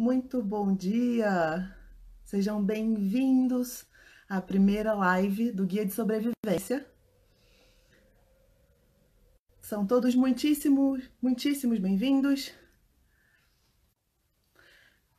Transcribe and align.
Muito 0.00 0.42
bom 0.42 0.74
dia! 0.74 1.76
Sejam 2.24 2.64
bem-vindos 2.64 3.84
à 4.26 4.40
primeira 4.40 4.94
live 4.94 5.52
do 5.52 5.66
Guia 5.66 5.84
de 5.84 5.92
Sobrevivência. 5.92 6.86
São 9.60 9.86
todos 9.86 10.14
muitíssimos, 10.14 11.04
muitíssimos 11.20 11.78
bem-vindos. 11.78 12.50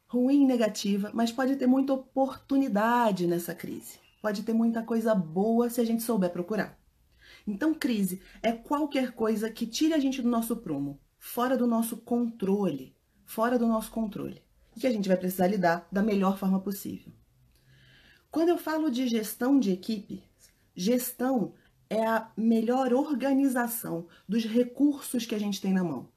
Ruim, 0.07 0.47
negativa, 0.47 1.11
mas 1.13 1.31
pode 1.31 1.57
ter 1.57 1.67
muita 1.67 1.93
oportunidade 1.93 3.27
nessa 3.27 3.53
crise. 3.53 3.99
Pode 4.19 4.41
ter 4.41 4.53
muita 4.53 4.81
coisa 4.81 5.13
boa 5.13 5.69
se 5.69 5.79
a 5.79 5.85
gente 5.85 6.01
souber 6.01 6.31
procurar. 6.31 6.75
Então, 7.45 7.71
crise 7.71 8.19
é 8.41 8.51
qualquer 8.51 9.11
coisa 9.11 9.47
que 9.51 9.67
tire 9.67 9.93
a 9.93 9.99
gente 9.99 10.23
do 10.23 10.27
nosso 10.27 10.57
prumo, 10.57 10.99
fora 11.19 11.55
do 11.55 11.67
nosso 11.67 11.97
controle, 11.97 12.95
fora 13.23 13.59
do 13.59 13.67
nosso 13.67 13.91
controle 13.91 14.41
e 14.75 14.79
que 14.79 14.87
a 14.87 14.91
gente 14.91 15.07
vai 15.07 15.17
precisar 15.17 15.47
lidar 15.47 15.87
da 15.91 16.01
melhor 16.01 16.37
forma 16.37 16.59
possível. 16.59 17.11
Quando 18.29 18.49
eu 18.49 18.57
falo 18.57 18.89
de 18.89 19.07
gestão 19.07 19.59
de 19.59 19.71
equipe, 19.71 20.23
gestão 20.75 21.53
é 21.89 22.05
a 22.05 22.31
melhor 22.37 22.93
organização 22.93 24.07
dos 24.27 24.45
recursos 24.45 25.25
que 25.25 25.35
a 25.35 25.39
gente 25.39 25.59
tem 25.59 25.73
na 25.73 25.83
mão. 25.83 26.09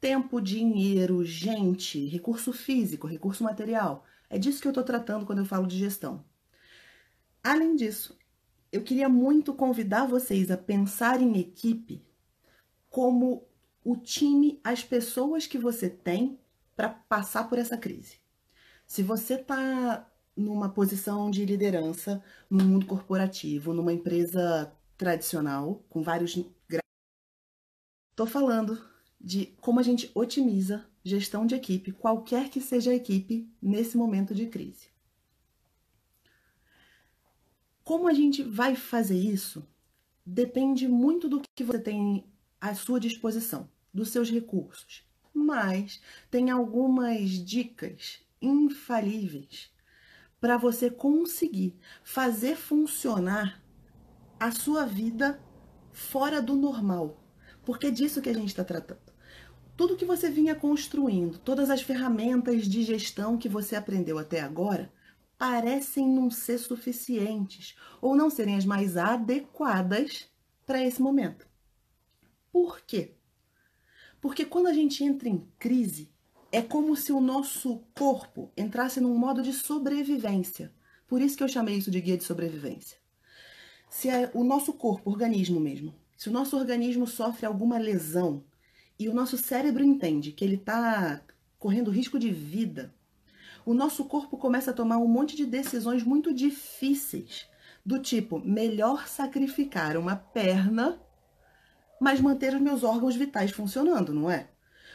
Tempo, 0.00 0.40
dinheiro, 0.40 1.24
gente, 1.24 2.08
recurso 2.08 2.52
físico, 2.52 3.06
recurso 3.06 3.44
material. 3.44 4.04
É 4.28 4.36
disso 4.36 4.60
que 4.60 4.66
eu 4.66 4.72
estou 4.72 4.82
tratando 4.82 5.24
quando 5.24 5.38
eu 5.38 5.44
falo 5.44 5.66
de 5.66 5.78
gestão. 5.78 6.24
Além 7.44 7.76
disso, 7.76 8.18
eu 8.72 8.82
queria 8.82 9.08
muito 9.08 9.54
convidar 9.54 10.06
vocês 10.06 10.50
a 10.50 10.56
pensar 10.56 11.20
em 11.20 11.38
equipe 11.38 12.04
como 12.90 13.46
o 13.84 13.96
time, 13.96 14.60
as 14.64 14.82
pessoas 14.82 15.46
que 15.46 15.58
você 15.58 15.88
tem 15.88 16.38
para 16.76 16.88
passar 16.88 17.48
por 17.48 17.58
essa 17.58 17.76
crise. 17.76 18.18
Se 18.86 19.02
você 19.02 19.34
está 19.34 20.08
numa 20.36 20.68
posição 20.68 21.30
de 21.30 21.44
liderança 21.44 22.22
no 22.48 22.64
mundo 22.64 22.86
corporativo, 22.86 23.72
numa 23.72 23.92
empresa 23.92 24.72
tradicional, 24.96 25.84
com 25.88 26.02
vários 26.02 26.38
Estou 28.10 28.26
falando 28.26 28.78
de 29.18 29.46
como 29.60 29.80
a 29.80 29.82
gente 29.82 30.10
otimiza 30.14 30.86
gestão 31.02 31.46
de 31.46 31.54
equipe, 31.54 31.92
qualquer 31.92 32.50
que 32.50 32.60
seja 32.60 32.90
a 32.90 32.94
equipe, 32.94 33.50
nesse 33.60 33.96
momento 33.96 34.34
de 34.34 34.46
crise. 34.46 34.88
Como 37.82 38.06
a 38.06 38.12
gente 38.12 38.42
vai 38.42 38.76
fazer 38.76 39.18
isso 39.18 39.66
depende 40.24 40.86
muito 40.86 41.28
do 41.28 41.40
que 41.40 41.64
você 41.64 41.80
tem 41.80 42.26
à 42.60 42.74
sua 42.74 43.00
disposição, 43.00 43.68
dos 43.92 44.10
seus 44.10 44.30
recursos 44.30 45.04
mas 45.34 46.00
tem 46.30 46.50
algumas 46.50 47.30
dicas 47.30 48.20
infalíveis 48.40 49.70
para 50.40 50.56
você 50.56 50.90
conseguir 50.90 51.76
fazer 52.02 52.56
funcionar 52.56 53.62
a 54.38 54.50
sua 54.50 54.84
vida 54.84 55.40
fora 55.92 56.42
do 56.42 56.56
normal. 56.56 57.22
Porque 57.64 57.86
é 57.86 57.90
disso 57.90 58.20
que 58.20 58.28
a 58.28 58.34
gente 58.34 58.48
está 58.48 58.64
tratando. 58.64 59.12
Tudo 59.76 59.96
que 59.96 60.04
você 60.04 60.28
vinha 60.28 60.54
construindo, 60.54 61.38
todas 61.38 61.70
as 61.70 61.80
ferramentas 61.80 62.66
de 62.66 62.82
gestão 62.82 63.38
que 63.38 63.48
você 63.48 63.76
aprendeu 63.76 64.18
até 64.18 64.40
agora, 64.40 64.92
parecem 65.38 66.08
não 66.08 66.30
ser 66.30 66.58
suficientes 66.58 67.76
ou 68.00 68.14
não 68.14 68.28
serem 68.28 68.56
as 68.56 68.64
mais 68.64 68.96
adequadas 68.96 70.28
para 70.66 70.82
esse 70.82 71.00
momento. 71.00 71.46
Por 72.52 72.80
quê? 72.80 73.16
Porque 74.22 74.44
quando 74.44 74.68
a 74.68 74.72
gente 74.72 75.02
entra 75.02 75.28
em 75.28 75.44
crise, 75.58 76.08
é 76.52 76.62
como 76.62 76.94
se 76.94 77.12
o 77.12 77.20
nosso 77.20 77.82
corpo 77.92 78.52
entrasse 78.56 79.00
num 79.00 79.18
modo 79.18 79.42
de 79.42 79.52
sobrevivência. 79.52 80.72
Por 81.08 81.20
isso 81.20 81.36
que 81.36 81.42
eu 81.42 81.48
chamei 81.48 81.76
isso 81.76 81.90
de 81.90 82.00
guia 82.00 82.16
de 82.16 82.22
sobrevivência. 82.22 82.96
Se 83.90 84.08
é 84.08 84.30
o 84.32 84.44
nosso 84.44 84.74
corpo, 84.74 85.10
organismo 85.10 85.58
mesmo, 85.58 85.92
se 86.16 86.28
o 86.28 86.32
nosso 86.32 86.56
organismo 86.56 87.04
sofre 87.04 87.46
alguma 87.46 87.78
lesão 87.78 88.44
e 88.96 89.08
o 89.08 89.12
nosso 89.12 89.36
cérebro 89.36 89.82
entende 89.82 90.30
que 90.30 90.44
ele 90.44 90.54
está 90.54 91.20
correndo 91.58 91.90
risco 91.90 92.16
de 92.16 92.30
vida, 92.30 92.94
o 93.66 93.74
nosso 93.74 94.04
corpo 94.04 94.36
começa 94.36 94.70
a 94.70 94.74
tomar 94.74 94.98
um 94.98 95.08
monte 95.08 95.34
de 95.34 95.44
decisões 95.44 96.04
muito 96.04 96.32
difíceis, 96.32 97.48
do 97.84 97.98
tipo, 97.98 98.38
melhor 98.38 99.08
sacrificar 99.08 99.96
uma 99.96 100.14
perna 100.14 101.00
mas 102.02 102.20
manter 102.20 102.52
os 102.52 102.60
meus 102.60 102.82
órgãos 102.82 103.14
vitais 103.14 103.52
funcionando, 103.52 104.12
não 104.12 104.28
é? 104.28 104.48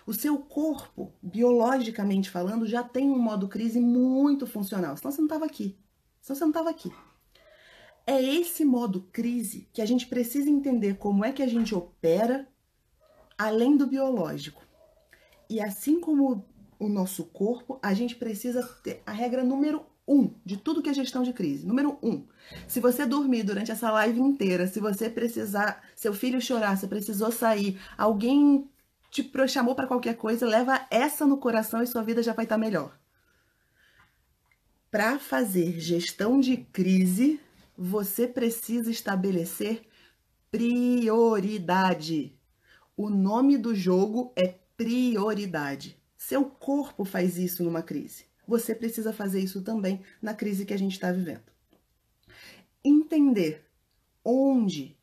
O 0.06 0.13
seu 0.13 0.38
corpo, 0.38 1.13
biologicamente 1.23 2.29
falando, 2.29 2.68
já 2.68 2.84
tem 2.84 3.09
um 3.09 3.18
modo 3.18 3.47
crise 3.47 3.79
muito 3.79 4.45
funcional, 4.45 4.97
senão 4.97 5.12
você 5.12 5.19
não 5.19 5.28
estava 5.28 5.46
aqui. 5.46 5.79
Senão 6.22 6.35
você 6.38 6.44
não 6.44 6.50
estava 6.50 6.69
aqui. 6.69 6.91
É 8.06 8.22
esse 8.22 8.66
modo 8.66 9.07
crise 9.12 9.69
que 9.72 9.81
a 9.81 9.85
gente 9.85 10.06
precisa 10.07 10.50
entender 10.50 10.97
como 10.97 11.23
é 11.23 11.31
que 11.31 11.41
a 11.41 11.47
gente 11.47 11.73
opera 11.73 12.46
além 13.38 13.78
do 13.78 13.88
biológico. 13.88 14.62
E 15.50 15.62
assim 15.62 16.01
como 16.01 16.46
o 16.78 16.90
nosso 16.90 17.23
corpo, 17.23 17.79
a 17.81 17.94
gente 17.94 18.16
precisa 18.16 18.63
ter 18.84 19.01
a 19.06 19.13
regra 19.13 19.46
número 19.46 19.85
um 20.07 20.34
de 20.45 20.56
tudo 20.56 20.81
que 20.81 20.90
é 20.90 20.94
gestão 20.94 21.22
de 21.23 21.34
crise. 21.34 21.66
Número 21.66 21.97
um, 22.01 22.25
se 22.68 22.79
você 22.79 23.06
dormir 23.06 23.44
durante 23.44 23.72
essa 23.72 23.91
live 23.91 24.19
inteira, 24.19 24.68
se 24.68 24.79
você 24.79 25.09
precisar, 25.09 25.84
seu 25.95 26.13
filho 26.13 26.41
chorar, 26.41 26.78
você 26.78 26.88
precisou 26.88 27.31
sair, 27.31 27.79
alguém 27.97 28.69
te 29.12 29.29
chamou 29.47 29.75
para 29.75 29.88
qualquer 29.88 30.16
coisa, 30.16 30.46
leva 30.46 30.88
essa 30.90 31.25
no 31.25 31.38
coração 31.38 31.81
e 31.81 31.88
sua 31.88 32.03
vida 32.03 32.23
já 32.23 32.34
vai 32.34 32.46
estar 32.46 32.56
tá 32.56 32.59
melhor. 32.59 32.97
Para 34.90 35.19
fazer 35.19 35.79
gestão 35.79 36.40
de 36.40 36.57
crise, 36.57 37.40
você 37.78 38.28
precisa 38.28 38.90
estabelecer 38.90 39.81
prioridade. 40.50 42.34
O 42.96 43.09
nome 43.09 43.57
do 43.57 43.75
jogo 43.75 44.31
é 44.35 44.56
prioridade. 44.78 45.97
Seu 46.16 46.46
corpo 46.46 47.03
faz 47.03 47.38
isso 47.38 47.63
numa 47.63 47.84
crise 47.84 48.26
você 48.47 48.74
precisa 48.74 49.12
fazer 49.12 49.41
isso 49.41 49.62
também 49.62 50.02
na 50.22 50.34
crise 50.34 50.66
que 50.66 50.74
a 50.74 50.78
gente 50.78 50.94
está 50.94 51.12
vivendo. 51.12 51.44
Entender 52.84 53.66
onde 54.24 54.96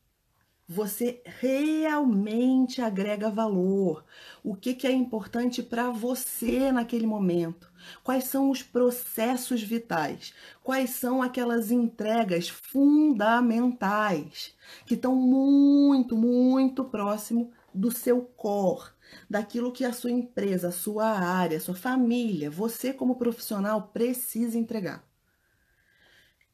você 0.67 1.21
realmente 1.39 2.81
agrega 2.81 3.29
valor, 3.29 4.03
o 4.43 4.55
que, 4.55 4.73
que 4.73 4.87
é 4.87 4.91
importante 4.91 5.61
para 5.61 5.91
você 5.91 6.71
naquele 6.71 7.05
momento, 7.05 7.71
quais 8.03 8.23
são 8.23 8.49
os 8.49 8.63
processos 8.63 9.61
vitais, 9.61 10.33
quais 10.63 10.89
são 10.91 11.21
aquelas 11.21 11.69
entregas 11.69 12.49
fundamentais 12.49 14.55
que 14.87 14.95
estão 14.95 15.15
muito, 15.15 16.17
muito 16.17 16.83
próximo 16.83 17.51
do 17.71 17.91
seu 17.91 18.21
core, 18.21 18.94
daquilo 19.29 19.71
que 19.71 19.83
a 19.83 19.93
sua 19.93 20.11
empresa, 20.11 20.69
a 20.69 20.71
sua 20.71 21.07
área, 21.07 21.57
a 21.57 21.61
sua 21.61 21.75
família, 21.75 22.49
você 22.49 22.93
como 22.93 23.17
profissional 23.17 23.89
precisa 23.89 24.57
entregar. 24.57 25.07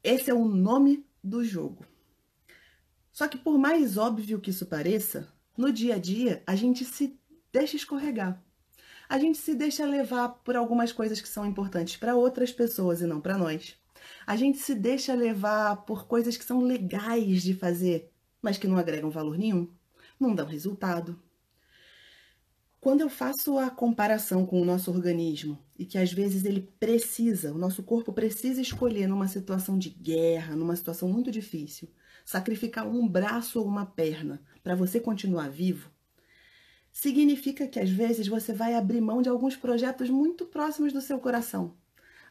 Esse 0.03 0.29
é 0.29 0.34
o 0.34 0.45
nome 0.45 1.06
do 1.23 1.44
jogo. 1.44 1.85
Só 3.11 3.28
que 3.28 3.38
por 3.38 3.57
mais 3.57 3.97
óbvio 3.97 4.40
que 4.40 4.50
isso 4.50 4.66
pareça, 4.66 5.28
no 5.57 5.72
dia 5.72 5.95
a 5.95 6.00
dia 6.00 6.44
a 6.47 6.56
gente 6.56 6.85
se 6.85 7.19
deixa 7.51 7.75
escorregar. 7.75 8.41
A 9.07 9.19
gente 9.19 9.38
se 9.38 9.53
deixa 9.53 9.85
levar 9.85 10.29
por 10.29 10.56
algumas 10.56 10.91
coisas 10.94 11.19
que 11.19 11.28
são 11.28 11.45
importantes 11.45 11.97
para 11.97 12.16
outras 12.16 12.51
pessoas 12.51 13.01
e 13.01 13.06
não 13.06 13.19
para 13.19 13.38
nós. 13.38 13.78
A 14.25 14.35
gente 14.35 14.57
se 14.57 14.73
deixa 14.73 15.13
levar 15.13 15.85
por 15.85 16.07
coisas 16.07 16.38
que 16.38 16.45
são 16.45 16.61
legais 16.61 17.44
de 17.44 17.53
fazer, 17.53 18.09
mas 18.41 18.57
que 18.57 18.67
não 18.67 18.78
agregam 18.78 19.09
valor 19.09 19.37
nenhum, 19.37 19.70
não 20.20 20.34
dão 20.34 20.47
resultado, 20.47 21.22
quando 22.81 23.01
eu 23.01 23.09
faço 23.09 23.59
a 23.59 23.69
comparação 23.69 24.43
com 24.43 24.59
o 24.59 24.66
nosso 24.66 24.89
organismo 24.89 25.63
e 25.78 25.85
que 25.85 25.99
às 25.99 26.11
vezes 26.11 26.45
ele 26.45 26.61
precisa, 26.79 27.53
o 27.53 27.57
nosso 27.57 27.83
corpo 27.83 28.11
precisa 28.11 28.59
escolher 28.59 29.07
numa 29.07 29.28
situação 29.28 29.78
de 29.78 29.89
guerra, 29.89 30.55
numa 30.55 30.75
situação 30.75 31.07
muito 31.07 31.29
difícil, 31.29 31.87
sacrificar 32.25 32.87
um 32.87 33.07
braço 33.07 33.59
ou 33.59 33.67
uma 33.67 33.85
perna 33.85 34.41
para 34.63 34.73
você 34.73 34.99
continuar 34.99 35.47
vivo, 35.47 35.91
significa 36.91 37.67
que 37.67 37.79
às 37.79 37.91
vezes 37.91 38.28
você 38.28 38.51
vai 38.51 38.73
abrir 38.73 38.99
mão 38.99 39.22
de 39.22 39.29
alguns 39.29 39.55
projetos 39.55 40.09
muito 40.09 40.47
próximos 40.47 40.91
do 40.91 41.01
seu 41.01 41.19
coração. 41.19 41.77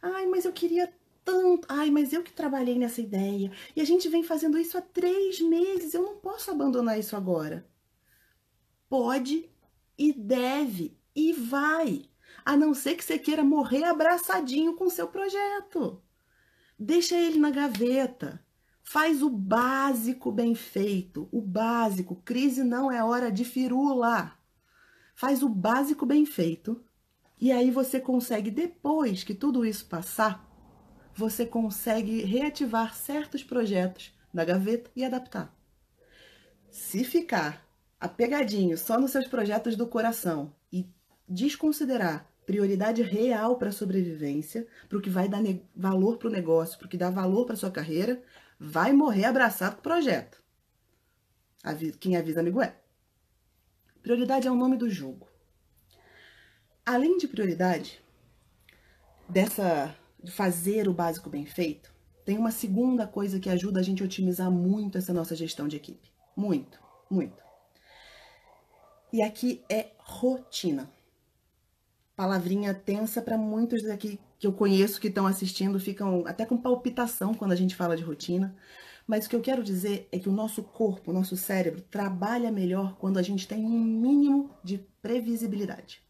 Ai, 0.02 0.26
mas 0.26 0.44
eu 0.44 0.52
queria 0.52 0.92
tanto. 1.24 1.64
Ai, 1.68 1.90
mas 1.90 2.12
eu 2.12 2.24
que 2.24 2.32
trabalhei 2.32 2.76
nessa 2.76 3.00
ideia. 3.00 3.52
E 3.76 3.80
a 3.80 3.84
gente 3.84 4.08
vem 4.08 4.24
fazendo 4.24 4.58
isso 4.58 4.76
há 4.76 4.80
três 4.80 5.40
meses. 5.40 5.94
Eu 5.94 6.02
não 6.02 6.16
posso 6.16 6.50
abandonar 6.50 6.98
isso 6.98 7.14
agora. 7.14 7.64
Pode 8.88 9.48
e 10.00 10.14
deve 10.14 10.98
e 11.14 11.34
vai, 11.34 12.06
a 12.42 12.56
não 12.56 12.72
ser 12.72 12.94
que 12.94 13.04
você 13.04 13.18
queira 13.18 13.44
morrer 13.44 13.84
abraçadinho 13.84 14.74
com 14.74 14.88
seu 14.88 15.06
projeto. 15.08 16.02
Deixa 16.78 17.14
ele 17.14 17.38
na 17.38 17.50
gaveta. 17.50 18.42
Faz 18.82 19.22
o 19.22 19.28
básico 19.28 20.32
bem 20.32 20.54
feito. 20.54 21.28
O 21.30 21.42
básico. 21.42 22.16
Crise 22.24 22.64
não 22.64 22.90
é 22.90 23.04
hora 23.04 23.30
de 23.30 23.44
firula. 23.44 24.32
Faz 25.14 25.42
o 25.42 25.48
básico 25.50 26.06
bem 26.06 26.24
feito 26.24 26.82
E 27.38 27.52
aí 27.52 27.70
você 27.70 28.00
consegue, 28.00 28.50
depois 28.50 29.22
que 29.22 29.34
tudo 29.34 29.66
isso 29.66 29.84
passar, 29.86 30.48
você 31.14 31.44
consegue 31.44 32.22
reativar 32.22 32.94
certos 32.94 33.42
projetos 33.42 34.14
da 34.32 34.46
gaveta 34.46 34.90
e 34.96 35.04
adaptar. 35.04 35.54
Se 36.70 37.04
ficar 37.04 37.69
apegadinho 38.00 38.78
só 38.78 38.98
nos 38.98 39.10
seus 39.10 39.26
projetos 39.26 39.76
do 39.76 39.86
coração 39.86 40.54
e 40.72 40.88
desconsiderar 41.28 42.26
prioridade 42.46 43.02
real 43.02 43.56
para 43.56 43.68
a 43.68 43.72
sobrevivência, 43.72 44.66
para 44.88 44.98
o 44.98 45.00
que 45.00 45.10
vai 45.10 45.28
dar 45.28 45.42
valor 45.76 46.16
para 46.16 46.28
o 46.28 46.32
negócio, 46.32 46.78
para 46.78 46.86
o 46.86 46.88
que 46.88 46.96
dá 46.96 47.10
valor 47.10 47.46
para 47.46 47.54
sua 47.54 47.70
carreira, 47.70 48.20
vai 48.58 48.92
morrer 48.92 49.24
abraçado 49.24 49.74
com 49.74 49.80
o 49.80 49.82
projeto. 49.82 50.42
Quem 52.00 52.16
avisa, 52.16 52.40
amigo 52.40 52.60
é. 52.60 52.74
Prioridade 54.02 54.48
é 54.48 54.50
o 54.50 54.56
nome 54.56 54.76
do 54.76 54.88
jogo. 54.88 55.28
Além 56.84 57.18
de 57.18 57.28
prioridade, 57.28 58.02
dessa 59.28 59.94
de 60.22 60.30
fazer 60.32 60.88
o 60.88 60.92
básico 60.92 61.30
bem 61.30 61.46
feito, 61.46 61.92
tem 62.24 62.36
uma 62.36 62.50
segunda 62.50 63.06
coisa 63.06 63.38
que 63.38 63.48
ajuda 63.48 63.80
a 63.80 63.82
gente 63.82 64.02
a 64.02 64.06
otimizar 64.06 64.50
muito 64.50 64.98
essa 64.98 65.12
nossa 65.12 65.36
gestão 65.36 65.68
de 65.68 65.76
equipe. 65.76 66.10
Muito, 66.36 66.80
muito. 67.10 67.49
E 69.12 69.22
aqui 69.22 69.62
é 69.68 69.88
rotina. 69.98 70.88
Palavrinha 72.14 72.72
tensa 72.72 73.20
para 73.20 73.36
muitos 73.36 73.82
daqui 73.82 74.20
que 74.38 74.46
eu 74.46 74.52
conheço 74.52 75.00
que 75.00 75.08
estão 75.08 75.26
assistindo, 75.26 75.80
ficam 75.80 76.24
até 76.26 76.46
com 76.46 76.56
palpitação 76.56 77.34
quando 77.34 77.52
a 77.52 77.56
gente 77.56 77.74
fala 77.74 77.96
de 77.96 78.02
rotina. 78.02 78.54
Mas 79.06 79.26
o 79.26 79.28
que 79.28 79.34
eu 79.34 79.40
quero 79.40 79.64
dizer 79.64 80.08
é 80.12 80.18
que 80.18 80.28
o 80.28 80.32
nosso 80.32 80.62
corpo, 80.62 81.10
o 81.10 81.14
nosso 81.14 81.36
cérebro, 81.36 81.82
trabalha 81.82 82.52
melhor 82.52 82.96
quando 82.96 83.18
a 83.18 83.22
gente 83.22 83.48
tem 83.48 83.64
um 83.64 83.80
mínimo 83.80 84.50
de 84.62 84.78
previsibilidade. 85.02 86.00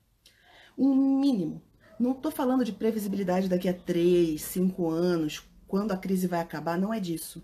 Um 0.76 0.94
mínimo. 1.18 1.62
Não 1.98 2.12
estou 2.12 2.30
falando 2.30 2.64
de 2.64 2.72
previsibilidade 2.72 3.48
daqui 3.48 3.68
a 3.68 3.74
3, 3.74 4.40
5 4.40 4.90
anos, 4.90 5.42
quando 5.66 5.92
a 5.92 5.96
crise 5.96 6.26
vai 6.26 6.40
acabar, 6.40 6.78
não 6.78 6.92
é 6.92 7.00
disso. 7.00 7.42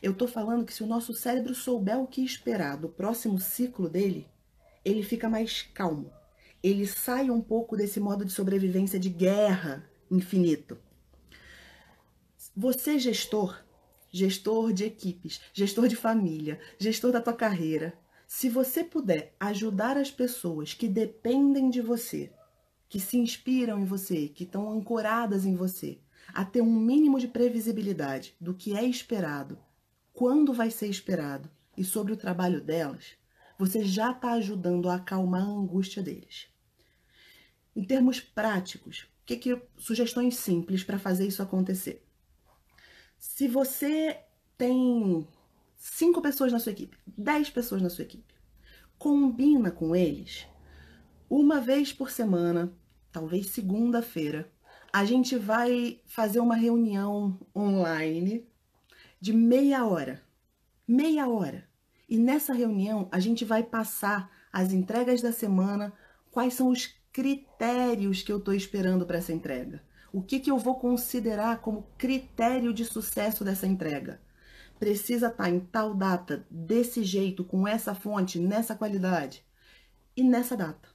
Eu 0.00 0.12
estou 0.12 0.28
falando 0.28 0.64
que 0.64 0.72
se 0.72 0.82
o 0.82 0.86
nosso 0.86 1.12
cérebro 1.12 1.54
souber 1.54 1.98
o 1.98 2.06
que 2.06 2.24
esperar 2.24 2.76
do 2.76 2.88
próximo 2.88 3.38
ciclo 3.38 3.88
dele, 3.88 4.28
ele 4.84 5.02
fica 5.02 5.28
mais 5.28 5.62
calmo. 5.62 6.12
Ele 6.62 6.86
sai 6.86 7.30
um 7.30 7.40
pouco 7.40 7.76
desse 7.76 8.00
modo 8.00 8.24
de 8.24 8.32
sobrevivência 8.32 8.98
de 8.98 9.08
guerra 9.08 9.88
infinito. 10.10 10.78
Você, 12.56 12.98
gestor, 12.98 13.64
gestor 14.10 14.72
de 14.72 14.84
equipes, 14.84 15.40
gestor 15.52 15.88
de 15.88 15.96
família, 15.96 16.60
gestor 16.78 17.10
da 17.10 17.20
tua 17.20 17.32
carreira, 17.32 17.98
se 18.26 18.48
você 18.48 18.84
puder 18.84 19.34
ajudar 19.38 19.96
as 19.96 20.10
pessoas 20.10 20.72
que 20.72 20.88
dependem 20.88 21.68
de 21.68 21.80
você, 21.80 22.32
que 22.88 23.00
se 23.00 23.16
inspiram 23.16 23.80
em 23.80 23.84
você, 23.84 24.28
que 24.28 24.44
estão 24.44 24.70
ancoradas 24.70 25.44
em 25.44 25.56
você, 25.56 25.98
a 26.32 26.44
ter 26.44 26.60
um 26.60 26.74
mínimo 26.74 27.18
de 27.18 27.28
previsibilidade 27.28 28.34
do 28.40 28.54
que 28.54 28.76
é 28.76 28.84
esperado, 28.84 29.58
quando 30.12 30.52
vai 30.52 30.70
ser 30.70 30.86
esperado 30.86 31.50
e 31.76 31.84
sobre 31.84 32.12
o 32.12 32.16
trabalho 32.16 32.60
delas, 32.60 33.16
você 33.58 33.84
já 33.84 34.10
está 34.10 34.32
ajudando 34.32 34.88
a 34.88 34.96
acalmar 34.96 35.42
a 35.42 35.50
angústia 35.50 36.02
deles. 36.02 36.48
Em 37.74 37.84
termos 37.84 38.20
práticos, 38.20 39.08
que, 39.24 39.36
que 39.36 39.62
sugestões 39.76 40.36
simples 40.36 40.84
para 40.84 40.98
fazer 40.98 41.26
isso 41.26 41.42
acontecer? 41.42 42.04
Se 43.18 43.48
você 43.48 44.20
tem 44.56 45.26
cinco 45.76 46.20
pessoas 46.20 46.52
na 46.52 46.58
sua 46.58 46.72
equipe, 46.72 46.96
dez 47.06 47.50
pessoas 47.50 47.82
na 47.82 47.90
sua 47.90 48.04
equipe, 48.04 48.34
combina 48.98 49.70
com 49.70 49.96
eles 49.96 50.46
uma 51.28 51.60
vez 51.60 51.92
por 51.92 52.10
semana, 52.10 52.72
talvez 53.10 53.48
segunda-feira, 53.48 54.50
a 54.92 55.04
gente 55.04 55.36
vai 55.36 56.00
fazer 56.04 56.38
uma 56.38 56.54
reunião 56.54 57.40
online 57.56 58.46
de 59.20 59.32
meia 59.32 59.84
hora. 59.84 60.22
Meia 60.86 61.26
hora. 61.26 61.68
E 62.14 62.16
nessa 62.16 62.54
reunião 62.54 63.08
a 63.10 63.18
gente 63.18 63.44
vai 63.44 63.64
passar 63.64 64.30
as 64.52 64.72
entregas 64.72 65.20
da 65.20 65.32
semana, 65.32 65.92
quais 66.30 66.54
são 66.54 66.68
os 66.68 66.94
critérios 67.12 68.22
que 68.22 68.30
eu 68.30 68.38
estou 68.38 68.54
esperando 68.54 69.04
para 69.04 69.18
essa 69.18 69.32
entrega. 69.32 69.82
O 70.12 70.22
que, 70.22 70.38
que 70.38 70.48
eu 70.48 70.56
vou 70.56 70.78
considerar 70.78 71.60
como 71.60 71.88
critério 71.98 72.72
de 72.72 72.84
sucesso 72.84 73.44
dessa 73.44 73.66
entrega? 73.66 74.20
Precisa 74.78 75.26
estar 75.26 75.42
tá 75.42 75.50
em 75.50 75.58
tal 75.58 75.92
data, 75.92 76.46
desse 76.48 77.02
jeito, 77.02 77.42
com 77.42 77.66
essa 77.66 77.96
fonte, 77.96 78.38
nessa 78.38 78.76
qualidade 78.76 79.44
e 80.16 80.22
nessa 80.22 80.56
data. 80.56 80.88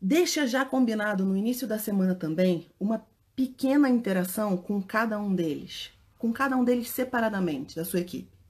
Deixa 0.00 0.44
já 0.44 0.64
combinado 0.64 1.24
no 1.24 1.36
início 1.36 1.68
da 1.68 1.78
semana 1.78 2.16
também 2.16 2.68
uma 2.80 3.06
pequena 3.36 3.88
interação 3.88 4.56
com 4.56 4.82
cada 4.82 5.20
um 5.20 5.32
deles, 5.32 5.92
com 6.18 6.32
cada 6.32 6.56
um 6.56 6.64
deles 6.64 6.90
separadamente 6.90 7.76
da 7.76 7.84
sua 7.84 8.00
equipe. 8.00 8.41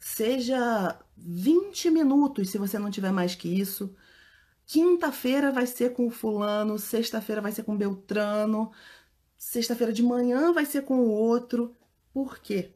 Seja 0.00 0.98
20 1.16 1.90
minutos, 1.90 2.50
se 2.50 2.58
você 2.58 2.78
não 2.78 2.90
tiver 2.90 3.12
mais 3.12 3.34
que 3.34 3.48
isso. 3.48 3.94
Quinta-feira 4.66 5.50
vai 5.50 5.66
ser 5.66 5.92
com 5.92 6.06
o 6.06 6.10
fulano, 6.10 6.78
sexta-feira 6.78 7.40
vai 7.40 7.52
ser 7.52 7.62
com 7.64 7.76
Beltrano, 7.76 8.70
sexta-feira 9.36 9.92
de 9.92 10.02
manhã 10.02 10.52
vai 10.52 10.66
ser 10.66 10.82
com 10.82 10.98
o 11.00 11.10
outro. 11.10 11.74
Por 12.12 12.38
quê? 12.38 12.74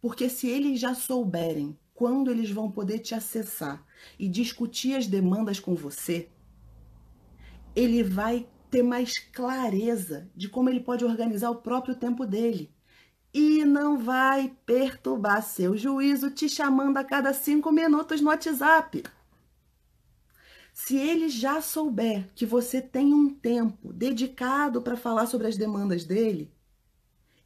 Porque 0.00 0.28
se 0.28 0.48
eles 0.48 0.80
já 0.80 0.94
souberem 0.94 1.78
quando 1.94 2.30
eles 2.30 2.50
vão 2.50 2.70
poder 2.70 2.98
te 2.98 3.14
acessar 3.14 3.84
e 4.18 4.28
discutir 4.28 4.96
as 4.96 5.06
demandas 5.06 5.60
com 5.60 5.74
você, 5.74 6.28
ele 7.74 8.02
vai 8.02 8.48
ter 8.70 8.82
mais 8.82 9.18
clareza 9.18 10.28
de 10.34 10.48
como 10.48 10.68
ele 10.68 10.80
pode 10.80 11.04
organizar 11.04 11.50
o 11.50 11.62
próprio 11.62 11.94
tempo 11.94 12.26
dele. 12.26 12.73
E 13.34 13.64
não 13.64 13.98
vai 13.98 14.56
perturbar 14.64 15.42
seu 15.42 15.76
juízo 15.76 16.30
te 16.30 16.48
chamando 16.48 16.98
a 16.98 17.04
cada 17.04 17.34
cinco 17.34 17.72
minutos 17.72 18.20
no 18.20 18.28
WhatsApp. 18.28 19.02
Se 20.72 20.96
ele 20.96 21.28
já 21.28 21.60
souber 21.60 22.30
que 22.34 22.46
você 22.46 22.80
tem 22.80 23.12
um 23.12 23.28
tempo 23.28 23.92
dedicado 23.92 24.80
para 24.80 24.96
falar 24.96 25.26
sobre 25.26 25.48
as 25.48 25.56
demandas 25.56 26.04
dele, 26.04 26.52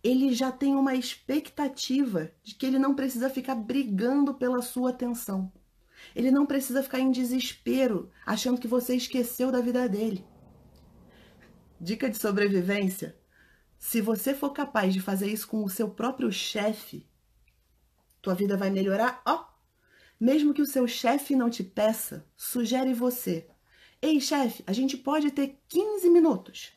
ele 0.03 0.33
já 0.33 0.53
tem 0.53 0.75
uma 0.75 0.95
expectativa 0.95 2.31
de 2.43 2.55
que 2.55 2.67
ele 2.67 2.79
não 2.79 2.95
precisa 2.95 3.29
ficar 3.29 3.55
brigando 3.55 4.35
pela 4.35 4.63
sua 4.63 4.91
atenção. 4.91 5.51
Ele 6.15 6.31
não 6.31 6.47
precisa 6.47 6.83
ficar 6.83 7.01
em 7.01 7.11
desespero, 7.11 8.11
achando 8.25 8.61
que 8.61 8.69
você 8.69 8.95
esqueceu 8.95 9.51
da 9.51 9.61
vida 9.61 9.89
dele. 9.89 10.25
Dica 11.81 12.09
de 12.09 12.17
sobrevivência: 12.17 13.18
se 13.79 14.01
você 14.01 14.35
for 14.35 14.51
capaz 14.51 14.93
de 14.93 15.01
fazer 15.01 15.29
isso 15.29 15.47
com 15.47 15.65
o 15.65 15.71
seu 15.71 15.89
próprio 15.89 16.33
chefe, 16.33 17.07
tua 18.21 18.35
vida 18.35 18.57
vai 18.57 18.71
melhorar, 18.71 19.23
ó. 19.25 19.47
Mesmo 20.21 20.53
que 20.53 20.63
o 20.63 20.67
seu 20.67 20.89
chefe 20.89 21.37
não 21.37 21.49
te 21.49 21.63
peça, 21.63 22.27
sugere 22.37 22.93
você. 22.93 23.49
Ei, 24.03 24.21
chefe, 24.21 24.65
a 24.67 24.73
gente 24.73 24.97
pode 24.97 25.31
ter 25.31 25.61
15 25.69 26.11
minutos 26.11 26.73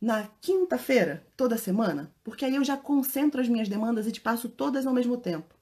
na 0.00 0.28
quinta-feira, 0.40 1.26
toda 1.36 1.58
semana, 1.58 2.14
porque 2.24 2.44
aí 2.44 2.54
eu 2.54 2.64
já 2.64 2.76
concentro 2.76 3.40
as 3.40 3.48
minhas 3.48 3.68
demandas 3.68 4.06
e 4.06 4.12
te 4.12 4.20
passo 4.20 4.48
todas 4.48 4.86
ao 4.86 4.94
mesmo 4.94 5.18
tempo. 5.18 5.54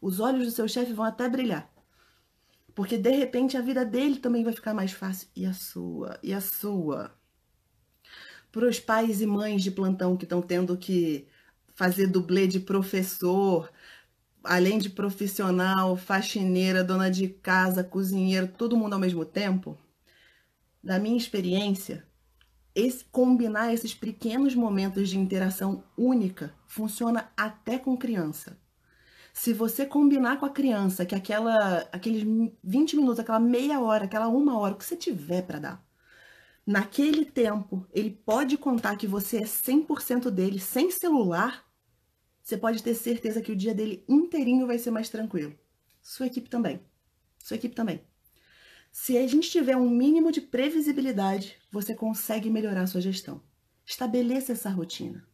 Os 0.00 0.18
olhos 0.20 0.46
do 0.46 0.50
seu 0.50 0.66
chefe 0.66 0.92
vão 0.92 1.04
até 1.04 1.28
brilhar. 1.28 1.70
Porque 2.74 2.98
de 2.98 3.10
repente 3.10 3.56
a 3.56 3.60
vida 3.60 3.84
dele 3.84 4.18
também 4.18 4.42
vai 4.42 4.52
ficar 4.52 4.74
mais 4.74 4.90
fácil. 4.90 5.28
E 5.36 5.46
a 5.46 5.52
sua? 5.52 6.18
E 6.22 6.34
a 6.34 6.40
sua? 6.40 7.14
Para 8.54 8.68
os 8.68 8.78
pais 8.78 9.20
e 9.20 9.26
mães 9.26 9.64
de 9.64 9.70
plantão 9.72 10.16
que 10.16 10.24
estão 10.24 10.40
tendo 10.40 10.76
que 10.76 11.26
fazer 11.74 12.06
dublê 12.06 12.46
de 12.46 12.60
professor, 12.60 13.68
além 14.44 14.78
de 14.78 14.88
profissional, 14.88 15.96
faxineira, 15.96 16.84
dona 16.84 17.10
de 17.10 17.26
casa, 17.28 17.82
cozinheiro, 17.82 18.46
todo 18.46 18.76
mundo 18.76 18.92
ao 18.92 19.00
mesmo 19.00 19.24
tempo, 19.24 19.76
da 20.80 21.00
minha 21.00 21.16
experiência, 21.16 22.06
esse, 22.76 23.04
combinar 23.06 23.74
esses 23.74 23.92
pequenos 23.92 24.54
momentos 24.54 25.08
de 25.08 25.18
interação 25.18 25.82
única 25.98 26.54
funciona 26.64 27.32
até 27.36 27.76
com 27.76 27.96
criança. 27.96 28.56
Se 29.32 29.52
você 29.52 29.84
combinar 29.84 30.38
com 30.38 30.46
a 30.46 30.50
criança 30.50 31.04
que 31.04 31.16
aquela, 31.16 31.88
aqueles 31.90 32.22
20 32.62 32.94
minutos, 32.94 33.18
aquela 33.18 33.40
meia 33.40 33.80
hora, 33.80 34.04
aquela 34.04 34.28
uma 34.28 34.56
hora, 34.56 34.74
o 34.74 34.76
que 34.76 34.84
você 34.84 34.96
tiver 34.96 35.42
para 35.42 35.58
dar, 35.58 35.84
naquele 36.66 37.24
tempo, 37.24 37.86
ele 37.92 38.10
pode 38.10 38.56
contar 38.56 38.96
que 38.96 39.06
você 39.06 39.38
é 39.38 39.44
100% 39.44 40.30
dele, 40.30 40.58
sem 40.58 40.90
celular, 40.90 41.64
você 42.42 42.56
pode 42.56 42.82
ter 42.82 42.94
certeza 42.94 43.40
que 43.40 43.52
o 43.52 43.56
dia 43.56 43.74
dele 43.74 44.04
inteirinho 44.08 44.66
vai 44.66 44.78
ser 44.78 44.90
mais 44.90 45.08
tranquilo. 45.08 45.58
Sua 46.02 46.26
equipe 46.26 46.48
também. 46.50 46.80
Sua 47.38 47.56
equipe 47.56 47.74
também. 47.74 48.02
Se 48.92 49.16
a 49.18 49.26
gente 49.26 49.50
tiver 49.50 49.76
um 49.76 49.88
mínimo 49.88 50.30
de 50.30 50.40
previsibilidade, 50.40 51.56
você 51.72 51.94
consegue 51.94 52.50
melhorar 52.50 52.86
sua 52.86 53.00
gestão. 53.00 53.42
Estabeleça 53.84 54.52
essa 54.52 54.70
rotina. 54.70 55.26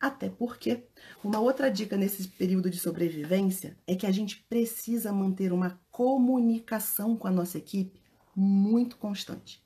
Até 0.00 0.30
porque 0.30 0.84
uma 1.22 1.40
outra 1.40 1.70
dica 1.70 1.96
nesse 1.96 2.26
período 2.28 2.70
de 2.70 2.78
sobrevivência 2.78 3.76
é 3.86 3.94
que 3.94 4.06
a 4.06 4.10
gente 4.10 4.44
precisa 4.48 5.12
manter 5.12 5.52
uma 5.52 5.80
comunicação 5.90 7.16
com 7.16 7.26
a 7.26 7.30
nossa 7.30 7.58
equipe 7.58 8.00
muito 8.34 8.96
constante. 8.96 9.62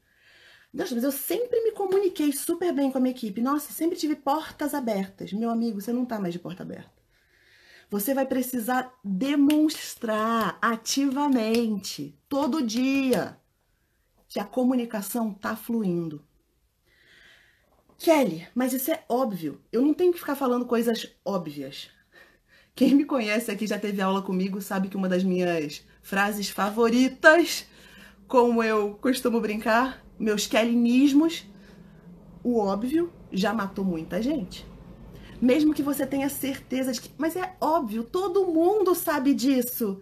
Nossa, 0.73 0.95
mas 0.95 1.05
eu 1.05 1.13
sempre 1.13 1.61
me 1.61 1.73
comuniquei 1.73 2.33
super 2.33 2.73
bem 2.73 2.91
com 2.91 2.99
a 2.99 3.01
minha 3.01 3.15
equipe. 3.15 3.43
Nossa, 3.43 3.73
sempre 3.73 3.97
tive 3.97 4.17
portas 4.17 4.73
abertas. 4.73 5.33
Meu 5.33 5.51
amigo, 5.51 5.81
você 5.81 5.93
não 5.93 6.07
tá 6.07 6.19
mais 6.19 6.33
de 6.33 6.39
porta 6.39 6.63
aberta. 6.63 6.91
Você 7.91 8.15
vai 8.15 8.25
precisar 8.25 8.91
demonstrar 9.05 10.59
ativamente, 10.63 12.19
todo 12.27 12.67
dia, 12.67 13.39
que 14.27 14.41
a 14.41 14.45
comunicação 14.47 15.35
tá 15.35 15.55
fluindo. 15.55 16.25
Kelly, 17.99 18.49
mas 18.55 18.73
isso 18.73 18.91
é 18.91 19.05
óbvio. 19.11 19.61
Eu 19.71 19.83
não 19.83 19.93
tenho 19.93 20.11
que 20.11 20.19
ficar 20.19 20.35
falando 20.35 20.65
coisas 20.65 21.15
óbvias. 21.23 21.91
Quem 22.75 22.95
me 22.95 23.05
conhece 23.05 23.51
aqui 23.51 23.67
já 23.67 23.79
teve 23.79 24.01
aula 24.01 24.23
comigo 24.23 24.63
sabe 24.63 24.89
que 24.89 24.97
uma 24.97 25.09
das 25.09 25.23
minhas 25.23 25.85
frases 26.01 26.49
favoritas, 26.49 27.67
como 28.27 28.63
eu 28.63 28.95
costumo 28.95 29.39
brincar, 29.39 30.02
meus 30.19 30.47
kellynismos, 30.47 31.47
o 32.43 32.59
óbvio 32.59 33.13
já 33.31 33.53
matou 33.53 33.85
muita 33.85 34.21
gente. 34.23 34.67
Mesmo 35.41 35.75
que 35.75 35.83
você 35.83 36.07
tenha 36.07 36.29
certeza 36.29 36.93
de 36.93 37.01
que. 37.01 37.11
Mas 37.19 37.35
é 37.35 37.57
óbvio, 37.61 38.05
todo 38.05 38.47
mundo 38.47 38.95
sabe 38.95 39.35
disso. 39.35 40.01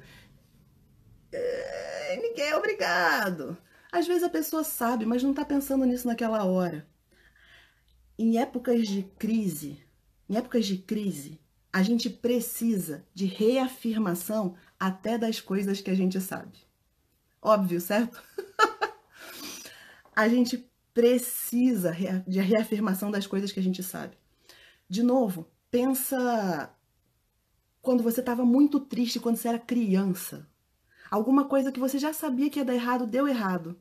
É, 1.32 2.20
ninguém 2.20 2.50
é 2.50 2.56
obrigado. 2.56 3.56
Às 3.90 4.06
vezes 4.06 4.22
a 4.22 4.28
pessoa 4.28 4.62
sabe, 4.62 5.06
mas 5.06 5.22
não 5.22 5.30
está 5.30 5.44
pensando 5.44 5.84
nisso 5.84 6.06
naquela 6.06 6.44
hora. 6.44 6.86
Em 8.18 8.38
épocas 8.38 8.86
de 8.86 9.02
crise, 9.18 9.82
em 10.28 10.36
épocas 10.36 10.66
de 10.66 10.76
crise, 10.76 11.40
a 11.72 11.82
gente 11.82 12.10
precisa 12.10 13.04
de 13.14 13.26
reafirmação 13.26 14.54
até 14.78 15.16
das 15.16 15.40
coisas 15.40 15.80
que 15.80 15.90
a 15.90 15.94
gente 15.94 16.20
sabe. 16.20 16.58
Óbvio, 17.40 17.80
certo? 17.80 18.22
a 20.20 20.28
gente 20.28 20.70
precisa 20.92 21.96
de 22.26 22.40
reafirmação 22.40 23.10
das 23.10 23.26
coisas 23.26 23.50
que 23.50 23.58
a 23.58 23.62
gente 23.62 23.82
sabe. 23.82 24.18
De 24.88 25.02
novo, 25.02 25.50
pensa 25.70 26.74
quando 27.80 28.02
você 28.02 28.20
estava 28.20 28.44
muito 28.44 28.78
triste, 28.80 29.18
quando 29.18 29.36
você 29.36 29.48
era 29.48 29.58
criança. 29.58 30.46
Alguma 31.10 31.46
coisa 31.46 31.72
que 31.72 31.80
você 31.80 31.98
já 31.98 32.12
sabia 32.12 32.50
que 32.50 32.58
ia 32.58 32.64
dar 32.64 32.74
errado, 32.74 33.06
deu 33.06 33.26
errado. 33.26 33.80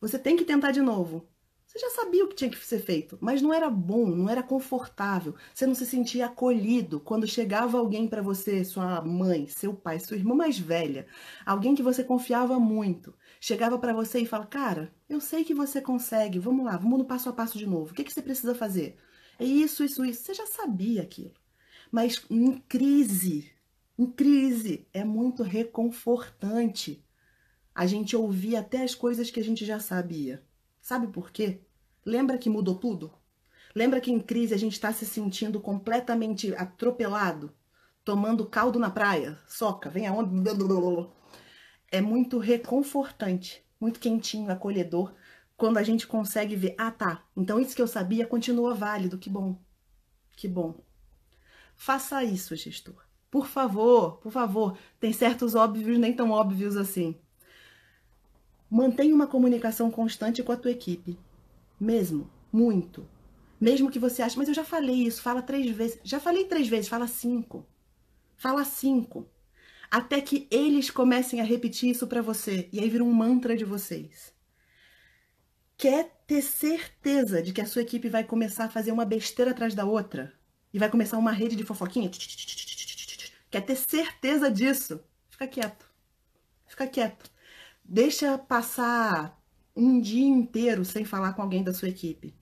Você 0.00 0.18
tem 0.18 0.36
que 0.36 0.44
tentar 0.44 0.70
de 0.70 0.80
novo. 0.80 1.28
Você 1.66 1.78
já 1.78 1.90
sabia 1.90 2.24
o 2.24 2.28
que 2.28 2.36
tinha 2.36 2.50
que 2.50 2.58
ser 2.58 2.80
feito, 2.80 3.16
mas 3.18 3.40
não 3.40 3.52
era 3.52 3.70
bom, 3.70 4.06
não 4.06 4.28
era 4.28 4.42
confortável. 4.42 5.34
Você 5.54 5.66
não 5.66 5.74
se 5.74 5.86
sentia 5.86 6.26
acolhido 6.26 7.00
quando 7.00 7.26
chegava 7.26 7.78
alguém 7.78 8.06
para 8.06 8.20
você, 8.20 8.62
sua 8.62 9.00
mãe, 9.00 9.48
seu 9.48 9.72
pai, 9.72 9.98
sua 9.98 10.18
irmã 10.18 10.34
mais 10.34 10.58
velha, 10.58 11.06
alguém 11.46 11.74
que 11.74 11.82
você 11.82 12.04
confiava 12.04 12.60
muito, 12.60 13.14
chegava 13.42 13.76
para 13.76 13.92
você 13.92 14.20
e 14.20 14.26
fala: 14.26 14.46
"Cara, 14.46 14.94
eu 15.08 15.20
sei 15.20 15.42
que 15.42 15.52
você 15.52 15.80
consegue. 15.80 16.38
Vamos 16.38 16.64
lá, 16.64 16.76
vamos 16.76 16.98
no 16.98 17.04
passo 17.04 17.28
a 17.28 17.32
passo 17.32 17.58
de 17.58 17.66
novo. 17.66 17.90
O 17.90 17.94
que, 17.94 18.04
que 18.04 18.12
você 18.12 18.22
precisa 18.22 18.54
fazer?" 18.54 18.96
É 19.38 19.44
isso, 19.44 19.82
isso, 19.82 20.04
isso. 20.04 20.22
Você 20.22 20.34
já 20.34 20.46
sabia 20.46 21.02
aquilo. 21.02 21.34
Mas 21.90 22.24
em 22.30 22.58
crise, 22.58 23.50
em 23.98 24.06
crise, 24.06 24.86
é 24.92 25.04
muito 25.04 25.42
reconfortante 25.42 27.04
a 27.74 27.84
gente 27.86 28.14
ouvir 28.14 28.54
até 28.54 28.82
as 28.84 28.94
coisas 28.94 29.30
que 29.30 29.40
a 29.40 29.44
gente 29.44 29.64
já 29.64 29.80
sabia. 29.80 30.44
Sabe 30.80 31.08
por 31.08 31.32
quê? 31.32 31.62
Lembra 32.06 32.38
que 32.38 32.48
mudou 32.48 32.76
tudo? 32.76 33.12
Lembra 33.74 34.00
que 34.00 34.12
em 34.12 34.20
crise 34.20 34.54
a 34.54 34.58
gente 34.58 34.74
está 34.74 34.92
se 34.92 35.04
sentindo 35.04 35.60
completamente 35.60 36.54
atropelado? 36.54 37.52
Tomando 38.04 38.46
caldo 38.46 38.78
na 38.78 38.90
praia? 38.90 39.38
Soca, 39.48 39.90
vem 39.90 40.06
a 40.06 40.12
onda. 40.12 40.52
É 41.92 42.00
muito 42.00 42.38
reconfortante, 42.38 43.64
muito 43.78 44.00
quentinho, 44.00 44.50
acolhedor 44.50 45.14
quando 45.62 45.78
a 45.78 45.82
gente 45.84 46.08
consegue 46.08 46.56
ver, 46.56 46.74
ah 46.76 46.90
tá, 46.90 47.24
então 47.36 47.60
isso 47.60 47.76
que 47.76 47.80
eu 47.80 47.86
sabia 47.86 48.26
continua 48.26 48.74
válido, 48.74 49.16
que 49.16 49.30
bom, 49.30 49.56
que 50.36 50.48
bom. 50.48 50.74
Faça 51.76 52.24
isso, 52.24 52.56
gestor. 52.56 53.06
Por 53.30 53.46
favor, 53.46 54.16
por 54.16 54.32
favor, 54.32 54.76
tem 54.98 55.12
certos 55.12 55.54
óbvios 55.54 55.98
nem 55.98 56.12
tão 56.12 56.32
óbvios 56.32 56.76
assim. 56.76 57.14
Mantenha 58.68 59.14
uma 59.14 59.28
comunicação 59.28 59.88
constante 59.88 60.42
com 60.42 60.50
a 60.50 60.56
tua 60.56 60.72
equipe. 60.72 61.16
Mesmo, 61.78 62.28
muito. 62.52 63.08
Mesmo 63.60 63.88
que 63.88 64.00
você 64.00 64.20
ache, 64.20 64.36
mas 64.36 64.48
eu 64.48 64.54
já 64.54 64.64
falei 64.64 65.06
isso, 65.06 65.22
fala 65.22 65.42
três 65.42 65.70
vezes. 65.70 66.00
Já 66.02 66.18
falei 66.18 66.44
três 66.46 66.66
vezes, 66.66 66.88
fala 66.88 67.06
cinco. 67.06 67.64
Fala 68.36 68.64
cinco. 68.64 69.28
Até 69.92 70.20
que 70.20 70.48
eles 70.50 70.90
comecem 70.90 71.40
a 71.40 71.44
repetir 71.44 71.90
isso 71.90 72.06
para 72.08 72.22
você. 72.22 72.68
E 72.72 72.80
aí 72.80 72.88
vira 72.88 73.04
um 73.04 73.12
mantra 73.12 73.56
de 73.56 73.64
vocês 73.64 74.32
quer 75.82 76.22
ter 76.28 76.42
certeza 76.42 77.42
de 77.42 77.52
que 77.52 77.60
a 77.60 77.66
sua 77.66 77.82
equipe 77.82 78.08
vai 78.08 78.22
começar 78.22 78.66
a 78.66 78.68
fazer 78.68 78.92
uma 78.92 79.04
besteira 79.04 79.50
atrás 79.50 79.74
da 79.74 79.84
outra 79.84 80.32
e 80.72 80.78
vai 80.78 80.88
começar 80.88 81.18
uma 81.18 81.32
rede 81.32 81.56
de 81.56 81.64
fofoquinha, 81.64 82.08
quer 83.50 83.60
ter 83.62 83.74
certeza 83.74 84.48
disso, 84.48 85.02
fica 85.28 85.44
quieto. 85.48 85.84
Fica 86.68 86.86
quieto. 86.86 87.28
Deixa 87.84 88.38
passar 88.38 89.36
um 89.74 90.00
dia 90.00 90.24
inteiro 90.24 90.84
sem 90.84 91.04
falar 91.04 91.32
com 91.32 91.42
alguém 91.42 91.64
da 91.64 91.74
sua 91.74 91.88
equipe, 91.88 92.32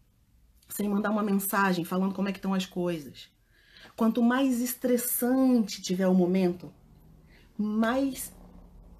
sem 0.69 0.87
mandar 0.87 1.11
uma 1.11 1.23
mensagem 1.23 1.83
falando 1.83 2.15
como 2.15 2.29
é 2.29 2.33
que 2.33 2.39
estão 2.39 2.53
as 2.53 2.67
coisas. 2.67 3.31
Quanto 3.97 4.23
mais 4.23 4.61
estressante 4.61 5.81
tiver 5.81 6.07
o 6.09 6.15
momento, 6.15 6.71
mais 7.61 8.33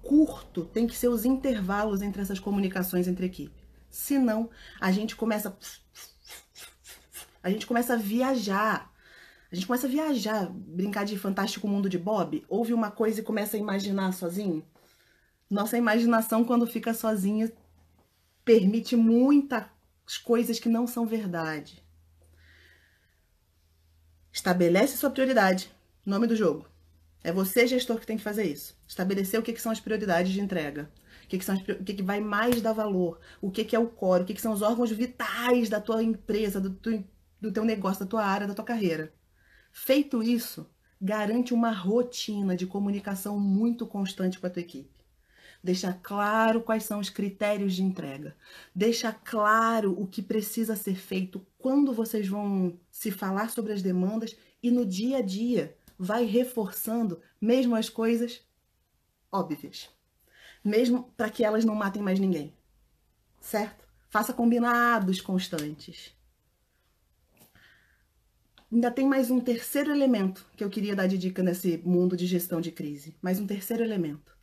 curto 0.01 0.65
tem 0.65 0.87
que 0.87 0.95
ser 0.95 1.07
os 1.07 1.25
intervalos 1.25 2.01
entre 2.01 2.21
essas 2.21 2.39
comunicações 2.39 3.07
entre 3.07 3.25
equipe. 3.25 3.61
Senão, 3.89 4.49
a 4.79 4.91
gente 4.91 5.15
começa. 5.15 5.55
A 7.43 7.49
gente 7.49 7.65
começa 7.65 7.93
a 7.93 7.97
viajar. 7.97 8.91
A 9.51 9.55
gente 9.55 9.67
começa 9.67 9.85
a 9.85 9.89
viajar, 9.89 10.49
brincar 10.49 11.03
de 11.03 11.17
fantástico 11.17 11.67
mundo 11.67 11.89
de 11.89 11.97
Bob, 11.97 12.45
ouve 12.47 12.73
uma 12.73 12.89
coisa 12.89 13.19
e 13.19 13.23
começa 13.23 13.57
a 13.57 13.59
imaginar 13.59 14.13
sozinho. 14.13 14.65
Nossa 15.49 15.77
imaginação, 15.77 16.45
quando 16.45 16.65
fica 16.65 16.93
sozinha, 16.93 17.51
permite 18.45 18.95
muitas 18.95 19.65
coisas 20.23 20.57
que 20.57 20.69
não 20.69 20.87
são 20.87 21.05
verdade. 21.05 21.83
Estabelece 24.31 24.95
sua 24.95 25.09
prioridade. 25.09 25.69
Nome 26.05 26.27
do 26.27 26.35
jogo. 26.35 26.70
É 27.23 27.31
você, 27.31 27.67
gestor, 27.67 27.99
que 27.99 28.07
tem 28.07 28.17
que 28.17 28.23
fazer 28.23 28.43
isso. 28.43 28.75
Estabelecer 28.87 29.39
o 29.39 29.43
que, 29.43 29.53
que 29.53 29.61
são 29.61 29.71
as 29.71 29.79
prioridades 29.79 30.31
de 30.31 30.41
entrega 30.41 30.89
que, 31.31 31.37
que, 31.37 31.45
são 31.45 31.55
as, 31.55 31.61
o 31.61 31.83
que, 31.83 31.93
que 31.93 32.03
vai 32.03 32.19
mais 32.19 32.61
dar 32.61 32.73
valor, 32.73 33.17
o 33.39 33.49
que, 33.49 33.63
que 33.63 33.73
é 33.73 33.79
o 33.79 33.87
core, 33.87 34.23
o 34.23 34.25
que, 34.25 34.33
que 34.33 34.41
são 34.41 34.51
os 34.51 34.61
órgãos 34.61 34.91
vitais 34.91 35.69
da 35.69 35.79
tua 35.79 36.03
empresa, 36.03 36.59
do, 36.59 36.71
tu, 36.71 37.01
do 37.39 37.53
teu 37.53 37.63
negócio, 37.63 38.03
da 38.03 38.09
tua 38.09 38.25
área, 38.25 38.45
da 38.45 38.53
tua 38.53 38.65
carreira. 38.65 39.13
Feito 39.71 40.21
isso, 40.21 40.69
garante 40.99 41.53
uma 41.53 41.71
rotina 41.71 42.53
de 42.53 42.67
comunicação 42.67 43.39
muito 43.39 43.87
constante 43.87 44.37
com 44.37 44.47
a 44.47 44.49
tua 44.49 44.61
equipe. 44.61 44.89
Deixa 45.63 45.97
claro 46.03 46.61
quais 46.61 46.83
são 46.83 46.99
os 46.99 47.09
critérios 47.09 47.75
de 47.75 47.83
entrega. 47.83 48.35
Deixa 48.75 49.13
claro 49.13 49.95
o 49.97 50.05
que 50.05 50.21
precisa 50.21 50.75
ser 50.75 50.95
feito, 50.95 51.45
quando 51.57 51.93
vocês 51.93 52.27
vão 52.27 52.77
se 52.91 53.09
falar 53.09 53.51
sobre 53.51 53.71
as 53.71 53.81
demandas 53.81 54.35
e 54.61 54.69
no 54.69 54.85
dia 54.85 55.19
a 55.19 55.21
dia 55.21 55.73
vai 56.03 56.25
reforçando 56.25 57.21
mesmo 57.39 57.75
as 57.75 57.89
coisas 57.89 58.41
óbvias 59.31 59.89
mesmo 60.63 61.11
para 61.17 61.29
que 61.29 61.43
elas 61.43 61.65
não 61.65 61.75
matem 61.75 62.01
mais 62.01 62.19
ninguém. 62.19 62.53
Certo? 63.39 63.87
Faça 64.09 64.33
combinados 64.33 65.19
constantes. 65.19 66.15
Ainda 68.71 68.91
tem 68.91 69.05
mais 69.05 69.29
um 69.29 69.39
terceiro 69.39 69.91
elemento 69.91 70.45
que 70.55 70.63
eu 70.63 70.69
queria 70.69 70.95
dar 70.95 71.07
de 71.07 71.17
dica 71.17 71.43
nesse 71.43 71.77
mundo 71.83 72.15
de 72.15 72.25
gestão 72.25 72.61
de 72.61 72.71
crise. 72.71 73.15
Mais 73.21 73.39
um 73.39 73.47
terceiro 73.47 73.83
elemento. 73.83 74.37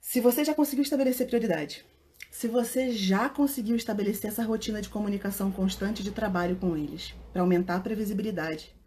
Se 0.00 0.20
você 0.20 0.44
já 0.44 0.54
conseguiu 0.54 0.82
estabelecer 0.82 1.26
prioridade, 1.26 1.84
se 2.30 2.46
você 2.46 2.92
já 2.92 3.28
conseguiu 3.28 3.76
estabelecer 3.76 4.30
essa 4.30 4.42
rotina 4.42 4.82
de 4.82 4.88
comunicação 4.88 5.50
constante 5.50 6.02
de 6.02 6.10
trabalho 6.10 6.56
com 6.56 6.76
eles, 6.76 7.14
para 7.32 7.42
aumentar 7.42 7.76
a 7.76 7.80
previsibilidade, 7.80 8.77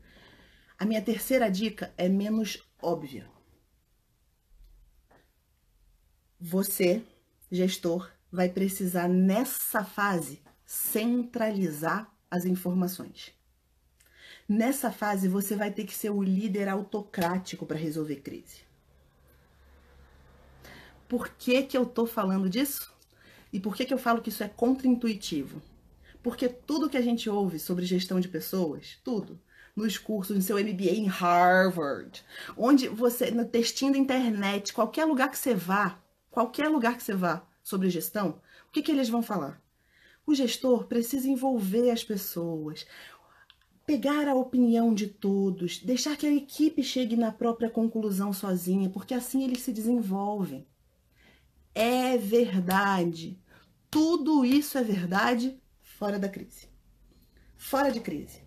a 0.82 0.86
minha 0.86 1.00
terceira 1.00 1.48
dica 1.48 1.94
é 1.96 2.10
menos 2.10 2.68
óbvia. 2.82 3.30
Você, 6.40 7.04
gestor, 7.52 8.10
vai 8.32 8.50
precisar 8.50 9.08
nessa 9.08 9.84
fase 9.84 10.42
centralizar 10.66 12.12
as 12.32 12.46
informações. 12.46 13.32
Nessa 14.50 14.92
fase, 14.92 15.28
você 15.28 15.56
vai 15.56 15.70
ter 15.70 15.86
que 15.86 15.94
ser 15.94 16.10
o 16.10 16.24
líder 16.24 16.68
autocrático 16.68 17.64
para 17.64 17.78
resolver 17.78 18.16
crise. 18.16 18.62
Por 21.08 21.30
que, 21.30 21.62
que 21.62 21.78
eu 21.78 21.84
estou 21.84 22.08
falando 22.08 22.50
disso? 22.50 22.92
E 23.54 23.60
por 23.60 23.76
que, 23.76 23.86
que 23.86 23.94
eu 23.94 24.00
falo 24.00 24.20
que 24.20 24.30
isso 24.30 24.44
é 24.44 24.48
contraintuitivo? 24.48 25.62
Porque 26.24 26.50
tudo 26.50 26.90
que 26.90 26.98
a 26.98 27.02
gente 27.02 27.30
ouve 27.30 27.60
sobre 27.60 27.86
gestão 27.86 28.20
de 28.20 28.28
pessoas, 28.28 28.98
tudo, 29.04 29.40
nos 29.76 29.98
cursos, 29.98 30.36
no 30.36 30.42
seu 30.42 30.58
MBA 30.58 30.92
em 30.92 31.06
Harvard, 31.06 32.24
onde 32.58 32.88
você, 32.88 33.32
no 33.32 33.46
textinho 33.46 33.94
da 33.94 33.98
internet, 33.98 34.74
qualquer 34.74 35.06
lugar 35.06 35.30
que 35.30 35.38
você 35.38 35.54
vá, 35.54 36.00
qualquer 36.30 36.68
lugar 36.70 36.98
que 36.98 37.04
você 37.04 37.14
vá 37.14 37.46
sobre 37.64 37.90
gestão, 37.90 38.42
o 38.68 38.72
que, 38.72 38.82
que 38.82 38.92
eles 38.92 39.10
vão 39.10 39.22
falar? 39.22 39.62
O 40.26 40.36
gestor 40.36 40.86
precisa 40.86 41.28
envolver 41.28 41.90
as 41.90 42.04
pessoas, 42.04 42.86
pegar 43.86 44.28
a 44.28 44.36
opinião 44.36 44.94
de 44.94 45.08
todos, 45.08 45.80
deixar 45.80 46.16
que 46.16 46.26
a 46.26 46.34
equipe 46.34 46.84
chegue 46.84 47.16
na 47.16 47.32
própria 47.32 47.70
conclusão 47.70 48.32
sozinha, 48.32 48.90
porque 48.90 49.14
assim 49.14 49.44
eles 49.44 49.62
se 49.62 49.74
desenvolvem. 49.74 50.66
É 51.74 52.18
verdade. 52.18 53.40
Tudo 53.90 54.46
isso 54.46 54.78
é 54.78 54.84
verdade 54.84 55.60
fora 55.82 56.18
da 56.18 56.30
crise. 56.30 56.68
Fora 57.58 57.92
de 57.92 58.00
crise. 58.00 58.42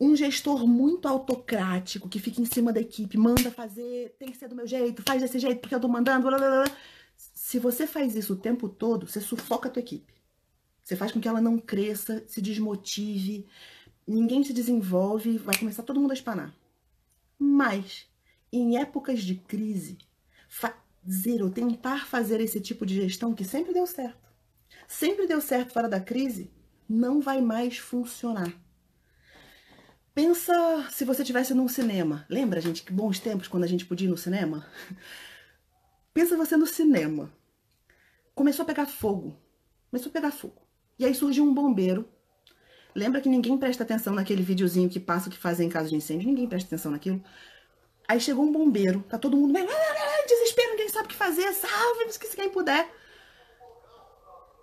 Um 0.00 0.16
gestor 0.16 0.66
muito 0.66 1.06
autocrático, 1.06 2.08
que 2.08 2.18
fica 2.18 2.40
em 2.40 2.46
cima 2.46 2.72
da 2.72 2.80
equipe, 2.80 3.18
manda 3.18 3.50
fazer, 3.50 4.14
tem 4.18 4.30
que 4.30 4.36
ser 4.36 4.48
do 4.48 4.56
meu 4.56 4.66
jeito, 4.66 5.02
faz 5.02 5.20
desse 5.20 5.38
jeito 5.38 5.60
porque 5.60 5.74
eu 5.74 5.80
tô 5.80 5.88
mandando, 5.88 6.26
blá, 6.26 6.38
blá, 6.38 6.64
blá. 6.64 6.76
Se 7.16 7.58
você 7.58 7.86
faz 7.86 8.14
isso 8.14 8.32
o 8.32 8.36
tempo 8.36 8.68
todo, 8.68 9.06
você 9.06 9.20
sufoca 9.20 9.68
a 9.68 9.70
tua 9.70 9.80
equipe. 9.80 10.14
Você 10.82 10.96
faz 10.96 11.12
com 11.12 11.20
que 11.20 11.28
ela 11.28 11.40
não 11.40 11.58
cresça, 11.58 12.24
se 12.26 12.40
desmotive, 12.40 13.46
ninguém 14.06 14.42
se 14.42 14.52
desenvolve, 14.52 15.38
vai 15.38 15.56
começar 15.56 15.82
todo 15.82 16.00
mundo 16.00 16.12
a 16.12 16.14
espanar. 16.14 16.54
Mas, 17.38 18.08
em 18.52 18.78
épocas 18.78 19.22
de 19.22 19.34
crise, 19.34 19.98
fazer 20.48 21.42
ou 21.42 21.50
tentar 21.50 22.06
fazer 22.06 22.40
esse 22.40 22.60
tipo 22.60 22.84
de 22.84 22.94
gestão 22.94 23.34
que 23.34 23.44
sempre 23.44 23.72
deu 23.72 23.86
certo, 23.86 24.28
sempre 24.88 25.26
deu 25.26 25.40
certo 25.40 25.72
fora 25.72 25.88
da 25.88 26.00
crise, 26.00 26.50
não 26.88 27.20
vai 27.20 27.40
mais 27.40 27.78
funcionar. 27.78 28.52
Pensa 30.14 30.86
se 30.90 31.04
você 31.04 31.22
estivesse 31.22 31.54
num 31.54 31.68
cinema. 31.68 32.26
Lembra, 32.28 32.60
gente, 32.60 32.82
que 32.82 32.92
bons 32.92 33.18
tempos 33.18 33.48
quando 33.48 33.64
a 33.64 33.66
gente 33.66 33.86
podia 33.86 34.08
ir 34.08 34.10
no 34.10 34.16
cinema? 34.16 34.66
Pensa 36.12 36.36
você 36.36 36.56
no 36.56 36.66
cinema. 36.66 37.32
Começou 38.34 38.64
a 38.64 38.66
pegar 38.66 38.86
fogo. 38.86 39.38
Começou 39.90 40.10
a 40.10 40.12
pegar 40.12 40.30
fogo. 40.30 40.60
E 40.98 41.04
aí 41.04 41.14
surgiu 41.14 41.44
um 41.44 41.54
bombeiro. 41.54 42.08
Lembra 42.94 43.20
que 43.20 43.28
ninguém 43.28 43.56
presta 43.56 43.84
atenção 43.84 44.14
naquele 44.14 44.42
videozinho 44.42 44.90
que 44.90 44.98
passa 44.98 45.30
que 45.30 45.38
fazem 45.38 45.68
em 45.68 45.70
caso 45.70 45.90
de 45.90 45.96
incêndio? 45.96 46.28
Ninguém 46.28 46.48
presta 46.48 46.68
atenção 46.68 46.90
naquilo. 46.90 47.22
Aí 48.08 48.20
chegou 48.20 48.44
um 48.44 48.50
bombeiro, 48.50 49.04
tá 49.08 49.16
todo 49.16 49.36
mundo 49.36 49.52
meio 49.52 49.68
desespero, 50.26 50.70
ninguém 50.70 50.88
sabe 50.88 51.06
o 51.06 51.08
que 51.08 51.14
fazer, 51.14 51.52
salve, 51.52 52.12
se 52.12 52.36
quem 52.36 52.50
puder. 52.50 52.88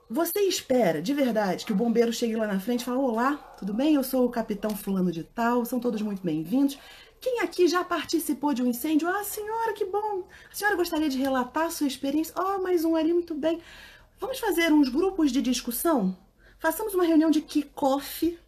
Você 0.10 0.40
espera, 0.40 1.02
de 1.02 1.14
verdade, 1.14 1.66
que 1.66 1.74
o 1.74 1.76
bombeiro 1.76 2.14
chegue 2.14 2.34
lá 2.34 2.48
na 2.48 2.62
frente 2.62 2.80
e 2.80 2.86
fale: 2.86 2.98
Olá, 2.98 3.36
tudo 3.60 3.74
bem? 3.74 3.96
Eu 3.96 4.04
sou 4.06 4.26
o 4.26 4.30
capitão 4.30 4.70
Fulano 4.70 5.12
de 5.12 5.22
Tal, 5.22 5.66
são 5.66 5.82
todos 5.82 6.02
muito 6.02 6.24
bem-vindos. 6.24 6.80
Quem 7.20 7.42
aqui 7.42 7.68
já 7.68 7.84
participou 7.84 8.54
de 8.54 8.64
um 8.64 8.68
incêndio? 8.68 9.10
Ah, 9.10 9.26
senhora, 9.26 9.74
que 9.74 9.84
bom! 9.84 10.26
A 10.50 10.56
senhora 10.56 10.78
gostaria 10.78 11.10
de 11.10 11.18
relatar 11.18 11.66
a 11.66 11.70
sua 11.70 11.88
experiência? 11.88 12.34
Oh, 12.40 12.62
mais 12.62 12.86
um 12.86 12.96
ali, 12.96 13.12
muito 13.12 13.36
bem. 13.36 13.60
Vamos 14.18 14.40
fazer 14.40 14.72
uns 14.72 14.88
grupos 14.88 15.30
de 15.30 15.42
discussão? 15.42 16.18
Façamos 16.58 16.94
uma 16.94 17.04
reunião 17.04 17.30
de 17.30 17.42
kick-off, 17.42 18.40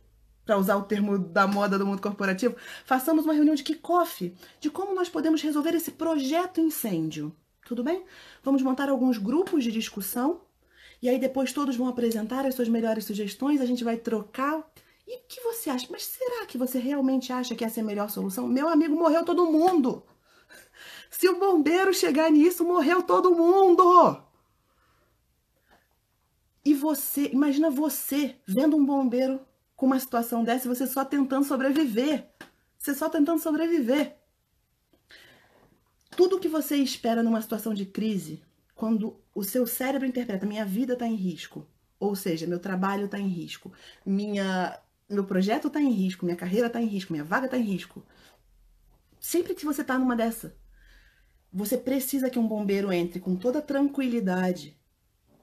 para 0.46 0.58
usar 0.58 0.78
o 0.78 0.84
termo 0.84 1.20
da 1.20 1.46
moda 1.46 1.78
do 1.78 1.86
mundo 1.86 2.02
corporativo. 2.02 2.56
Façamos 2.86 3.26
uma 3.26 3.34
reunião 3.34 3.54
de 3.54 3.64
kick-off 3.64 4.34
de 4.62 4.70
como 4.70 4.96
nós 4.96 5.10
podemos 5.10 5.42
resolver 5.42 5.76
esse 5.76 5.92
projeto 5.92 6.62
incêndio. 6.62 7.36
Tudo 7.66 7.84
bem? 7.84 8.06
Vamos 8.42 8.62
montar 8.62 8.88
alguns 8.88 9.18
grupos 9.18 9.66
de 9.66 9.74
discussão 9.74 10.48
e 11.02 11.08
aí 11.10 11.18
depois 11.18 11.54
todos 11.54 11.76
vão 11.76 11.88
apresentar 11.88 12.46
as 12.46 12.56
suas 12.56 12.68
melhores 12.68 13.06
sugestões, 13.06 13.62
a 13.62 13.66
gente 13.66 13.84
vai 13.84 13.98
trocar. 13.98 14.70
E 15.08 15.18
o 15.18 15.22
que 15.28 15.42
você 15.42 15.70
acha? 15.70 15.88
Mas 15.90 16.04
será 16.04 16.46
que 16.46 16.58
você 16.58 16.78
realmente 16.78 17.32
acha 17.32 17.56
que 17.56 17.64
essa 17.64 17.80
é 17.80 17.84
a 17.84 17.86
melhor 17.86 18.10
solução? 18.10 18.48
Meu 18.48 18.68
amigo, 18.68 18.96
morreu 18.96 19.24
todo 19.24 19.50
mundo. 19.50 20.04
Se 21.10 21.28
o 21.28 21.40
bombeiro 21.40 21.94
chegar 21.94 22.30
nisso, 22.30 22.64
morreu 22.64 23.02
todo 23.02 23.34
mundo. 23.34 24.24
E 26.64 26.74
você, 26.74 27.30
imagina 27.32 27.70
você 27.70 28.36
vendo 28.46 28.76
um 28.78 28.86
bombeiro 28.86 29.40
com 29.76 29.86
uma 29.86 30.00
situação 30.00 30.44
dessa 30.44 30.68
e 30.68 30.70
você 30.70 30.86
só 30.86 31.06
tentando 31.06 31.46
sobreviver. 31.46 32.30
Você 32.78 32.94
só 32.94 33.10
tentando 33.10 33.42
sobreviver. 33.42 34.18
Tudo 36.12 36.40
que 36.40 36.50
você 36.50 36.76
espera 36.76 37.24
numa 37.24 37.42
situação 37.42 37.74
de 37.74 37.86
crise, 37.86 38.44
quando 38.80 39.20
o 39.36 39.44
seu 39.44 39.68
cérebro 39.68 40.08
interpreta 40.08 40.46
minha 40.46 40.64
vida 40.64 40.94
está 40.94 41.06
em 41.06 41.14
risco, 41.14 41.68
ou 42.00 42.16
seja, 42.16 42.48
meu 42.48 42.60
trabalho 42.60 43.08
está 43.08 43.20
em 43.20 43.28
risco, 43.28 43.74
minha, 44.06 44.80
meu 45.10 45.26
projeto 45.26 45.68
está 45.68 45.82
em 45.82 45.92
risco, 45.92 46.24
minha 46.24 46.38
carreira 46.38 46.68
está 46.68 46.82
em 46.82 46.86
risco, 46.86 47.12
minha 47.12 47.26
vaga 47.26 47.48
está 47.48 47.58
em 47.58 47.62
risco. 47.62 48.06
Sempre 49.20 49.54
que 49.54 49.66
você 49.66 49.82
está 49.82 50.00
numa 50.00 50.16
dessa, 50.16 50.56
você 51.52 51.78
precisa 51.78 52.30
que 52.30 52.40
um 52.40 52.48
bombeiro 52.48 52.90
entre 52.90 53.20
com 53.20 53.36
toda 53.36 53.62
tranquilidade, 53.62 54.80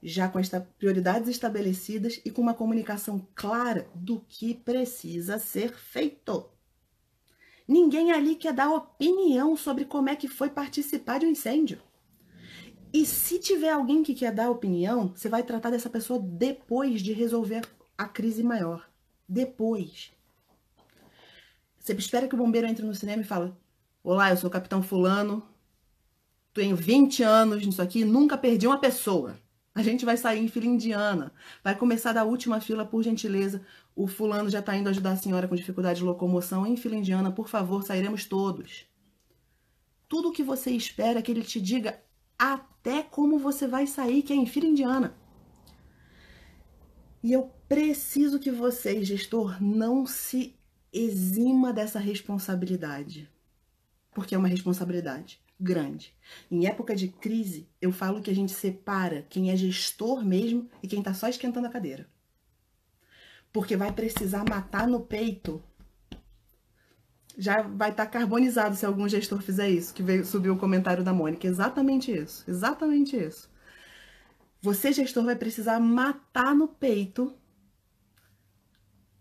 já 0.02 0.30
com 0.30 0.38
as 0.38 0.48
prioridades 0.78 1.28
estabelecidas 1.28 2.18
e 2.24 2.30
com 2.30 2.40
uma 2.40 2.54
comunicação 2.54 3.28
clara 3.34 3.86
do 3.94 4.24
que 4.26 4.54
precisa 4.54 5.38
ser 5.38 5.74
feito. 5.76 6.48
Ninguém 7.68 8.12
ali 8.12 8.34
quer 8.34 8.54
dar 8.54 8.72
opinião 8.72 9.54
sobre 9.58 9.84
como 9.84 10.08
é 10.08 10.16
que 10.16 10.26
foi 10.26 10.48
participar 10.48 11.18
de 11.18 11.26
um 11.26 11.30
incêndio. 11.30 11.82
E 12.92 13.04
se 13.04 13.38
tiver 13.38 13.70
alguém 13.70 14.02
que 14.02 14.14
quer 14.14 14.32
dar 14.32 14.50
opinião, 14.50 15.12
você 15.14 15.28
vai 15.28 15.42
tratar 15.42 15.70
dessa 15.70 15.90
pessoa 15.90 16.18
depois 16.20 17.02
de 17.02 17.12
resolver 17.12 17.62
a 17.96 18.06
crise 18.06 18.42
maior. 18.42 18.88
Depois. 19.28 20.12
Você 21.78 21.92
espera 21.92 22.26
que 22.26 22.34
o 22.34 22.38
bombeiro 22.38 22.66
entre 22.66 22.84
no 22.84 22.94
cinema 22.94 23.22
e 23.22 23.26
fala: 23.26 23.56
Olá, 24.02 24.30
eu 24.30 24.36
sou 24.36 24.48
o 24.48 24.52
capitão 24.52 24.82
Fulano, 24.82 25.46
tenho 26.52 26.74
20 26.74 27.22
anos 27.22 27.66
nisso 27.66 27.82
aqui, 27.82 28.04
nunca 28.04 28.38
perdi 28.38 28.66
uma 28.66 28.80
pessoa. 28.80 29.38
A 29.74 29.82
gente 29.82 30.06
vai 30.06 30.16
sair 30.16 30.42
em 30.42 30.48
fila 30.48 30.64
indiana. 30.64 31.30
Vai 31.62 31.76
começar 31.76 32.14
da 32.14 32.24
última 32.24 32.62
fila, 32.62 32.86
por 32.86 33.02
gentileza. 33.02 33.60
O 33.94 34.06
fulano 34.06 34.48
já 34.48 34.60
está 34.60 34.74
indo 34.74 34.88
ajudar 34.88 35.12
a 35.12 35.16
senhora 35.16 35.46
com 35.46 35.54
dificuldade 35.54 35.98
de 35.98 36.04
locomoção. 36.06 36.66
Em 36.66 36.78
fila 36.78 36.96
indiana, 36.96 37.30
por 37.30 37.46
favor, 37.46 37.82
sairemos 37.82 38.24
todos. 38.24 38.86
Tudo 40.08 40.30
o 40.30 40.32
que 40.32 40.42
você 40.42 40.70
espera 40.70 41.18
é 41.18 41.22
que 41.22 41.30
ele 41.30 41.42
te 41.42 41.60
diga 41.60 42.02
até 42.38 43.02
como 43.02 43.38
você 43.38 43.66
vai 43.66 43.86
sair, 43.86 44.22
que 44.22 44.32
é 44.32 44.36
em 44.36 44.46
fila 44.46 44.66
indiana. 44.66 45.14
E 47.22 47.32
eu 47.32 47.50
preciso 47.68 48.38
que 48.38 48.50
você, 48.50 49.04
gestor, 49.04 49.62
não 49.62 50.06
se 50.06 50.54
exima 50.92 51.72
dessa 51.72 51.98
responsabilidade. 51.98 53.28
Porque 54.14 54.34
é 54.34 54.38
uma 54.38 54.48
responsabilidade 54.48 55.40
grande. 55.58 56.14
Em 56.50 56.66
época 56.66 56.94
de 56.94 57.08
crise, 57.08 57.68
eu 57.80 57.90
falo 57.90 58.20
que 58.20 58.30
a 58.30 58.34
gente 58.34 58.52
separa 58.52 59.26
quem 59.28 59.50
é 59.50 59.56
gestor 59.56 60.24
mesmo 60.24 60.68
e 60.82 60.88
quem 60.88 61.00
está 61.00 61.14
só 61.14 61.28
esquentando 61.28 61.66
a 61.66 61.70
cadeira. 61.70 62.08
Porque 63.52 63.76
vai 63.76 63.92
precisar 63.92 64.44
matar 64.48 64.86
no 64.86 65.00
peito 65.00 65.62
já 67.36 67.62
vai 67.62 67.90
estar 67.90 68.06
tá 68.06 68.10
carbonizado 68.10 68.74
se 68.74 68.86
algum 68.86 69.08
gestor 69.08 69.42
fizer 69.42 69.68
isso, 69.68 69.92
que 69.92 70.02
veio, 70.02 70.24
subiu 70.24 70.54
o 70.54 70.58
comentário 70.58 71.04
da 71.04 71.12
Mônica. 71.12 71.46
Exatamente 71.46 72.10
isso, 72.10 72.44
exatamente 72.48 73.16
isso. 73.16 73.50
Você, 74.60 74.92
gestor, 74.92 75.24
vai 75.24 75.36
precisar 75.36 75.78
matar 75.78 76.54
no 76.54 76.66
peito 76.66 77.36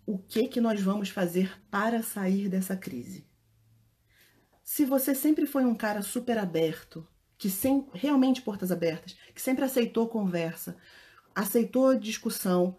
o 0.05 0.17
que 0.17 0.47
que 0.47 0.61
nós 0.61 0.81
vamos 0.81 1.09
fazer 1.09 1.59
para 1.69 2.01
sair 2.01 2.47
dessa 2.47 2.77
crise. 2.77 3.25
Se 4.63 4.85
você 4.85 5.13
sempre 5.13 5.45
foi 5.45 5.65
um 5.65 5.75
cara 5.75 6.01
super 6.01 6.37
aberto, 6.37 7.07
que 7.37 7.49
sem 7.49 7.87
realmente 7.93 8.41
portas 8.41 8.71
abertas, 8.71 9.15
que 9.33 9.41
sempre 9.41 9.65
aceitou 9.65 10.07
conversa, 10.07 10.77
aceitou 11.35 11.95
discussão, 11.95 12.77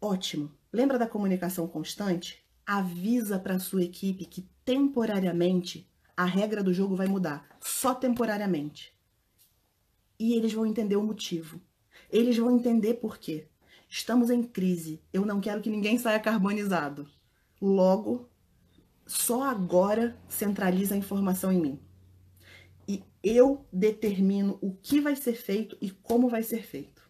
ótimo. 0.00 0.50
Lembra 0.72 0.98
da 0.98 1.06
comunicação 1.06 1.66
constante? 1.66 2.47
Avisa 2.68 3.38
para 3.38 3.58
sua 3.58 3.82
equipe 3.82 4.26
que 4.26 4.46
temporariamente 4.62 5.90
a 6.14 6.26
regra 6.26 6.62
do 6.62 6.74
jogo 6.74 6.94
vai 6.94 7.06
mudar, 7.06 7.48
só 7.58 7.94
temporariamente. 7.94 8.94
E 10.18 10.34
eles 10.34 10.52
vão 10.52 10.66
entender 10.66 10.96
o 10.96 11.02
motivo. 11.02 11.62
Eles 12.10 12.36
vão 12.36 12.54
entender 12.54 12.94
por 12.94 13.16
quê. 13.16 13.48
Estamos 13.88 14.28
em 14.28 14.42
crise. 14.42 15.02
Eu 15.10 15.24
não 15.24 15.40
quero 15.40 15.62
que 15.62 15.70
ninguém 15.70 15.96
saia 15.96 16.20
carbonizado. 16.20 17.08
Logo, 17.60 18.28
só 19.06 19.44
agora 19.44 20.18
centraliza 20.28 20.94
a 20.94 20.98
informação 20.98 21.50
em 21.50 21.60
mim. 21.60 21.80
E 22.86 23.02
eu 23.22 23.66
determino 23.72 24.58
o 24.60 24.74
que 24.74 25.00
vai 25.00 25.16
ser 25.16 25.34
feito 25.34 25.78
e 25.80 25.90
como 25.90 26.28
vai 26.28 26.42
ser 26.42 26.62
feito. 26.62 27.08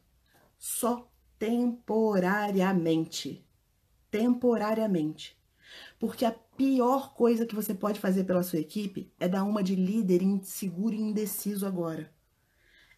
Só 0.56 1.10
temporariamente. 1.36 3.44
Temporariamente. 4.10 5.37
Porque 5.98 6.24
a 6.24 6.30
pior 6.32 7.14
coisa 7.14 7.46
que 7.46 7.54
você 7.54 7.74
pode 7.74 7.98
fazer 8.00 8.24
pela 8.24 8.42
sua 8.42 8.60
equipe 8.60 9.12
é 9.18 9.28
dar 9.28 9.44
uma 9.44 9.62
de 9.62 9.74
líder 9.74 10.22
inseguro 10.22 10.94
e 10.94 11.00
indeciso 11.00 11.66
agora. 11.66 12.12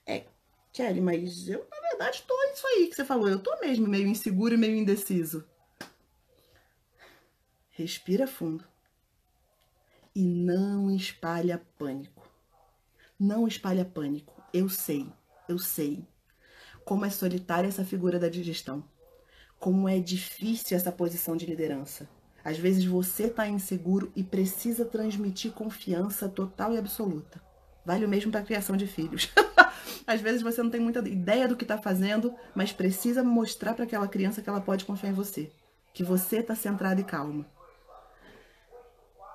É, 0.06 0.26
Kelly, 0.72 1.00
mas 1.00 1.48
eu, 1.48 1.66
na 1.70 1.88
verdade, 1.88 2.22
tô 2.26 2.34
isso 2.52 2.66
aí 2.66 2.88
que 2.88 2.96
você 2.96 3.04
falou. 3.04 3.28
Eu 3.28 3.42
tô 3.42 3.58
mesmo 3.60 3.86
meio 3.88 4.06
inseguro 4.06 4.54
e 4.54 4.58
meio 4.58 4.76
indeciso. 4.76 5.44
Respira 7.70 8.26
fundo. 8.26 8.64
E 10.14 10.22
não 10.24 10.90
espalha 10.94 11.64
pânico. 11.78 12.28
Não 13.18 13.46
espalha 13.48 13.84
pânico. 13.84 14.42
Eu 14.52 14.68
sei, 14.68 15.10
eu 15.48 15.58
sei. 15.58 16.06
Como 16.84 17.04
é 17.04 17.10
solitária 17.10 17.68
essa 17.68 17.84
figura 17.84 18.18
da 18.18 18.28
digestão. 18.28 18.84
como 19.58 19.88
é 19.88 19.98
difícil 20.00 20.76
essa 20.76 20.90
posição 20.90 21.36
de 21.36 21.46
liderança. 21.46 22.08
Às 22.44 22.59
vezes 22.59 22.85
você 22.85 23.24
está 23.24 23.46
inseguro 23.46 24.11
e 24.16 24.22
precisa 24.22 24.85
transmitir 24.85 25.53
confiança 25.53 26.29
total 26.29 26.74
e 26.74 26.79
absoluta. 26.79 27.40
Vale 27.85 28.05
o 28.05 28.09
mesmo 28.09 28.31
para 28.31 28.40
a 28.40 28.44
criação 28.44 28.76
de 28.76 28.87
filhos. 28.87 29.31
Às 30.07 30.20
vezes 30.20 30.42
você 30.42 30.62
não 30.62 30.70
tem 30.70 30.81
muita 30.81 31.00
ideia 31.09 31.46
do 31.46 31.57
que 31.57 31.64
está 31.64 31.79
fazendo, 31.79 32.35
mas 32.55 32.72
precisa 32.72 33.22
mostrar 33.22 33.74
para 33.74 33.85
aquela 33.85 34.09
criança 34.09 34.42
que 34.42 34.48
ela 34.48 34.61
pode 34.61 34.85
confiar 34.85 35.11
em 35.11 35.14
você, 35.14 35.53
que 35.92 36.03
você 36.03 36.38
está 36.38 36.55
centrado 36.55 37.00
e 37.00 37.05
calma. 37.05 37.46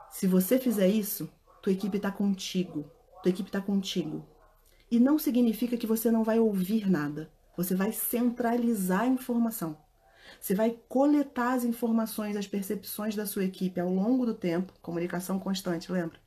Se 0.10 0.28
você 0.28 0.58
fizer 0.58 0.88
isso, 0.88 1.30
tua 1.62 1.74
equipe 1.74 1.98
está 1.98 2.12
contigo, 2.12 2.90
tua 3.22 3.30
equipe 3.30 3.50
está 3.50 3.62
contigo. 3.62 4.26
E 4.90 5.00
não 5.00 5.18
significa 5.18 5.78
que 5.78 5.88
você 5.88 6.12
não 6.12 6.24
vai 6.24 6.40
ouvir 6.40 6.90
nada. 6.90 7.32
Você 7.58 7.74
vai 7.74 7.92
centralizar 7.92 9.02
a 9.02 9.08
informação. 9.08 9.78
Você 10.40 10.54
vai 10.54 10.78
coletar 10.88 11.54
as 11.54 11.64
informações, 11.64 12.36
as 12.36 12.48
percepções 12.48 13.16
da 13.16 13.26
sua 13.26 13.46
equipe 13.46 13.80
ao 13.80 13.90
longo 13.90 14.26
do 14.26 14.34
tempo, 14.34 14.74
comunicação 14.82 15.40
constante, 15.40 15.92
lembra? 15.92 16.20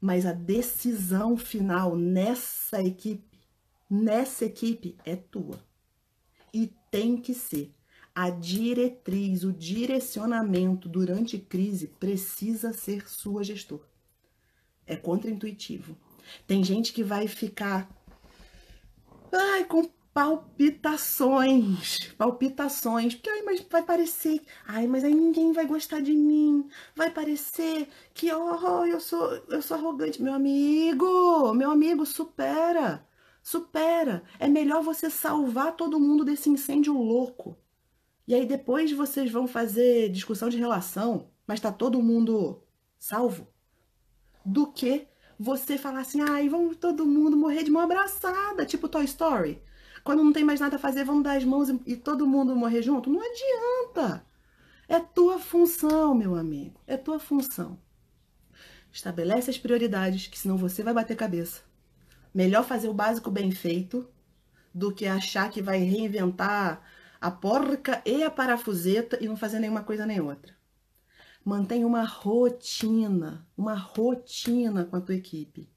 Mas 0.00 0.24
a 0.24 0.32
decisão 0.32 1.36
final 1.36 1.96
nessa 1.96 2.82
equipe, 2.82 3.38
nessa 3.88 4.46
equipe 4.46 4.96
é 5.04 5.14
tua. 5.16 5.62
E 6.52 6.72
tem 6.90 7.16
que 7.16 7.34
ser. 7.34 7.74
A 8.14 8.30
diretriz, 8.30 9.44
o 9.44 9.52
direcionamento 9.52 10.88
durante 10.88 11.38
crise 11.38 11.86
precisa 11.86 12.72
ser 12.72 13.08
sua 13.08 13.44
gestor. 13.44 13.86
É 14.86 14.96
contraintuitivo. 14.96 15.96
Tem 16.46 16.64
gente 16.64 16.92
que 16.92 17.04
vai 17.04 17.28
ficar 17.28 17.88
ai, 19.32 19.64
com 19.64 19.88
palpitações, 20.12 22.12
palpitações, 22.18 23.14
porque 23.14 23.30
ai, 23.30 23.42
mas 23.42 23.60
vai 23.70 23.82
parecer, 23.82 24.42
ai, 24.66 24.86
mas 24.86 25.04
aí 25.04 25.14
ninguém 25.14 25.52
vai 25.52 25.66
gostar 25.66 26.00
de 26.00 26.12
mim, 26.12 26.68
vai 26.96 27.10
parecer 27.10 27.88
que 28.12 28.32
oh, 28.32 28.84
eu 28.86 29.00
sou, 29.00 29.30
eu 29.48 29.62
sou 29.62 29.76
arrogante, 29.76 30.22
meu 30.22 30.34
amigo, 30.34 31.54
meu 31.54 31.70
amigo, 31.70 32.04
supera, 32.04 33.06
supera. 33.42 34.24
É 34.38 34.48
melhor 34.48 34.82
você 34.82 35.08
salvar 35.08 35.76
todo 35.76 36.00
mundo 36.00 36.24
desse 36.24 36.50
incêndio 36.50 36.94
louco. 36.94 37.56
E 38.26 38.34
aí 38.34 38.46
depois 38.46 38.92
vocês 38.92 39.30
vão 39.30 39.46
fazer 39.46 40.10
discussão 40.10 40.48
de 40.48 40.58
relação, 40.58 41.30
mas 41.46 41.60
tá 41.60 41.72
todo 41.72 42.02
mundo 42.02 42.62
salvo, 42.98 43.48
do 44.44 44.66
que 44.72 45.06
você 45.38 45.78
falar 45.78 46.00
assim, 46.00 46.20
ai, 46.20 46.48
vamos 46.48 46.76
todo 46.76 47.06
mundo 47.06 47.36
morrer 47.36 47.62
de 47.62 47.70
mão 47.70 47.82
abraçada, 47.82 48.66
tipo 48.66 48.88
Toy 48.88 49.04
Story. 49.04 49.62
Quando 50.02 50.24
não 50.24 50.32
tem 50.32 50.44
mais 50.44 50.60
nada 50.60 50.76
a 50.76 50.78
fazer, 50.78 51.04
vamos 51.04 51.24
dar 51.24 51.36
as 51.36 51.44
mãos 51.44 51.68
e, 51.68 51.80
e 51.86 51.96
todo 51.96 52.26
mundo 52.26 52.56
morrer 52.56 52.82
junto? 52.82 53.10
Não 53.10 53.20
adianta. 53.20 54.24
É 54.88 54.98
tua 54.98 55.38
função, 55.38 56.14
meu 56.14 56.34
amigo. 56.34 56.80
É 56.86 56.96
tua 56.96 57.18
função. 57.18 57.78
Estabelece 58.92 59.50
as 59.50 59.58
prioridades, 59.58 60.26
que 60.26 60.38
senão 60.38 60.56
você 60.56 60.82
vai 60.82 60.92
bater 60.92 61.16
cabeça. 61.16 61.62
Melhor 62.34 62.64
fazer 62.64 62.88
o 62.88 62.94
básico 62.94 63.30
bem 63.30 63.50
feito 63.50 64.08
do 64.74 64.92
que 64.92 65.06
achar 65.06 65.50
que 65.50 65.62
vai 65.62 65.78
reinventar 65.78 66.82
a 67.20 67.30
porca 67.30 68.02
e 68.04 68.22
a 68.22 68.30
parafuseta 68.30 69.18
e 69.22 69.28
não 69.28 69.36
fazer 69.36 69.58
nenhuma 69.58 69.84
coisa 69.84 70.06
nem 70.06 70.20
outra. 70.20 70.56
Mantenha 71.44 71.86
uma 71.86 72.04
rotina, 72.04 73.46
uma 73.56 73.74
rotina 73.74 74.84
com 74.84 74.96
a 74.96 75.00
tua 75.00 75.14
equipe 75.14 75.68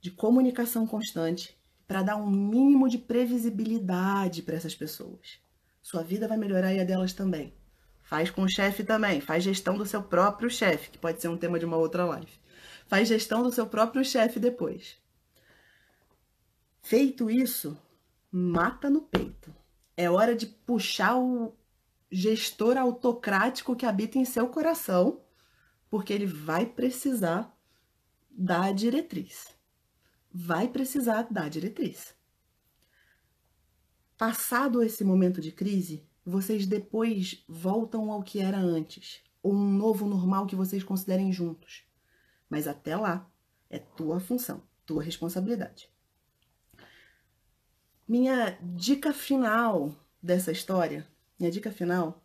de 0.00 0.10
comunicação 0.10 0.86
constante 0.86 1.59
para 1.90 2.04
dar 2.04 2.14
um 2.14 2.30
mínimo 2.30 2.88
de 2.88 2.96
previsibilidade 2.96 4.42
para 4.42 4.54
essas 4.54 4.76
pessoas. 4.76 5.40
Sua 5.82 6.04
vida 6.04 6.28
vai 6.28 6.38
melhorar 6.38 6.72
e 6.72 6.78
a 6.78 6.84
delas 6.84 7.12
também. 7.12 7.52
Faz 8.00 8.30
com 8.30 8.42
o 8.42 8.48
chefe 8.48 8.84
também, 8.84 9.20
faz 9.20 9.42
gestão 9.42 9.76
do 9.76 9.84
seu 9.84 10.00
próprio 10.00 10.48
chefe, 10.48 10.90
que 10.90 10.98
pode 10.98 11.20
ser 11.20 11.26
um 11.26 11.36
tema 11.36 11.58
de 11.58 11.64
uma 11.64 11.76
outra 11.76 12.04
live. 12.04 12.30
Faz 12.86 13.08
gestão 13.08 13.42
do 13.42 13.50
seu 13.50 13.66
próprio 13.66 14.04
chefe 14.04 14.38
depois. 14.38 14.98
Feito 16.80 17.28
isso, 17.28 17.76
mata 18.30 18.88
no 18.88 19.00
peito. 19.00 19.52
É 19.96 20.08
hora 20.08 20.36
de 20.36 20.46
puxar 20.46 21.18
o 21.18 21.56
gestor 22.08 22.78
autocrático 22.78 23.74
que 23.74 23.84
habita 23.84 24.16
em 24.16 24.24
seu 24.24 24.46
coração, 24.46 25.22
porque 25.90 26.12
ele 26.12 26.26
vai 26.26 26.66
precisar 26.66 27.52
da 28.30 28.70
diretriz 28.70 29.58
vai 30.32 30.68
precisar 30.68 31.28
dar 31.30 31.48
diretriz. 31.50 32.14
Passado 34.16 34.82
esse 34.82 35.02
momento 35.02 35.40
de 35.40 35.50
crise, 35.50 36.06
vocês 36.24 36.66
depois 36.66 37.42
voltam 37.48 38.12
ao 38.12 38.22
que 38.22 38.40
era 38.40 38.58
antes, 38.58 39.22
ou 39.42 39.54
um 39.54 39.72
novo 39.72 40.06
normal 40.06 40.46
que 40.46 40.54
vocês 40.54 40.84
considerem 40.84 41.32
juntos. 41.32 41.84
Mas 42.48 42.68
até 42.68 42.96
lá, 42.96 43.30
é 43.68 43.78
tua 43.78 44.20
função, 44.20 44.62
tua 44.84 45.02
responsabilidade. 45.02 45.90
Minha 48.06 48.58
dica 48.60 49.12
final 49.12 49.94
dessa 50.22 50.52
história, 50.52 51.06
minha 51.38 51.50
dica 51.50 51.70
final, 51.70 52.22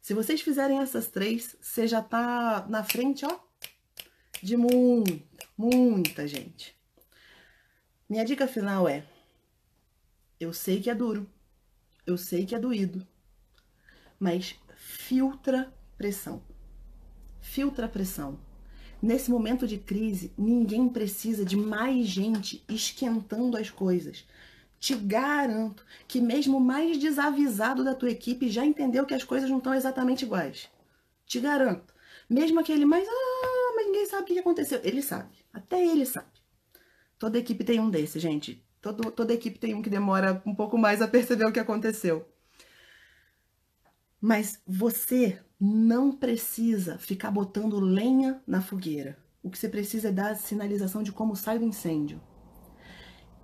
se 0.00 0.14
vocês 0.14 0.40
fizerem 0.40 0.78
essas 0.78 1.08
três, 1.08 1.56
você 1.60 1.86
já 1.86 2.02
tá 2.02 2.66
na 2.68 2.84
frente, 2.84 3.24
ó, 3.24 3.38
de 4.42 4.56
muita, 4.56 5.46
muita 5.56 6.28
gente. 6.28 6.78
Minha 8.08 8.24
dica 8.24 8.46
final 8.46 8.86
é: 8.86 9.04
eu 10.38 10.52
sei 10.52 10.80
que 10.80 10.90
é 10.90 10.94
duro, 10.94 11.26
eu 12.06 12.18
sei 12.18 12.44
que 12.44 12.54
é 12.54 12.58
doído, 12.58 13.06
mas 14.20 14.56
filtra 14.76 15.72
pressão. 15.96 16.42
Filtra 17.40 17.88
pressão. 17.88 18.38
Nesse 19.00 19.30
momento 19.30 19.66
de 19.66 19.78
crise, 19.78 20.32
ninguém 20.36 20.88
precisa 20.88 21.44
de 21.44 21.56
mais 21.56 22.06
gente 22.06 22.62
esquentando 22.68 23.56
as 23.56 23.70
coisas. 23.70 24.26
Te 24.78 24.94
garanto 24.94 25.84
que 26.06 26.20
mesmo 26.20 26.58
o 26.58 26.60
mais 26.60 26.98
desavisado 26.98 27.82
da 27.82 27.94
tua 27.94 28.10
equipe 28.10 28.50
já 28.50 28.66
entendeu 28.66 29.06
que 29.06 29.14
as 29.14 29.24
coisas 29.24 29.48
não 29.48 29.58
estão 29.58 29.72
exatamente 29.72 30.26
iguais. 30.26 30.70
Te 31.26 31.40
garanto. 31.40 31.94
Mesmo 32.28 32.60
aquele 32.60 32.84
mais, 32.84 33.06
ah, 33.08 33.72
mas 33.76 33.86
ninguém 33.86 34.06
sabe 34.06 34.22
o 34.22 34.26
que 34.26 34.38
aconteceu. 34.38 34.80
Ele 34.82 35.00
sabe. 35.00 35.36
Até 35.52 35.82
ele 35.82 36.04
sabe. 36.04 36.33
Toda 37.24 37.38
equipe 37.38 37.64
tem 37.64 37.80
um 37.80 37.88
desse, 37.88 38.18
gente. 38.18 38.62
Todo, 38.82 39.10
toda 39.10 39.32
equipe 39.32 39.58
tem 39.58 39.74
um 39.74 39.80
que 39.80 39.88
demora 39.88 40.42
um 40.44 40.54
pouco 40.54 40.76
mais 40.76 41.00
a 41.00 41.08
perceber 41.08 41.46
o 41.46 41.52
que 41.52 41.58
aconteceu. 41.58 42.28
Mas 44.20 44.60
você 44.66 45.40
não 45.58 46.12
precisa 46.12 46.98
ficar 46.98 47.30
botando 47.30 47.80
lenha 47.80 48.42
na 48.46 48.60
fogueira. 48.60 49.16
O 49.42 49.48
que 49.48 49.56
você 49.56 49.70
precisa 49.70 50.08
é 50.08 50.12
dar 50.12 50.36
sinalização 50.36 51.02
de 51.02 51.12
como 51.12 51.34
sai 51.34 51.58
do 51.58 51.64
incêndio. 51.64 52.20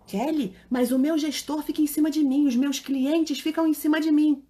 Kelly, 0.06 0.54
mas 0.68 0.92
o 0.92 0.98
meu 0.98 1.16
gestor 1.16 1.62
fica 1.62 1.80
em 1.80 1.86
cima 1.86 2.10
de 2.10 2.22
mim, 2.22 2.46
os 2.46 2.56
meus 2.56 2.80
clientes 2.80 3.40
ficam 3.40 3.66
em 3.66 3.72
cima 3.72 3.98
de 3.98 4.12
mim. 4.12 4.46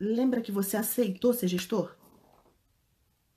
Lembra 0.00 0.40
que 0.40 0.50
você 0.50 0.76
aceitou 0.76 1.32
ser 1.32 1.46
gestor? 1.46 1.96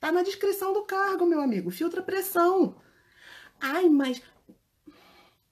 Tá 0.00 0.10
na 0.10 0.24
descrição 0.24 0.72
do 0.72 0.82
cargo, 0.82 1.24
meu 1.24 1.40
amigo. 1.40 1.70
Filtra 1.70 2.02
pressão. 2.02 2.74
Ai, 3.60 3.88
mas 3.88 4.20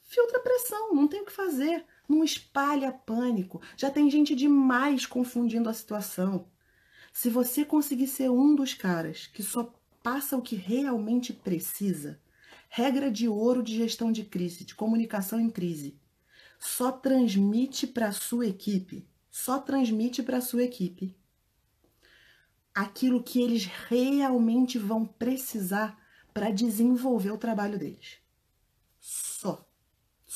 filtra 0.06 0.40
pressão, 0.40 0.94
não 0.94 1.06
tem 1.06 1.22
o 1.22 1.26
que 1.26 1.32
fazer. 1.32 1.84
Não 2.08 2.22
espalha 2.22 2.92
pânico. 2.92 3.60
Já 3.76 3.90
tem 3.90 4.10
gente 4.10 4.34
demais 4.34 5.04
confundindo 5.04 5.68
a 5.68 5.74
situação. 5.74 6.48
Se 7.12 7.28
você 7.28 7.64
conseguir 7.64 8.06
ser 8.06 8.30
um 8.30 8.54
dos 8.54 8.74
caras 8.74 9.26
que 9.26 9.42
só 9.42 9.74
passa 10.02 10.36
o 10.36 10.42
que 10.42 10.54
realmente 10.54 11.32
precisa, 11.32 12.20
regra 12.68 13.10
de 13.10 13.28
ouro 13.28 13.62
de 13.62 13.74
gestão 13.74 14.12
de 14.12 14.24
crise, 14.24 14.64
de 14.64 14.74
comunicação 14.74 15.40
em 15.40 15.50
crise, 15.50 15.98
só 16.58 16.92
transmite 16.92 17.86
para 17.86 18.08
a 18.08 18.12
sua 18.12 18.46
equipe, 18.46 19.06
só 19.30 19.58
transmite 19.58 20.22
para 20.22 20.38
a 20.38 20.42
sua 20.42 20.62
equipe 20.62 21.16
aquilo 22.74 23.22
que 23.22 23.40
eles 23.40 23.64
realmente 23.88 24.78
vão 24.78 25.06
precisar 25.06 25.98
para 26.34 26.50
desenvolver 26.50 27.30
o 27.30 27.38
trabalho 27.38 27.78
deles. 27.78 28.18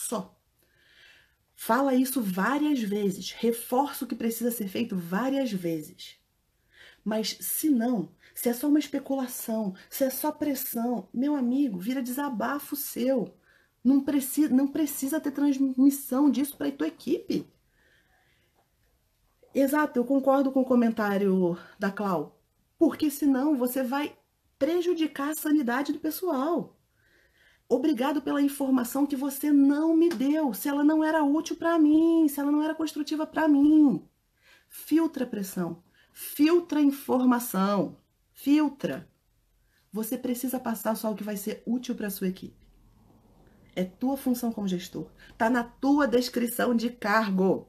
Só. 0.00 0.34
Fala 1.54 1.94
isso 1.94 2.22
várias 2.22 2.80
vezes, 2.80 3.32
reforça 3.32 4.04
o 4.04 4.08
que 4.08 4.14
precisa 4.14 4.50
ser 4.50 4.66
feito 4.66 4.96
várias 4.96 5.52
vezes. 5.52 6.18
Mas 7.04 7.36
se 7.38 7.68
não, 7.68 8.10
se 8.34 8.48
é 8.48 8.54
só 8.54 8.66
uma 8.68 8.78
especulação, 8.78 9.74
se 9.90 10.04
é 10.04 10.10
só 10.10 10.32
pressão, 10.32 11.08
meu 11.12 11.36
amigo, 11.36 11.78
vira 11.78 12.02
desabafo 12.02 12.74
seu. 12.74 13.36
Não 13.84 14.02
precisa, 14.02 14.48
não 14.54 14.68
precisa 14.68 15.20
ter 15.20 15.32
transmissão 15.32 16.30
disso 16.30 16.56
para 16.56 16.68
a 16.68 16.72
tua 16.72 16.88
equipe. 16.88 17.46
Exato, 19.54 19.98
eu 19.98 20.04
concordo 20.04 20.50
com 20.50 20.62
o 20.62 20.64
comentário 20.64 21.58
da 21.78 21.90
Clau. 21.90 22.40
Porque 22.78 23.10
senão 23.10 23.54
você 23.54 23.82
vai 23.82 24.16
prejudicar 24.58 25.30
a 25.30 25.34
sanidade 25.34 25.92
do 25.92 26.00
pessoal. 26.00 26.79
Obrigado 27.72 28.20
pela 28.20 28.42
informação 28.42 29.06
que 29.06 29.14
você 29.14 29.52
não 29.52 29.96
me 29.96 30.08
deu, 30.08 30.52
se 30.52 30.68
ela 30.68 30.82
não 30.82 31.04
era 31.04 31.22
útil 31.22 31.54
para 31.54 31.78
mim, 31.78 32.26
se 32.28 32.40
ela 32.40 32.50
não 32.50 32.60
era 32.60 32.74
construtiva 32.74 33.24
para 33.24 33.46
mim. 33.46 34.04
Filtra 34.68 35.24
pressão, 35.24 35.80
filtra 36.12 36.80
informação, 36.80 37.96
filtra. 38.32 39.08
Você 39.92 40.18
precisa 40.18 40.58
passar 40.58 40.96
só 40.96 41.12
o 41.12 41.14
que 41.14 41.22
vai 41.22 41.36
ser 41.36 41.62
útil 41.64 41.94
para 41.94 42.10
sua 42.10 42.26
equipe. 42.26 42.66
É 43.76 43.84
tua 43.84 44.16
função 44.16 44.50
como 44.50 44.66
gestor. 44.66 45.06
Tá 45.38 45.48
na 45.48 45.62
tua 45.62 46.08
descrição 46.08 46.74
de 46.74 46.90
cargo. 46.90 47.68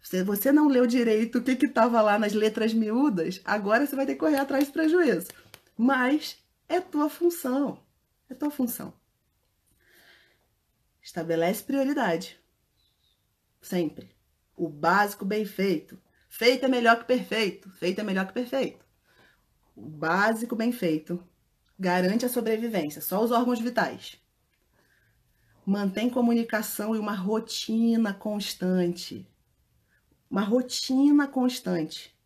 Se 0.00 0.22
você 0.22 0.52
não 0.52 0.68
leu 0.68 0.86
direito 0.86 1.38
o 1.38 1.42
que 1.42 1.66
estava 1.66 2.00
lá 2.00 2.16
nas 2.16 2.32
letras 2.32 2.72
miúdas, 2.72 3.40
agora 3.44 3.84
você 3.84 3.96
vai 3.96 4.06
ter 4.06 4.12
que 4.12 4.20
correr 4.20 4.36
atrás 4.38 4.68
do 4.68 4.72
prejuízo. 4.72 5.26
Mas 5.76 6.38
é 6.68 6.80
tua 6.80 7.08
função. 7.10 7.82
É 8.28 8.34
tua 8.34 8.52
função. 8.52 8.99
Estabelece 11.02 11.62
prioridade. 11.62 12.38
Sempre. 13.60 14.14
O 14.56 14.68
básico 14.68 15.24
bem 15.24 15.44
feito. 15.44 15.98
Feito 16.28 16.64
é 16.64 16.68
melhor 16.68 16.98
que 16.98 17.04
perfeito. 17.04 17.70
Feito 17.70 18.00
é 18.00 18.04
melhor 18.04 18.26
que 18.26 18.32
perfeito. 18.32 18.84
O 19.74 19.88
básico 19.88 20.54
bem 20.54 20.72
feito 20.72 21.22
garante 21.78 22.26
a 22.26 22.28
sobrevivência. 22.28 23.00
Só 23.00 23.22
os 23.22 23.30
órgãos 23.30 23.60
vitais. 23.60 24.20
Mantém 25.64 26.10
comunicação 26.10 26.94
e 26.94 26.98
uma 26.98 27.14
rotina 27.14 28.12
constante 28.12 29.30
uma 30.30 30.42
rotina 30.42 31.26
constante. 31.26 32.16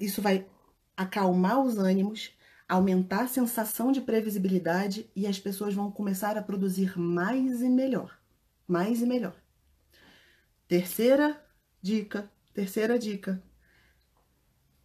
Isso 0.00 0.20
vai 0.20 0.44
acalmar 0.96 1.62
os 1.62 1.78
ânimos, 1.78 2.35
aumentar 2.68 3.24
a 3.24 3.28
sensação 3.28 3.92
de 3.92 4.00
previsibilidade 4.00 5.10
e 5.14 5.26
as 5.26 5.38
pessoas 5.38 5.74
vão 5.74 5.90
começar 5.90 6.36
a 6.36 6.42
produzir 6.42 6.98
mais 6.98 7.62
e 7.62 7.68
melhor. 7.68 8.18
Mais 8.66 9.00
e 9.00 9.06
melhor. 9.06 9.36
Terceira 10.66 11.40
dica, 11.80 12.30
terceira 12.52 12.98
dica. 12.98 13.42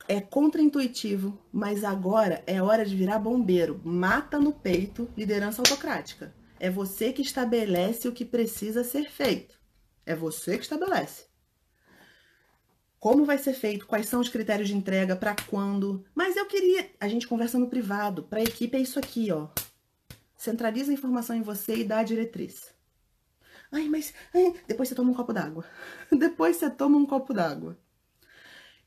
É 0.07 0.19
contraintuitivo, 0.21 1.39
mas 1.51 1.83
agora 1.83 2.43
é 2.45 2.61
hora 2.61 2.85
de 2.85 2.95
virar 2.95 3.19
bombeiro. 3.19 3.81
Mata 3.83 4.37
no 4.37 4.51
peito 4.51 5.09
liderança 5.17 5.61
autocrática. 5.61 6.35
É 6.59 6.69
você 6.69 7.11
que 7.11 7.21
estabelece 7.21 8.07
o 8.07 8.11
que 8.11 8.25
precisa 8.25 8.83
ser 8.83 9.09
feito. 9.09 9.59
É 10.05 10.15
você 10.15 10.57
que 10.57 10.63
estabelece 10.63 11.30
como 13.01 13.25
vai 13.25 13.39
ser 13.39 13.53
feito, 13.53 13.87
quais 13.87 14.05
são 14.05 14.21
os 14.21 14.29
critérios 14.29 14.69
de 14.69 14.77
entrega, 14.77 15.15
para 15.15 15.35
quando. 15.49 16.05
Mas 16.13 16.37
eu 16.37 16.45
queria, 16.45 16.87
a 16.99 17.07
gente 17.07 17.27
conversa 17.27 17.57
no 17.57 17.67
privado, 17.67 18.21
para 18.21 18.37
a 18.37 18.43
equipe 18.43 18.77
é 18.77 18.79
isso 18.79 18.99
aqui, 18.99 19.31
ó. 19.31 19.47
Centraliza 20.37 20.91
a 20.91 20.93
informação 20.93 21.35
em 21.35 21.41
você 21.41 21.77
e 21.77 21.83
dá 21.83 21.97
a 21.97 22.03
diretriz. 22.03 22.71
Ai, 23.71 23.89
mas 23.89 24.13
ai, 24.35 24.53
depois 24.67 24.87
você 24.87 24.93
toma 24.93 25.09
um 25.09 25.15
copo 25.15 25.33
d'água. 25.33 25.65
depois 26.15 26.57
você 26.57 26.69
toma 26.69 26.95
um 26.95 27.05
copo 27.07 27.33
d'água. 27.33 27.75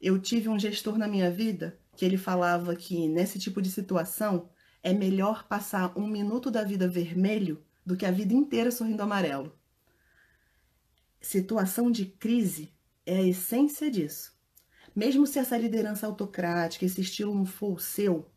Eu 0.01 0.17
tive 0.21 0.49
um 0.49 0.61
gestor 0.61 0.97
na 0.97 1.09
minha 1.09 1.29
vida 1.29 1.77
que 1.97 2.05
ele 2.05 2.17
falava 2.17 2.77
que 2.77 3.09
nesse 3.09 3.41
tipo 3.41 3.61
de 3.61 3.69
situação 3.69 4.49
é 4.81 4.93
melhor 4.93 5.49
passar 5.49 5.93
um 5.99 6.07
minuto 6.07 6.53
da 6.53 6.63
vida 6.63 6.87
vermelho 6.87 7.65
do 7.85 7.97
que 7.97 8.07
a 8.07 8.13
vida 8.13 8.33
inteira 8.33 8.71
sorrindo 8.71 9.03
amarelo. 9.03 9.59
Situação 11.21 11.91
de 11.91 12.07
crise 12.07 12.74
é 13.07 13.17
a 13.17 13.23
essência 13.23 13.91
disso. 13.91 14.33
Mesmo 14.95 15.27
se 15.27 15.39
essa 15.39 15.57
liderança 15.57 16.07
autocrática, 16.07 16.85
esse 16.85 17.01
estilo 17.01 17.35
não 17.35 17.45
for 17.45 17.75
o 17.75 17.79
seu, 17.79 18.31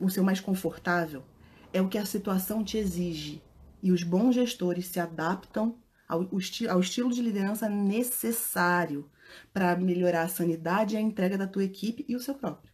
o 0.00 0.08
seu 0.08 0.22
mais 0.22 0.40
confortável, 0.40 1.24
é 1.72 1.82
o 1.82 1.88
que 1.88 1.98
a 1.98 2.06
situação 2.06 2.64
te 2.64 2.78
exige. 2.78 3.42
E 3.82 3.90
os 3.90 4.02
bons 4.02 4.34
gestores 4.34 4.86
se 4.86 5.00
adaptam 5.00 5.78
ao, 6.08 6.20
ao 6.70 6.80
estilo 6.80 7.12
de 7.12 7.20
liderança 7.20 7.68
necessário 7.68 9.10
para 9.52 9.76
melhorar 9.76 10.22
a 10.22 10.28
sanidade 10.28 10.94
e 10.94 10.98
a 10.98 11.00
entrega 11.00 11.36
da 11.36 11.46
tua 11.46 11.64
equipe 11.64 12.04
e 12.08 12.14
o 12.14 12.20
seu 12.20 12.34
próprio. 12.34 12.72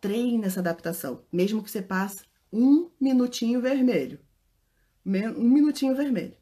Treine 0.00 0.46
essa 0.46 0.60
adaptação, 0.60 1.24
mesmo 1.32 1.62
que 1.62 1.70
você 1.70 1.82
passe 1.82 2.24
um 2.52 2.90
minutinho 3.00 3.60
vermelho. 3.60 4.20
Um 5.04 5.48
minutinho 5.48 5.96
vermelho. 5.96 6.36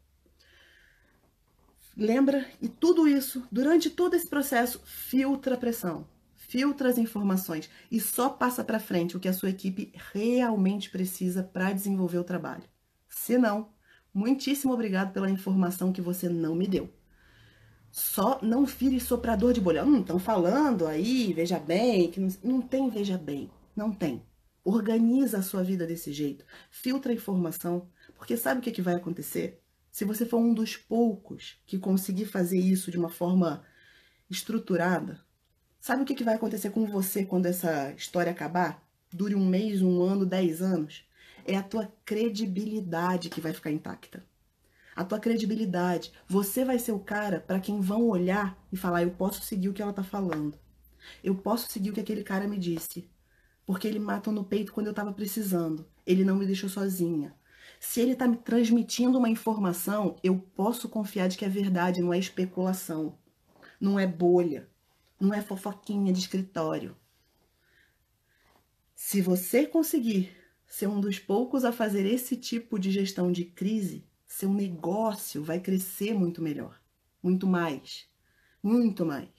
Lembra? 1.96 2.46
E 2.60 2.68
tudo 2.68 3.08
isso, 3.08 3.42
durante 3.50 3.88
todo 3.88 4.14
esse 4.14 4.28
processo, 4.28 4.82
filtra 4.84 5.54
a 5.54 5.58
pressão, 5.58 6.06
filtra 6.34 6.90
as 6.90 6.98
informações 6.98 7.70
e 7.90 7.98
só 7.98 8.28
passa 8.28 8.62
para 8.62 8.78
frente 8.78 9.16
o 9.16 9.20
que 9.20 9.28
a 9.28 9.32
sua 9.32 9.48
equipe 9.48 9.92
realmente 10.12 10.90
precisa 10.90 11.42
para 11.42 11.72
desenvolver 11.72 12.18
o 12.18 12.24
trabalho. 12.24 12.64
Se 13.08 13.38
não, 13.38 13.70
muitíssimo 14.12 14.74
obrigado 14.74 15.12
pela 15.12 15.30
informação 15.30 15.90
que 15.90 16.02
você 16.02 16.28
não 16.28 16.54
me 16.54 16.66
deu. 16.66 16.92
Só 17.90 18.38
não 18.42 18.66
vire 18.66 19.00
soprador 19.00 19.54
de 19.54 19.60
bolha. 19.60 19.82
Hum, 19.82 20.00
estão 20.00 20.18
falando 20.18 20.86
aí, 20.86 21.32
veja 21.32 21.58
bem, 21.58 22.10
que 22.10 22.20
não, 22.20 22.28
não 22.44 22.60
tem 22.60 22.90
veja 22.90 23.16
bem, 23.16 23.50
não 23.74 23.90
tem. 23.90 24.22
Organiza 24.62 25.38
a 25.38 25.42
sua 25.42 25.62
vida 25.62 25.86
desse 25.86 26.12
jeito, 26.12 26.44
filtra 26.70 27.10
a 27.10 27.14
informação, 27.14 27.88
porque 28.16 28.36
sabe 28.36 28.60
o 28.60 28.62
que, 28.62 28.70
que 28.70 28.82
vai 28.82 28.94
acontecer? 28.96 29.62
Se 29.96 30.04
você 30.04 30.26
for 30.26 30.36
um 30.36 30.52
dos 30.52 30.76
poucos 30.76 31.56
que 31.64 31.78
conseguir 31.78 32.26
fazer 32.26 32.58
isso 32.58 32.90
de 32.90 32.98
uma 32.98 33.08
forma 33.08 33.64
estruturada, 34.28 35.24
sabe 35.80 36.02
o 36.02 36.04
que, 36.04 36.22
vai 36.22 36.34
acontecer 36.34 36.68
com 36.68 36.84
você 36.84 37.24
quando 37.24 37.46
essa 37.46 37.90
história 37.92 38.30
acabar? 38.30 38.86
Dure 39.10 39.34
um 39.34 39.46
mês, 39.46 39.80
um 39.80 40.02
ano, 40.02 40.26
dez 40.26 40.60
anos? 40.60 41.08
É 41.46 41.56
a 41.56 41.62
tua 41.62 41.90
credibilidade 42.04 43.30
que 43.30 43.40
vai 43.40 43.54
ficar 43.54 43.70
intacta. 43.70 44.22
A 44.94 45.02
tua 45.02 45.18
credibilidade. 45.18 46.12
Você 46.28 46.62
vai 46.62 46.78
ser 46.78 46.92
o 46.92 47.00
cara 47.00 47.40
para 47.40 47.58
quem 47.58 47.80
vão 47.80 48.06
olhar 48.06 48.62
e 48.70 48.76
falar: 48.76 49.02
eu 49.02 49.12
posso 49.12 49.42
seguir 49.44 49.70
o 49.70 49.72
que 49.72 49.80
ela 49.80 49.94
tá 49.94 50.02
falando. 50.02 50.58
Eu 51.24 51.34
posso 51.36 51.72
seguir 51.72 51.88
o 51.88 51.94
que 51.94 52.00
aquele 52.00 52.22
cara 52.22 52.46
me 52.46 52.58
disse. 52.58 53.08
Porque 53.64 53.88
ele 53.88 53.98
matou 53.98 54.30
no 54.30 54.44
peito 54.44 54.74
quando 54.74 54.88
eu 54.88 54.94
tava 54.94 55.14
precisando. 55.14 55.88
Ele 56.06 56.22
não 56.22 56.36
me 56.36 56.44
deixou 56.44 56.68
sozinha. 56.68 57.34
Se 57.88 58.00
ele 58.00 58.12
está 58.12 58.26
me 58.26 58.36
transmitindo 58.36 59.16
uma 59.16 59.28
informação, 59.28 60.16
eu 60.22 60.38
posso 60.38 60.86
confiar 60.88 61.28
de 61.28 61.38
que 61.38 61.44
é 61.44 61.48
verdade, 61.48 62.02
não 62.02 62.12
é 62.12 62.18
especulação, 62.18 63.16
não 63.80 63.98
é 63.98 64.06
bolha, 64.06 64.68
não 65.18 65.32
é 65.32 65.40
fofoquinha 65.40 66.12
de 66.12 66.18
escritório. 66.18 66.96
Se 68.94 69.22
você 69.22 69.66
conseguir 69.66 70.36
ser 70.66 70.88
um 70.88 71.00
dos 71.00 71.18
poucos 71.18 71.64
a 71.64 71.72
fazer 71.72 72.04
esse 72.04 72.36
tipo 72.36 72.78
de 72.78 72.90
gestão 72.90 73.30
de 73.32 73.44
crise, 73.44 74.04
seu 74.26 74.52
negócio 74.52 75.42
vai 75.42 75.60
crescer 75.60 76.12
muito 76.12 76.42
melhor, 76.42 76.78
muito 77.22 77.46
mais, 77.46 78.06
muito 78.62 79.06
mais. 79.06 79.30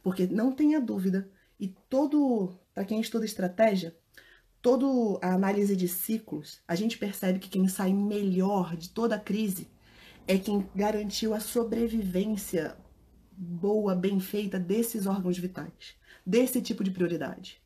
Porque 0.00 0.26
não 0.28 0.52
tenha 0.52 0.80
dúvida, 0.80 1.30
e 1.58 1.68
todo, 1.68 2.56
para 2.72 2.84
quem 2.84 3.00
estuda 3.00 3.26
estratégia, 3.26 3.94
toda 4.62 4.86
a 5.26 5.34
análise 5.34 5.74
de 5.74 5.88
ciclos, 5.88 6.60
a 6.66 6.74
gente 6.74 6.98
percebe 6.98 7.38
que 7.38 7.48
quem 7.48 7.66
sai 7.68 7.92
melhor 7.92 8.76
de 8.76 8.90
toda 8.90 9.14
a 9.16 9.20
crise 9.20 9.68
é 10.26 10.38
quem 10.38 10.68
garantiu 10.74 11.34
a 11.34 11.40
sobrevivência 11.40 12.76
boa, 13.32 13.94
bem 13.94 14.20
feita 14.20 14.58
desses 14.58 15.06
órgãos 15.06 15.38
vitais, 15.38 15.96
desse 16.24 16.60
tipo 16.60 16.84
de 16.84 16.90
prioridade. 16.90 17.60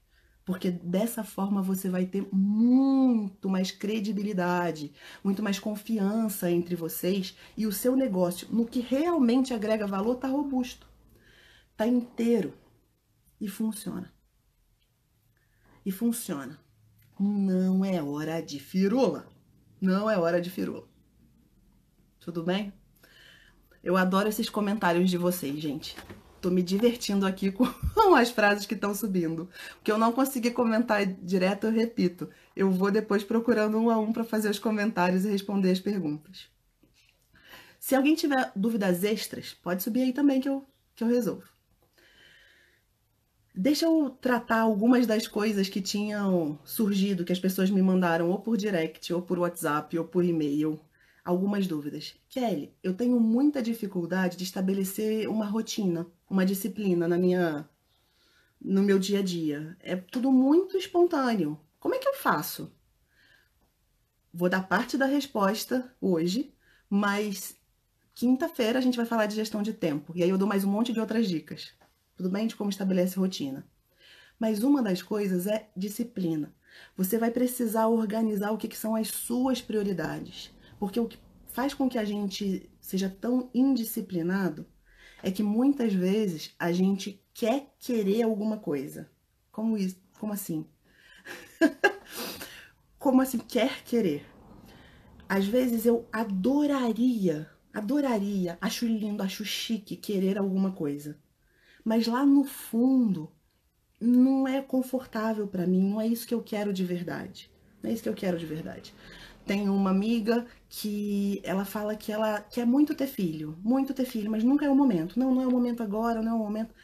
Porque 0.44 0.70
dessa 0.70 1.24
forma 1.24 1.62
você 1.62 1.88
vai 1.88 2.04
ter 2.04 2.28
muito 2.30 3.48
mais 3.48 3.70
credibilidade, 3.70 4.92
muito 5.22 5.42
mais 5.42 5.58
confiança 5.58 6.50
entre 6.50 6.76
vocês 6.76 7.34
e 7.56 7.66
o 7.66 7.72
seu 7.72 7.96
negócio, 7.96 8.46
no 8.52 8.66
que 8.66 8.80
realmente 8.80 9.54
agrega 9.54 9.86
valor, 9.86 10.16
está 10.16 10.28
robusto, 10.28 10.86
está 11.72 11.86
inteiro 11.86 12.54
e 13.40 13.48
funciona. 13.48 14.12
E 15.84 15.90
funciona 15.90 16.63
não 17.18 17.84
é 17.84 18.02
hora 18.02 18.40
de 18.40 18.58
firula. 18.58 19.26
Não 19.80 20.10
é 20.10 20.18
hora 20.18 20.40
de 20.40 20.50
firula. 20.50 20.86
Tudo 22.20 22.42
bem? 22.42 22.72
Eu 23.82 23.96
adoro 23.96 24.28
esses 24.28 24.48
comentários 24.48 25.10
de 25.10 25.18
vocês, 25.18 25.58
gente. 25.58 25.96
Tô 26.40 26.50
me 26.50 26.62
divertindo 26.62 27.26
aqui 27.26 27.52
com 27.52 28.14
as 28.14 28.30
frases 28.30 28.66
que 28.66 28.74
estão 28.74 28.94
subindo. 28.94 29.48
O 29.78 29.84
que 29.84 29.92
eu 29.92 29.98
não 29.98 30.12
consegui 30.12 30.50
comentar 30.50 31.04
direto, 31.04 31.66
eu 31.66 31.72
repito. 31.72 32.28
Eu 32.56 32.70
vou 32.70 32.90
depois 32.90 33.22
procurando 33.22 33.78
um 33.78 33.90
a 33.90 33.98
um 33.98 34.12
para 34.12 34.24
fazer 34.24 34.48
os 34.48 34.58
comentários 34.58 35.24
e 35.24 35.30
responder 35.30 35.70
as 35.70 35.80
perguntas. 35.80 36.48
Se 37.78 37.94
alguém 37.94 38.14
tiver 38.14 38.50
dúvidas 38.56 39.04
extras, 39.04 39.52
pode 39.52 39.82
subir 39.82 40.02
aí 40.02 40.12
também 40.12 40.40
que 40.40 40.48
eu, 40.48 40.66
que 40.96 41.04
eu 41.04 41.08
resolvo. 41.08 41.53
Deixa 43.56 43.84
eu 43.86 44.10
tratar 44.10 44.60
algumas 44.60 45.06
das 45.06 45.28
coisas 45.28 45.68
que 45.68 45.80
tinham 45.80 46.58
surgido, 46.64 47.24
que 47.24 47.32
as 47.32 47.38
pessoas 47.38 47.70
me 47.70 47.80
mandaram 47.80 48.28
ou 48.30 48.40
por 48.40 48.56
direct, 48.56 49.12
ou 49.12 49.22
por 49.22 49.38
WhatsApp, 49.38 49.96
ou 49.98 50.04
por 50.04 50.24
e-mail. 50.24 50.80
Algumas 51.24 51.66
dúvidas. 51.66 52.14
Kelly, 52.28 52.74
eu 52.82 52.94
tenho 52.94 53.18
muita 53.20 53.62
dificuldade 53.62 54.36
de 54.36 54.44
estabelecer 54.44 55.28
uma 55.28 55.46
rotina, 55.46 56.06
uma 56.28 56.44
disciplina 56.44 57.06
na 57.06 57.16
minha 57.16 57.68
no 58.60 58.82
meu 58.82 58.98
dia 58.98 59.20
a 59.20 59.22
dia. 59.22 59.76
É 59.80 59.94
tudo 59.94 60.32
muito 60.32 60.76
espontâneo. 60.76 61.58
Como 61.78 61.94
é 61.94 61.98
que 61.98 62.08
eu 62.08 62.14
faço? 62.14 62.72
Vou 64.32 64.48
dar 64.48 64.66
parte 64.66 64.98
da 64.98 65.06
resposta 65.06 65.94
hoje, 66.00 66.52
mas 66.90 67.56
Quinta-feira 68.14 68.78
a 68.78 68.82
gente 68.82 68.96
vai 68.96 69.04
falar 69.04 69.26
de 69.26 69.34
gestão 69.34 69.60
de 69.60 69.72
tempo. 69.72 70.12
E 70.14 70.22
aí 70.22 70.30
eu 70.30 70.38
dou 70.38 70.46
mais 70.46 70.64
um 70.64 70.70
monte 70.70 70.92
de 70.92 71.00
outras 71.00 71.28
dicas. 71.28 71.72
Tudo 72.16 72.30
bem? 72.30 72.46
De 72.46 72.56
como 72.56 72.70
estabelece 72.70 73.18
rotina. 73.18 73.66
Mas 74.38 74.62
uma 74.62 74.82
das 74.82 75.02
coisas 75.02 75.46
é 75.46 75.70
disciplina. 75.76 76.54
Você 76.96 77.18
vai 77.18 77.30
precisar 77.30 77.86
organizar 77.88 78.50
o 78.50 78.58
que, 78.58 78.68
que 78.68 78.76
são 78.76 78.94
as 78.94 79.08
suas 79.08 79.60
prioridades. 79.60 80.50
Porque 80.78 80.98
o 80.98 81.06
que 81.06 81.18
faz 81.46 81.72
com 81.72 81.88
que 81.88 81.98
a 81.98 82.04
gente 82.04 82.70
seja 82.80 83.08
tão 83.08 83.50
indisciplinado 83.54 84.66
é 85.22 85.30
que 85.30 85.42
muitas 85.42 85.92
vezes 85.92 86.54
a 86.58 86.72
gente 86.72 87.24
quer 87.32 87.74
querer 87.78 88.22
alguma 88.22 88.58
coisa. 88.58 89.10
Como 89.50 89.76
isso? 89.76 89.96
Como 90.18 90.32
assim? 90.32 90.66
Como 92.98 93.20
assim 93.20 93.38
quer 93.38 93.82
querer? 93.84 94.26
Às 95.28 95.46
vezes 95.46 95.86
eu 95.86 96.08
adoraria 96.12 97.54
Adoraria, 97.74 98.56
acho 98.60 98.86
lindo, 98.86 99.20
acho 99.20 99.44
chique 99.44 99.96
querer 99.96 100.38
alguma 100.38 100.70
coisa. 100.70 101.18
Mas 101.84 102.06
lá 102.06 102.24
no 102.24 102.44
fundo, 102.44 103.30
não 104.00 104.48
é 104.48 104.62
confortável 104.62 105.46
para 105.46 105.66
mim, 105.66 105.82
não 105.90 106.00
é 106.00 106.06
isso 106.06 106.26
que 106.26 106.34
eu 106.34 106.42
quero 106.42 106.72
de 106.72 106.84
verdade. 106.84 107.50
Não 107.82 107.90
é 107.90 107.92
isso 107.92 108.02
que 108.02 108.08
eu 108.08 108.14
quero 108.14 108.38
de 108.38 108.46
verdade. 108.46 108.94
Tenho 109.46 109.74
uma 109.74 109.90
amiga 109.90 110.46
que 110.68 111.40
ela 111.44 111.64
fala 111.66 111.94
que 111.94 112.10
ela 112.10 112.40
quer 112.40 112.66
muito 112.66 112.94
ter 112.94 113.06
filho, 113.06 113.58
muito 113.62 113.92
ter 113.92 114.06
filho, 114.06 114.30
mas 114.30 114.42
nunca 114.42 114.64
é 114.64 114.70
o 114.70 114.74
momento. 114.74 115.18
Não, 115.18 115.34
não 115.34 115.42
é 115.42 115.46
o 115.46 115.50
momento 115.50 115.82
agora, 115.82 116.22
não 116.22 116.32
é 116.32 116.34
o 116.34 116.38
momento. 116.38 116.74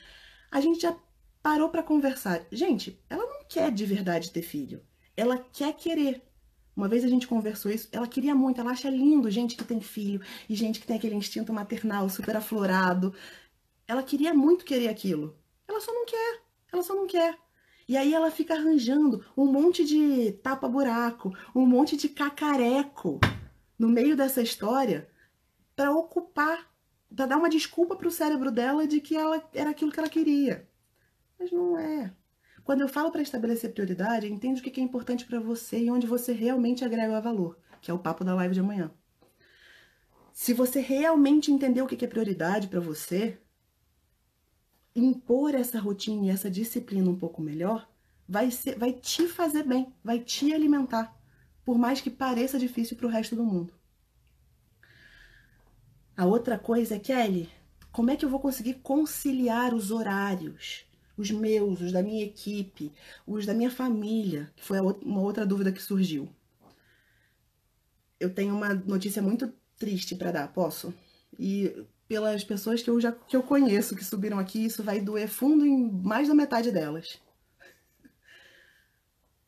A 0.50 0.60
gente 0.60 0.82
já 0.82 0.94
parou 1.42 1.70
para 1.70 1.82
conversar. 1.82 2.42
Gente, 2.52 3.02
ela 3.08 3.24
não 3.24 3.44
quer 3.48 3.72
de 3.72 3.86
verdade 3.86 4.30
ter 4.30 4.42
filho. 4.42 4.82
Ela 5.16 5.38
quer 5.38 5.72
querer. 5.74 6.22
Uma 6.76 6.88
vez 6.88 7.04
a 7.04 7.08
gente 7.08 7.26
conversou 7.26 7.70
isso, 7.70 7.88
ela 7.92 8.06
queria 8.06 8.34
muito, 8.34 8.60
ela 8.60 8.70
acha 8.70 8.88
lindo 8.88 9.30
gente 9.30 9.56
que 9.56 9.64
tem 9.64 9.80
filho 9.80 10.20
e 10.48 10.54
gente 10.54 10.80
que 10.80 10.86
tem 10.86 10.96
aquele 10.96 11.14
instinto 11.14 11.52
maternal 11.52 12.08
super 12.08 12.36
aflorado. 12.36 13.14
Ela 13.90 14.04
queria 14.04 14.32
muito 14.32 14.64
querer 14.64 14.86
aquilo. 14.86 15.36
Ela 15.66 15.80
só 15.80 15.92
não 15.92 16.06
quer, 16.06 16.42
ela 16.72 16.80
só 16.80 16.94
não 16.94 17.08
quer. 17.08 17.36
E 17.88 17.96
aí 17.96 18.14
ela 18.14 18.30
fica 18.30 18.54
arranjando 18.54 19.24
um 19.36 19.46
monte 19.46 19.84
de 19.84 20.30
tapa-buraco, 20.44 21.36
um 21.52 21.66
monte 21.66 21.96
de 21.96 22.08
cacareco 22.08 23.18
no 23.76 23.88
meio 23.88 24.16
dessa 24.16 24.40
história 24.40 25.10
para 25.74 25.90
ocupar, 25.90 26.72
para 27.12 27.26
dar 27.26 27.36
uma 27.36 27.50
desculpa 27.50 27.96
para 27.96 28.06
o 28.06 28.12
cérebro 28.12 28.52
dela 28.52 28.86
de 28.86 29.00
que 29.00 29.16
ela 29.16 29.42
era 29.52 29.70
aquilo 29.70 29.90
que 29.90 29.98
ela 29.98 30.08
queria. 30.08 30.68
Mas 31.36 31.50
não 31.50 31.76
é. 31.76 32.14
Quando 32.62 32.82
eu 32.82 32.88
falo 32.88 33.10
para 33.10 33.22
estabelecer 33.22 33.72
prioridade, 33.72 34.32
entende 34.32 34.60
o 34.60 34.62
que 34.62 34.80
é 34.80 34.84
importante 34.84 35.26
para 35.26 35.40
você 35.40 35.80
e 35.80 35.90
onde 35.90 36.06
você 36.06 36.32
realmente 36.32 36.84
agrega 36.84 37.20
valor, 37.20 37.58
que 37.80 37.90
é 37.90 37.94
o 37.94 37.98
papo 37.98 38.22
da 38.22 38.36
live 38.36 38.54
de 38.54 38.60
amanhã. 38.60 38.88
Se 40.32 40.54
você 40.54 40.78
realmente 40.78 41.50
entender 41.50 41.82
o 41.82 41.88
que 41.88 42.04
é 42.04 42.08
prioridade 42.08 42.68
para 42.68 42.78
você, 42.78 43.36
impor 45.04 45.54
essa 45.54 45.78
rotina 45.78 46.26
e 46.26 46.30
essa 46.30 46.50
disciplina 46.50 47.10
um 47.10 47.16
pouco 47.16 47.42
melhor 47.42 47.88
vai, 48.28 48.50
ser, 48.50 48.78
vai 48.78 48.92
te 48.92 49.26
fazer 49.26 49.64
bem, 49.64 49.92
vai 50.02 50.20
te 50.20 50.52
alimentar, 50.52 51.16
por 51.64 51.78
mais 51.78 52.00
que 52.00 52.10
pareça 52.10 52.58
difícil 52.58 52.96
para 52.96 53.06
o 53.06 53.10
resto 53.10 53.34
do 53.36 53.44
mundo. 53.44 53.74
A 56.16 56.26
outra 56.26 56.58
coisa 56.58 56.96
é, 56.96 56.98
Kelly, 56.98 57.48
como 57.90 58.10
é 58.10 58.16
que 58.16 58.24
eu 58.24 58.30
vou 58.30 58.40
conseguir 58.40 58.74
conciliar 58.74 59.74
os 59.74 59.90
horários? 59.90 60.84
os 61.20 61.30
meus, 61.30 61.80
os 61.80 61.92
da 61.92 62.02
minha 62.02 62.24
equipe, 62.24 62.92
os 63.26 63.44
da 63.44 63.54
minha 63.54 63.70
família, 63.70 64.50
que 64.56 64.64
foi 64.64 64.80
uma 64.80 65.20
outra 65.20 65.44
dúvida 65.44 65.70
que 65.70 65.82
surgiu. 65.82 66.28
Eu 68.18 68.32
tenho 68.32 68.54
uma 68.54 68.74
notícia 68.74 69.22
muito 69.22 69.52
triste 69.78 70.14
para 70.14 70.32
dar, 70.32 70.48
posso? 70.48 70.92
E 71.38 71.84
pelas 72.10 72.42
pessoas 72.42 72.82
que 72.82 72.90
eu 72.90 73.00
já 73.00 73.12
que 73.12 73.36
eu 73.36 73.42
conheço 73.44 73.94
que 73.94 74.04
subiram 74.04 74.36
aqui, 74.36 74.64
isso 74.64 74.82
vai 74.82 75.00
doer 75.00 75.28
fundo 75.28 75.64
em 75.64 75.88
mais 75.88 76.26
da 76.26 76.34
metade 76.34 76.72
delas. 76.72 77.20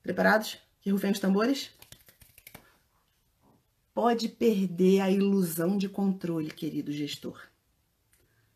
Preparados? 0.00 0.58
Que 0.80 0.90
rufem 0.90 1.10
os 1.10 1.18
tambores? 1.18 1.72
Pode 3.92 4.28
perder 4.28 5.00
a 5.00 5.10
ilusão 5.10 5.76
de 5.76 5.88
controle, 5.88 6.52
querido 6.52 6.92
gestor. 6.92 7.48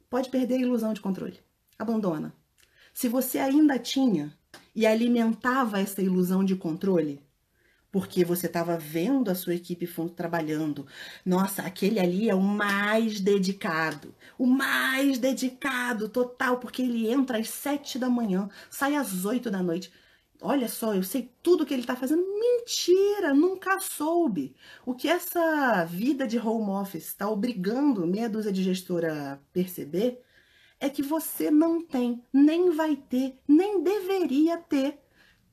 Pode 0.09 0.31
perder 0.31 0.59
a 0.59 0.63
ilusão 0.63 0.95
de 0.95 1.01
controle. 1.01 1.41
Abandona. 1.77 2.33
Se 2.95 3.09
você 3.09 3.41
ainda 3.41 3.77
tinha 3.77 4.33
e 4.73 4.87
alimentava 4.87 5.81
essa 5.81 6.01
ilusão 6.01 6.45
de 6.45 6.55
controle, 6.55 7.21
porque 7.97 8.27
você 8.27 8.47
estava 8.47 8.77
vendo 8.77 9.31
a 9.31 9.35
sua 9.35 9.55
equipe 9.55 9.89
trabalhando. 10.15 10.87
Nossa, 11.25 11.63
aquele 11.63 11.99
ali 11.99 12.29
é 12.29 12.35
o 12.35 12.43
mais 12.43 13.21
dedicado, 13.21 14.15
o 14.37 14.47
mais 14.47 15.19
dedicado 15.19 16.07
total, 16.07 16.59
porque 16.59 16.83
ele 16.83 17.11
entra 17.11 17.39
às 17.39 17.49
sete 17.49 17.99
da 17.99 18.11
manhã, 18.11 18.51
sai 18.69 18.97
às 18.97 19.25
oito 19.25 19.51
da 19.51 19.63
noite. 19.63 19.91
Olha 20.43 20.69
só, 20.69 20.95
eu 20.95 21.03
sei 21.03 21.33
tudo 21.43 21.65
que 21.65 21.73
ele 21.73 21.85
está 21.85 21.97
fazendo. 21.97 22.23
Mentira, 22.39 23.33
nunca 23.33 23.81
soube. 23.81 24.55
O 24.85 24.95
que 24.95 25.09
essa 25.09 25.83
vida 25.87 26.27
de 26.27 26.39
home 26.39 26.69
office 26.73 27.07
está 27.07 27.31
obrigando 27.31 28.07
meia 28.07 28.29
dúzia 28.29 28.53
de 28.53 28.63
gestora 28.63 29.33
a 29.33 29.37
perceber 29.55 30.23
é 30.79 30.91
que 30.91 31.03
você 31.03 31.51
não 31.51 31.81
tem, 31.81 32.23
nem 32.31 32.73
vai 32.73 32.95
ter, 32.95 33.39
nem 33.49 33.83
deveria 33.83 34.59
ter 34.59 34.99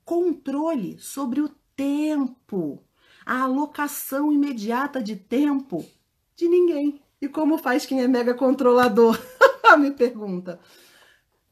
controle 0.04 0.98
sobre 0.98 1.40
o 1.40 1.48
tempo, 1.76 2.82
a 3.24 3.42
alocação 3.42 4.32
imediata 4.32 5.02
de 5.02 5.16
tempo 5.16 5.84
de 6.36 6.48
ninguém. 6.48 7.00
E 7.20 7.28
como 7.28 7.58
faz 7.58 7.86
quem 7.86 8.02
é 8.02 8.08
mega 8.08 8.34
controlador? 8.34 9.18
Me 9.78 9.90
pergunta. 9.90 10.60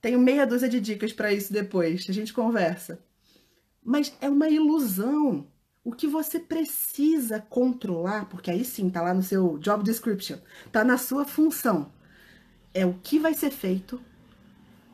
Tenho 0.00 0.18
meia 0.18 0.46
dúzia 0.46 0.68
de 0.68 0.80
dicas 0.80 1.12
para 1.12 1.32
isso 1.32 1.52
depois, 1.52 2.06
a 2.08 2.12
gente 2.12 2.32
conversa. 2.32 3.02
Mas 3.82 4.16
é 4.20 4.28
uma 4.28 4.48
ilusão. 4.48 5.46
O 5.84 5.92
que 5.92 6.06
você 6.06 6.38
precisa 6.38 7.40
controlar, 7.40 8.28
porque 8.28 8.50
aí 8.50 8.64
sim 8.64 8.88
tá 8.88 9.02
lá 9.02 9.12
no 9.12 9.22
seu 9.22 9.58
job 9.58 9.82
description, 9.82 10.38
tá 10.70 10.84
na 10.84 10.96
sua 10.96 11.24
função 11.24 11.90
é 12.74 12.86
o 12.86 12.94
que 12.94 13.18
vai 13.18 13.34
ser 13.34 13.50
feito 13.50 14.00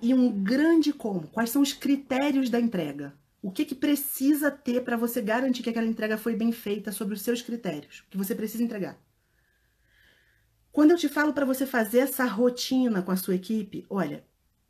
e 0.01 0.13
um 0.15 0.31
grande 0.43 0.93
como. 0.93 1.29
Quais 1.29 1.51
são 1.51 1.63
os 1.63 1.73
critérios 1.73 2.51
da 2.51 2.61
entrega? 2.61 3.15
O 3.41 3.51
que, 3.51 3.65
que 3.65 3.75
precisa 3.75 4.51
ter 4.51 4.83
para 4.83 4.97
você 4.97 5.23
garantir 5.23 5.63
que 5.63 5.71
aquela 5.71 5.87
entrega 5.87 6.19
foi 6.19 6.35
bem 6.35 6.51
feita 6.51 6.91
sobre 6.91 7.15
os 7.15 7.23
seus 7.23 7.41
critérios? 7.41 8.05
Que 8.11 8.17
você 8.17 8.35
precisa 8.35 8.63
entregar? 8.63 8.99
Quando 10.73 10.91
eu 10.91 10.97
te 10.97 11.09
falo 11.09 11.33
para 11.33 11.47
você 11.47 11.65
fazer 11.65 12.01
essa 12.01 12.25
rotina 12.25 13.03
com 13.03 13.11
a 13.11 13.17
sua 13.17 13.35
equipe, 13.35 13.87
olha, 13.89 14.25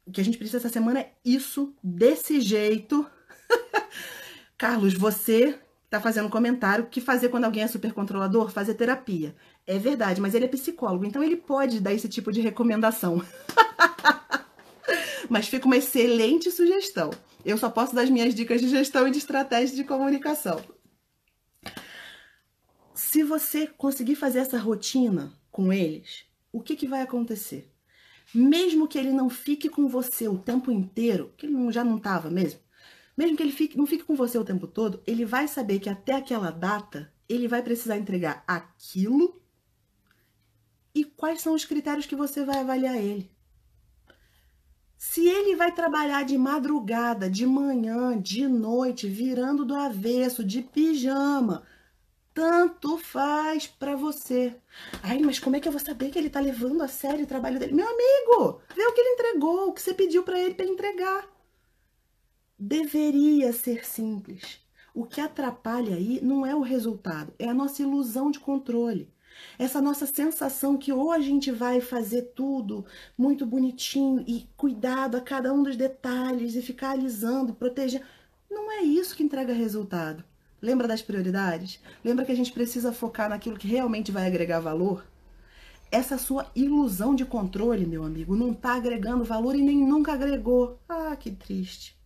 o 0.07 0.11
que 0.11 0.21
a 0.21 0.25
gente 0.25 0.39
precisa 0.39 0.59
essa 0.59 0.69
semana 0.69 1.01
é 1.01 1.13
isso, 1.25 1.75
desse 1.83 2.41
jeito. 2.41 3.07
Carlos, 4.57 4.95
você 4.95 5.59
está 5.85 6.01
fazendo 6.01 6.29
comentário 6.29 6.87
que 6.87 7.01
fazer 7.01 7.31
quando 7.31 7.45
alguém 7.45 7.63
é 7.63 7.67
super 7.69 7.93
controlador, 7.93 8.51
fazer 8.51 8.75
terapia. 8.75 9.35
É 9.67 9.79
verdade, 9.79 10.21
mas 10.21 10.35
ele 10.35 10.45
é 10.45 10.49
psicólogo, 10.49 11.05
então 11.05 11.23
ele 11.23 11.37
pode 11.37 11.81
dar 11.81 11.95
esse 11.95 12.09
tipo 12.09 12.31
de 12.31 12.41
recomendação. 12.41 13.23
mas 15.29 15.49
fica 15.49 15.67
uma 15.67 15.77
excelente 15.77 16.51
sugestão. 16.51 17.11
Eu 17.45 17.57
só 17.57 17.71
posso 17.71 17.95
dar 17.95 18.03
as 18.03 18.11
minhas 18.11 18.35
dicas 18.35 18.61
de 18.61 18.69
gestão 18.69 19.07
e 19.07 19.11
de 19.11 19.19
estratégia 19.19 19.77
de 19.77 19.85
comunicação. 19.85 20.61
Se 22.95 23.23
você 23.23 23.67
conseguir 23.67 24.17
fazer 24.17 24.41
essa 24.41 24.59
rotina 24.59 25.33
com 25.51 25.73
eles, 25.73 26.25
o 26.53 26.61
que, 26.61 26.77
que 26.77 26.87
vai 26.87 27.03
acontecer? 27.03 27.73
Mesmo 28.35 28.87
que 28.87 28.99
ele 28.99 29.13
não 29.13 29.31
fique 29.31 29.69
com 29.69 29.89
você 29.89 30.29
o 30.29 30.37
tempo 30.37 30.71
inteiro, 30.71 31.33
que 31.37 31.47
ele 31.47 31.73
já 31.73 31.83
não 31.83 31.97
estava 31.97 32.29
mesmo, 32.29 32.61
mesmo 33.17 33.37
que 33.37 33.43
ele 33.43 33.53
fique, 33.53 33.77
não 33.77 33.87
fique 33.87 34.05
com 34.05 34.15
você 34.15 34.37
o 34.37 34.45
tempo 34.45 34.67
todo, 34.67 35.03
ele 35.07 35.25
vai 35.25 35.49
saber 35.49 35.81
que 35.81 35.89
até 35.89 36.15
aquela 36.15 36.51
data 36.51 37.13
ele 37.29 37.49
vai 37.49 37.63
precisar 37.63 37.97
entregar 37.97 38.45
aquilo 38.47 39.41
e 40.95 41.05
quais 41.05 41.41
são 41.41 41.55
os 41.55 41.65
critérios 41.65 42.07
que 42.07 42.17
você 42.17 42.45
vai 42.45 42.59
avaliar 42.59 42.97
ele. 42.97 43.31
Se 44.99 45.29
ele 45.29 45.55
vai 45.55 45.73
trabalhar 45.73 46.25
de 46.25 46.37
madrugada, 46.37 47.31
de 47.31 47.47
manhã, 47.47 48.21
de 48.21 48.49
noite, 48.49 49.09
virando 49.09 49.65
do 49.65 49.77
avesso, 49.77 50.43
de 50.43 50.61
pijama, 50.61 51.63
tanto 52.35 52.99
faz 52.99 53.69
para 53.69 53.95
você. 53.95 54.57
Ai, 55.01 55.21
mas 55.21 55.39
como 55.39 55.55
é 55.55 55.61
que 55.61 55.69
eu 55.69 55.73
vou 55.73 55.81
saber 55.81 56.11
que 56.11 56.19
ele 56.19 56.29
tá 56.29 56.41
levando 56.41 56.83
a 56.83 56.89
sério 56.89 57.25
o 57.25 57.29
trabalho 57.29 57.61
dele? 57.61 57.75
Meu 57.75 57.87
amigo, 57.87 58.61
vê 58.75 58.85
o 58.85 58.93
que 58.93 59.01
ele 59.01 59.11
entregou, 59.11 59.69
o 59.69 59.73
que 59.73 59.81
você 59.81 59.95
pediu 59.95 60.25
para 60.25 60.41
ele 60.41 60.55
para 60.55 60.67
entregar. 60.67 61.29
Deveria 62.59 63.53
ser 63.53 63.87
simples. 63.87 64.61
O 64.93 65.07
que 65.07 65.21
atrapalha 65.21 65.95
aí 65.95 66.19
não 66.21 66.45
é 66.45 66.57
o 66.57 66.61
resultado, 66.61 67.33
é 67.39 67.49
a 67.49 67.55
nossa 67.55 67.83
ilusão 67.83 68.33
de 68.33 68.41
controle. 68.41 69.09
Essa 69.59 69.81
nossa 69.81 70.07
sensação 70.07 70.77
que 70.77 70.93
ou 70.93 71.13
a 71.13 71.21
gente 71.21 71.51
vai 71.51 71.81
fazer 71.81 72.33
tudo 72.35 72.85
muito 73.17 73.45
bonitinho 73.45 74.25
e 74.27 74.49
cuidado 74.57 75.17
a 75.17 75.21
cada 75.21 75.53
um 75.53 75.63
dos 75.63 75.77
detalhes 75.77 76.55
e 76.55 76.63
ficar 76.63 76.91
alisando, 76.91 77.55
protegendo. 77.55 78.05
Não 78.51 78.71
é 78.71 78.83
isso 78.83 79.17
que 79.17 79.23
entrega 79.23 79.53
resultado. 79.53 80.25
Lembra 80.61 80.89
das 80.89 81.03
prioridades? 81.03 81.81
Lembra 82.05 82.25
que 82.25 82.33
a 82.33 82.37
gente 82.37 82.53
precisa 82.53 82.93
focar 82.93 83.29
naquilo 83.29 83.59
que 83.59 83.69
realmente 83.69 84.11
vai 84.11 84.27
agregar 84.27 84.61
valor? 84.61 85.05
essa 85.91 86.19
sua 86.19 86.51
ilusão 86.55 87.15
de 87.15 87.25
controle, 87.25 87.87
meu 87.87 88.05
amigo, 88.05 88.37
não 88.37 88.53
tá 88.53 88.75
agregando 88.75 89.25
valor 89.25 89.55
e 89.55 89.63
nem 89.63 89.79
nunca 89.79 90.13
agregou. 90.13 90.79
Ah, 90.89 91.17
que 91.17 91.31
triste. 91.31 91.97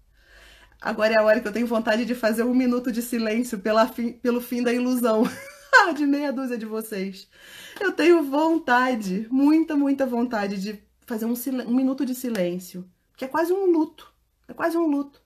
Agora 0.80 1.14
é 1.14 1.16
a 1.16 1.22
hora 1.22 1.41
que 1.41 1.47
eu 1.47 1.53
tenho 1.53 1.66
vontade 1.66 2.05
de 2.05 2.14
fazer 2.14 2.43
um 2.43 2.55
minuto 2.55 2.91
de 2.91 3.03
silêncio 3.03 3.59
pela 3.59 3.87
pelo 4.22 4.41
fim 4.41 4.62
da 4.62 4.72
ilusão. 4.72 5.24
De 5.97 6.07
meia 6.07 6.33
dúzia 6.33 6.57
de 6.57 6.64
vocês. 6.64 7.29
Eu 7.81 7.93
tenho 7.93 8.23
vontade, 8.23 9.27
muita, 9.31 9.77
muita 9.77 10.07
vontade 10.07 10.61
de 10.61 10.83
fazer 11.07 11.27
um, 11.27 11.35
um 11.66 11.75
minuto 11.75 12.07
de 12.07 12.14
silêncio. 12.14 12.89
Que 13.16 13.27
é 13.27 13.29
quase 13.29 13.53
um 13.53 13.66
luto. 13.66 14.12
É 14.49 14.55
quase 14.55 14.79
um 14.79 14.87
luto. 14.87 15.20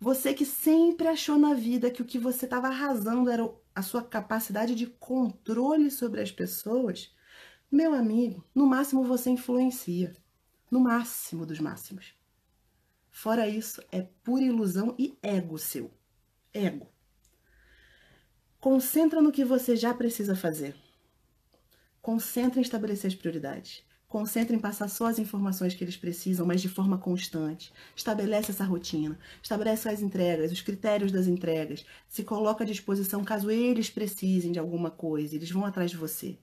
Você 0.00 0.32
que 0.32 0.46
sempre 0.46 1.06
achou 1.06 1.38
na 1.38 1.54
vida 1.54 1.90
que 1.90 2.02
o 2.02 2.04
que 2.06 2.18
você 2.18 2.46
estava 2.46 2.68
arrasando 2.68 3.30
era 3.30 3.48
a 3.74 3.82
sua 3.82 4.02
capacidade 4.02 4.74
de 4.74 4.86
controle 4.86 5.90
sobre 5.90 6.20
as 6.20 6.32
pessoas, 6.32 7.14
meu 7.70 7.94
amigo, 7.94 8.44
no 8.54 8.66
máximo 8.66 9.04
você 9.04 9.30
influencia. 9.30 10.16
No 10.70 10.80
máximo 10.80 11.44
dos 11.44 11.60
máximos. 11.60 12.14
Fora 13.10 13.46
isso, 13.46 13.82
é 13.92 14.02
pura 14.24 14.42
ilusão 14.42 14.94
e 14.98 15.16
ego 15.22 15.58
seu. 15.58 15.90
Ego. 16.52 16.88
Concentra 18.60 19.22
no 19.22 19.32
que 19.32 19.42
você 19.42 19.74
já 19.74 19.94
precisa 19.94 20.36
fazer. 20.36 20.76
Concentra 22.02 22.60
em 22.60 22.62
estabelecer 22.62 23.08
as 23.08 23.14
prioridades. 23.14 23.82
Concentra 24.06 24.54
em 24.54 24.58
passar 24.58 24.86
só 24.88 25.06
as 25.06 25.18
informações 25.18 25.72
que 25.72 25.82
eles 25.82 25.96
precisam, 25.96 26.44
mas 26.44 26.60
de 26.60 26.68
forma 26.68 26.98
constante. 26.98 27.72
Estabelece 27.96 28.50
essa 28.50 28.64
rotina. 28.64 29.18
Estabelece 29.42 29.88
as 29.88 30.02
entregas, 30.02 30.52
os 30.52 30.60
critérios 30.60 31.10
das 31.10 31.26
entregas. 31.26 31.86
Se 32.06 32.22
coloca 32.22 32.62
à 32.62 32.66
disposição 32.66 33.24
caso 33.24 33.50
eles 33.50 33.88
precisem 33.88 34.52
de 34.52 34.58
alguma 34.58 34.90
coisa. 34.90 35.36
Eles 35.36 35.50
vão 35.50 35.64
atrás 35.64 35.90
de 35.90 35.96
você. 35.96 36.38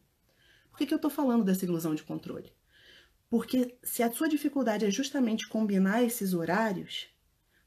Por 0.72 0.80
que, 0.80 0.88
que 0.88 0.94
eu 0.96 0.98
estou 0.98 1.12
falando 1.12 1.44
dessa 1.44 1.66
ilusão 1.66 1.94
de 1.94 2.02
controle? 2.02 2.52
Porque 3.30 3.78
se 3.84 4.02
a 4.02 4.12
sua 4.12 4.28
dificuldade 4.28 4.86
é 4.86 4.90
justamente 4.90 5.48
combinar 5.48 6.02
esses 6.02 6.34
horários, 6.34 7.10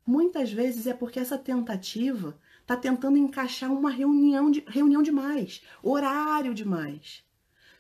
muitas 0.05 0.51
vezes 0.51 0.88
é 0.88 0.92
porque 0.92 1.20
essa 1.20 1.38
tentativa 1.38 2.36
está 2.71 2.77
tentando 2.77 3.18
encaixar 3.18 3.73
uma 3.73 3.91
reunião, 3.91 4.49
de, 4.49 4.62
reunião 4.68 5.03
demais, 5.03 5.61
horário 5.83 6.55
demais. 6.55 7.25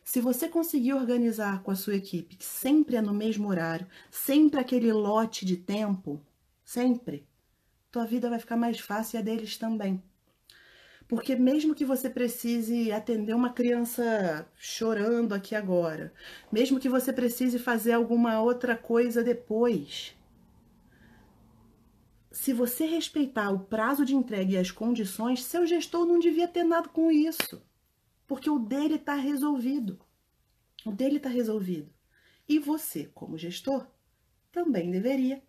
Se 0.02 0.20
você 0.20 0.48
conseguir 0.48 0.94
organizar 0.94 1.62
com 1.62 1.70
a 1.70 1.76
sua 1.76 1.94
equipe, 1.94 2.34
que 2.34 2.44
sempre 2.44 2.96
é 2.96 3.00
no 3.00 3.14
mesmo 3.14 3.48
horário, 3.48 3.86
sempre 4.10 4.58
aquele 4.58 4.92
lote 4.92 5.46
de 5.46 5.56
tempo, 5.56 6.20
sempre, 6.64 7.24
tua 7.92 8.04
vida 8.04 8.28
vai 8.28 8.40
ficar 8.40 8.56
mais 8.56 8.80
fácil 8.80 9.16
e 9.16 9.20
a 9.20 9.22
deles 9.22 9.56
também. 9.56 10.02
Porque 11.06 11.36
mesmo 11.36 11.72
que 11.72 11.84
você 11.84 12.10
precise 12.10 12.90
atender 12.90 13.34
uma 13.34 13.50
criança 13.50 14.48
chorando 14.56 15.32
aqui 15.32 15.54
agora, 15.54 16.12
mesmo 16.50 16.80
que 16.80 16.88
você 16.88 17.12
precise 17.12 17.60
fazer 17.60 17.92
alguma 17.92 18.40
outra 18.40 18.76
coisa 18.76 19.22
depois, 19.22 20.16
se 22.30 22.52
você 22.52 22.86
respeitar 22.86 23.50
o 23.50 23.60
prazo 23.60 24.04
de 24.04 24.14
entrega 24.14 24.52
e 24.52 24.58
as 24.58 24.70
condições, 24.70 25.44
seu 25.44 25.66
gestor 25.66 26.06
não 26.06 26.18
devia 26.18 26.46
ter 26.46 26.64
nada 26.64 26.88
com 26.88 27.10
isso. 27.10 27.62
Porque 28.26 28.48
o 28.48 28.58
dele 28.58 28.94
está 28.94 29.14
resolvido. 29.14 29.98
O 30.84 30.92
dele 30.92 31.16
está 31.16 31.28
resolvido. 31.28 31.92
E 32.48 32.58
você, 32.58 33.06
como 33.14 33.36
gestor, 33.36 33.86
também 34.52 34.90
deveria 34.90 35.42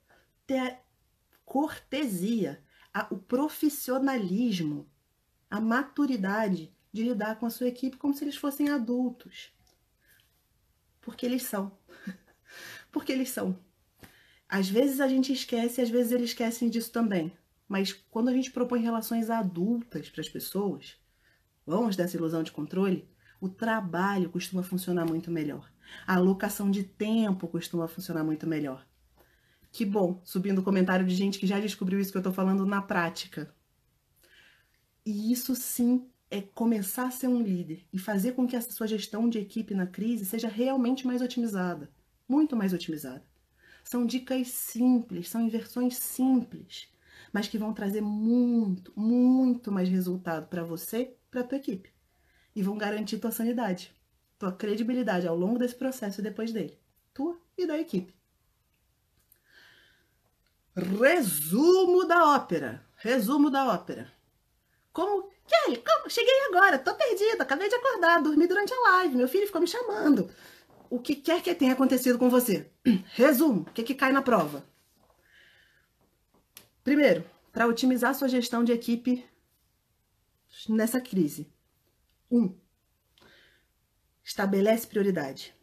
ter 0.48 0.60
a 0.60 0.80
cortesia, 1.46 2.64
a, 2.94 3.08
o 3.14 3.18
profissionalismo 3.18 4.90
a 5.52 5.60
maturidade 5.60 6.74
de 6.94 7.04
lidar 7.04 7.38
com 7.38 7.46
a 7.46 7.50
sua 7.50 7.68
equipe 7.68 7.98
como 7.98 8.14
se 8.14 8.24
eles 8.24 8.38
fossem 8.38 8.70
adultos. 8.70 9.54
Porque 11.02 11.26
eles 11.26 11.44
são. 11.44 11.78
Porque 12.90 13.12
eles 13.12 13.30
são. 13.30 13.60
Às 14.52 14.70
vezes 14.70 15.00
a 15.00 15.08
gente 15.08 15.32
esquece, 15.32 15.80
às 15.80 15.90
vezes 15.90 16.12
eles 16.12 16.32
esquecem 16.32 16.70
disso 16.70 16.92
também. 16.92 17.32
Mas 17.70 17.94
quando 17.94 18.28
a 18.28 18.34
gente 18.34 18.52
propõe 18.52 18.82
relações 18.82 19.30
adultas 19.30 20.10
para 20.10 20.20
as 20.20 20.28
pessoas, 20.28 20.98
vamos 21.66 21.96
dessa 21.96 22.18
ilusão 22.18 22.44
de 22.44 22.52
controle, 22.52 23.08
o 23.40 23.48
trabalho 23.48 24.30
costuma 24.30 24.62
funcionar 24.62 25.06
muito 25.06 25.32
melhor. 25.32 25.72
A 26.06 26.16
alocação 26.16 26.70
de 26.70 26.84
tempo 26.84 27.48
costuma 27.48 27.88
funcionar 27.88 28.26
muito 28.26 28.46
melhor. 28.46 28.86
Que 29.72 29.86
bom, 29.86 30.20
subindo 30.26 30.62
comentário 30.62 31.08
de 31.08 31.16
gente 31.16 31.40
que 31.40 31.48
já 31.48 31.58
descobriu 31.58 31.98
isso 31.98 32.12
que 32.12 32.18
eu 32.18 32.20
estou 32.20 32.34
falando 32.34 32.66
na 32.66 32.82
prática. 32.82 33.56
E 35.06 35.32
isso 35.32 35.56
sim 35.56 36.10
é 36.30 36.42
começar 36.42 37.08
a 37.08 37.12
ser 37.12 37.30
um 37.30 37.42
líder 37.42 37.88
e 37.94 37.98
fazer 37.98 38.34
com 38.34 38.46
que 38.46 38.58
essa 38.58 38.72
sua 38.74 38.86
gestão 38.86 39.30
de 39.30 39.40
equipe 39.40 39.74
na 39.74 39.88
crise 39.88 40.26
seja 40.26 40.50
realmente 40.50 41.08
mais 41.08 41.22
otimizada, 41.22 41.90
muito 42.28 42.54
mais 42.54 42.74
otimizada. 42.74 43.31
São 43.84 44.06
dicas 44.06 44.48
simples, 44.50 45.30
são 45.30 45.42
inversões 45.42 45.98
simples, 45.98 46.88
mas 47.34 47.48
que 47.48 47.58
vão 47.58 47.74
trazer 47.74 48.02
muito, 48.02 48.92
muito 49.00 49.72
mais 49.72 49.90
resultado 49.90 50.48
para 50.48 50.64
você, 50.64 51.16
para 51.30 51.44
tua 51.44 51.58
equipe. 51.58 51.92
E 52.56 52.62
vão 52.62 52.78
garantir 52.78 53.20
tua 53.20 53.32
sanidade, 53.32 53.94
tua 54.38 54.52
credibilidade 54.52 55.28
ao 55.28 55.36
longo 55.36 55.60
desse 55.60 55.76
processo 55.76 56.20
e 56.20 56.24
depois 56.24 56.52
dele, 56.52 56.78
tua 57.14 57.40
e 57.58 57.66
da 57.66 57.78
equipe. 57.78 58.14
Resumo 60.76 62.06
da 62.06 62.34
ópera. 62.36 62.86
Resumo 62.96 63.50
da 63.50 63.74
ópera. 63.74 64.12
Como, 64.94 65.30
Kelly, 65.48 65.78
como? 65.78 66.10
Cheguei 66.10 66.34
agora, 66.50 66.78
tô 66.78 66.94
perdida, 66.96 67.44
acabei 67.44 67.68
de 67.68 67.76
acordar, 67.76 68.22
dormi 68.22 68.48
durante 68.48 68.74
a 68.74 68.80
live, 68.80 69.16
meu 69.16 69.28
filho 69.28 69.48
ficou 69.48 69.62
me 69.62 69.68
chamando. 69.68 70.30
O 70.92 71.00
que 71.00 71.16
quer 71.16 71.42
que 71.42 71.56
tenha 71.56 71.72
acontecido 71.72 72.20
com 72.20 72.30
você? 72.30 72.70
Resumo, 73.16 73.62
o 73.62 73.72
que, 73.72 73.82
que 73.82 73.96
cai 73.96 74.12
na 74.12 74.22
prova? 74.22 74.66
Primeiro, 76.84 77.24
para 77.50 77.66
otimizar 77.66 78.14
sua 78.14 78.28
gestão 78.28 78.62
de 78.62 78.74
equipe 78.74 79.26
nessa 80.68 81.00
crise. 81.00 81.50
Um, 82.30 82.54
estabelece 84.22 84.86
prioridade. 84.86 85.56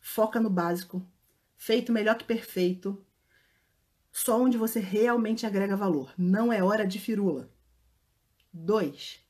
Foca 0.00 0.40
no 0.40 0.48
básico. 0.48 1.06
Feito 1.58 1.92
melhor 1.92 2.16
que 2.16 2.24
perfeito. 2.24 3.04
Só 4.10 4.40
onde 4.40 4.56
você 4.56 4.80
realmente 4.80 5.44
agrega 5.44 5.76
valor. 5.76 6.14
Não 6.16 6.50
é 6.50 6.64
hora 6.64 6.86
de 6.86 6.98
firula. 6.98 7.52
2. 8.50 9.20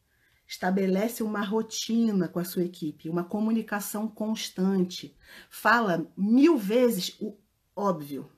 Estabelece 0.51 1.23
uma 1.23 1.43
rotina 1.43 2.27
com 2.27 2.41
a 2.41 2.45
sua 2.45 2.65
equipe, 2.65 3.09
uma 3.09 3.23
comunicação 3.23 4.09
constante. 4.09 5.17
Fala 5.49 6.13
mil 6.17 6.59
vezes 6.59 7.17
o 7.21 7.39
óbvio. 7.75 8.29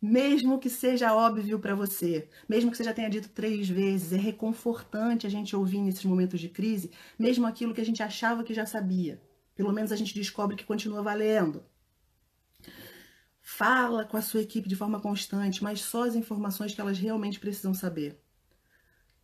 Mesmo 0.00 0.60
que 0.60 0.70
seja 0.70 1.12
óbvio 1.12 1.58
para 1.58 1.74
você, 1.74 2.28
mesmo 2.48 2.70
que 2.70 2.76
você 2.76 2.84
já 2.84 2.94
tenha 2.94 3.10
dito 3.10 3.28
três 3.30 3.68
vezes, 3.68 4.12
é 4.12 4.16
reconfortante 4.16 5.26
a 5.26 5.28
gente 5.28 5.56
ouvir 5.56 5.80
nesses 5.80 6.04
momentos 6.04 6.38
de 6.38 6.48
crise, 6.48 6.92
mesmo 7.18 7.48
aquilo 7.48 7.74
que 7.74 7.80
a 7.80 7.84
gente 7.84 8.00
achava 8.00 8.44
que 8.44 8.54
já 8.54 8.64
sabia. 8.64 9.20
Pelo 9.56 9.72
menos 9.72 9.90
a 9.90 9.96
gente 9.96 10.14
descobre 10.14 10.54
que 10.54 10.64
continua 10.64 11.02
valendo. 11.02 11.64
Fala 13.42 14.04
com 14.04 14.16
a 14.16 14.22
sua 14.22 14.42
equipe 14.42 14.68
de 14.68 14.76
forma 14.76 15.00
constante, 15.00 15.64
mas 15.64 15.80
só 15.80 16.04
as 16.04 16.14
informações 16.14 16.72
que 16.72 16.80
elas 16.80 16.96
realmente 16.96 17.40
precisam 17.40 17.74
saber. 17.74 18.22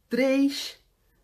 Três, 0.09 0.80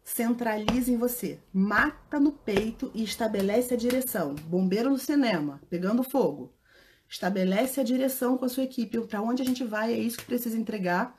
centralize 0.07 0.91
em 0.91 0.97
você. 0.97 1.41
Mata 1.53 2.21
no 2.21 2.31
peito 2.31 2.93
e 2.95 3.03
estabelece 3.03 3.75
a 3.75 3.77
direção. 3.77 4.37
Bombeiro 4.37 4.89
no 4.89 4.99
cinema, 4.99 5.61
pegando 5.69 6.05
fogo. 6.05 6.55
Estabelece 7.09 7.81
a 7.81 7.85
direção 7.85 8.39
com 8.39 8.45
a 8.45 8.49
sua 8.49 8.63
equipe. 8.63 9.01
Para 9.01 9.21
onde 9.21 9.43
a 9.43 9.45
gente 9.45 9.65
vai, 9.65 9.93
é 9.93 9.99
isso 9.99 10.19
que 10.19 10.25
precisa 10.25 10.57
entregar, 10.57 11.19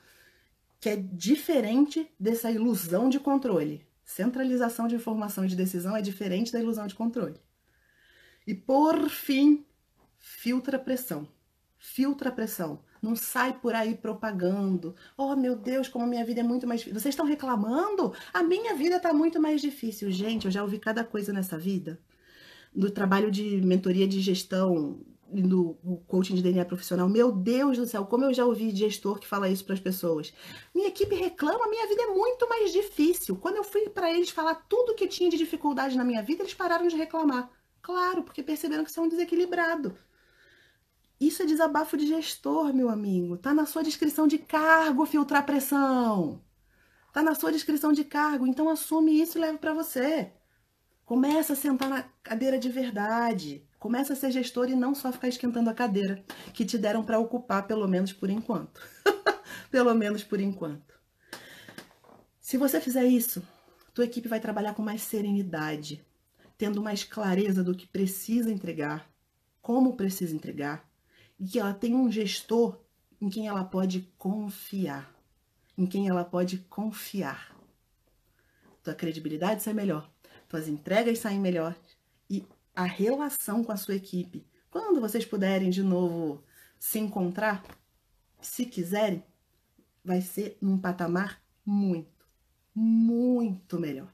que 0.79 0.88
é 0.88 0.95
diferente 0.95 2.09
dessa 2.17 2.49
ilusão 2.49 3.09
de 3.09 3.19
controle. 3.19 3.85
Centralização 4.05 4.88
de 4.88 4.95
informação 4.95 5.43
e 5.43 5.49
de 5.49 5.55
decisão 5.57 5.95
é 5.95 6.01
diferente 6.01 6.53
da 6.53 6.59
ilusão 6.59 6.88
de 6.88 6.95
controle. 6.95 7.41
E 8.47 8.55
por 8.55 9.09
fim, 9.09 9.65
filtra 10.17 10.77
a 10.77 10.79
pressão. 10.79 11.27
Filtra 11.77 12.29
a 12.29 12.31
pressão. 12.31 12.81
Não 13.01 13.15
sai 13.15 13.53
por 13.53 13.73
aí 13.73 13.95
propagando. 13.95 14.95
Oh, 15.17 15.35
meu 15.35 15.55
Deus, 15.55 15.87
como 15.87 16.05
a 16.05 16.07
minha 16.07 16.25
vida 16.25 16.41
é 16.41 16.43
muito 16.43 16.67
mais 16.67 16.81
difícil. 16.81 16.99
Vocês 16.99 17.13
estão 17.13 17.25
reclamando? 17.25 18.13
A 18.33 18.43
minha 18.43 18.75
vida 18.75 18.97
está 18.97 19.13
muito 19.13 19.41
mais 19.41 19.61
difícil. 19.61 20.11
Gente, 20.11 20.45
eu 20.45 20.51
já 20.51 20.63
ouvi 20.63 20.79
cada 20.79 21.03
coisa 21.03 21.31
nessa 21.33 21.57
vida. 21.57 21.99
No 22.73 22.89
trabalho 22.91 23.31
de 23.31 23.61
mentoria 23.61 24.07
de 24.07 24.21
gestão, 24.21 24.99
do 25.29 25.77
coaching 26.07 26.35
de 26.35 26.41
DNA 26.41 26.65
profissional. 26.65 27.09
Meu 27.09 27.31
Deus 27.31 27.77
do 27.77 27.85
céu, 27.85 28.05
como 28.05 28.25
eu 28.25 28.33
já 28.33 28.45
ouvi 28.45 28.73
gestor 28.75 29.19
que 29.19 29.27
fala 29.27 29.49
isso 29.49 29.65
para 29.65 29.73
as 29.73 29.79
pessoas. 29.79 30.33
Minha 30.73 30.87
equipe 30.87 31.15
reclama, 31.15 31.69
minha 31.69 31.87
vida 31.87 32.03
é 32.03 32.07
muito 32.07 32.47
mais 32.47 32.71
difícil. 32.71 33.35
Quando 33.35 33.57
eu 33.57 33.63
fui 33.63 33.89
para 33.89 34.11
eles 34.11 34.29
falar 34.29 34.55
tudo 34.69 34.95
que 34.95 35.07
tinha 35.07 35.29
de 35.29 35.37
dificuldade 35.37 35.97
na 35.97 36.03
minha 36.03 36.21
vida, 36.21 36.43
eles 36.43 36.53
pararam 36.53 36.87
de 36.87 36.95
reclamar. 36.95 37.49
Claro, 37.81 38.23
porque 38.23 38.43
perceberam 38.43 38.83
que 38.83 38.91
são 38.91 39.07
desequilibrados. 39.07 39.93
Isso 41.20 41.41
é 41.41 41.45
desabafo 41.45 41.97
de 41.97 42.05
gestor, 42.07 42.74
meu 42.74 42.89
amigo. 42.89 43.38
Tá 43.38 43.53
na 43.53 43.65
sua 43.65 43.84
descrição 43.84 44.28
de 44.28 44.38
cargo 44.38 45.05
filtrar 45.05 45.45
pressão. 45.45 46.41
Tá 47.11 47.24
na 47.24 47.34
sua 47.34 47.51
descrição 47.51 47.91
de 47.91 48.03
cargo, 48.03 48.45
então 48.45 48.70
assume 48.70 49.20
isso 49.20 49.38
e 49.38 49.41
leve 49.41 49.57
para 49.57 49.74
você. 49.74 50.32
Começa 51.03 51.53
a 51.53 51.55
sentar 51.55 51.89
na 51.89 52.03
cadeira 52.22 52.59
de 52.59 52.70
verdade. 52.70 53.65
Começa 53.80 54.13
a 54.13 54.15
ser 54.15 54.30
gestor 54.30 54.70
e 54.70 54.76
não 54.76 54.93
só 54.93 55.11
ficar 55.11 55.28
esquentando 55.28 55.70
a 55.70 55.74
cadeira 55.74 56.24
que 56.53 56.65
te 56.65 56.78
deram 56.78 57.03
para 57.03 57.18
ocupar, 57.18 57.65
pelo 57.65 57.88
menos 57.88 58.13
por 58.13 58.30
enquanto. 58.30 58.82
pelo 59.72 59.93
menos 59.95 60.24
por 60.24 60.39
enquanto. 60.39 60.93
Se 62.39 62.57
você 62.57 62.80
fizer 62.80 63.05
isso, 63.05 63.41
tua 63.93 64.05
equipe 64.05 64.28
vai 64.28 64.39
trabalhar 64.39 64.74
com 64.76 64.82
mais 64.82 65.01
serenidade, 65.01 66.05
tendo 66.57 66.82
mais 66.82 67.03
clareza 67.03 67.63
do 67.63 67.76
que 67.76 67.88
precisa 67.88 68.51
entregar, 68.51 69.09
como 69.61 69.97
precisa 69.97 70.36
entregar, 70.36 70.86
e 71.39 71.47
que 71.47 71.59
ela 71.59 71.73
tem 71.73 71.95
um 71.95 72.11
gestor 72.11 72.79
em 73.21 73.29
quem 73.29 73.47
ela 73.47 73.63
pode 73.63 74.01
confiar, 74.17 75.13
em 75.77 75.85
quem 75.85 76.07
ela 76.07 76.23
pode 76.23 76.59
confiar. 76.69 77.55
Tua 78.83 78.93
credibilidade 78.93 79.63
sai 79.63 79.73
melhor, 79.73 80.09
tuas 80.47 80.67
entregas 80.67 81.19
saem 81.19 81.39
melhor 81.39 81.75
e 82.29 82.45
a 82.75 82.83
relação 82.83 83.63
com 83.63 83.71
a 83.71 83.77
sua 83.77 83.95
equipe. 83.95 84.45
Quando 84.69 85.01
vocês 85.01 85.25
puderem 85.25 85.69
de 85.69 85.83
novo 85.83 86.43
se 86.79 86.99
encontrar, 86.99 87.63
se 88.39 88.65
quiserem, 88.65 89.23
vai 90.03 90.21
ser 90.21 90.57
num 90.61 90.77
patamar 90.77 91.41
muito, 91.65 92.25
muito 92.73 93.79
melhor. 93.79 94.13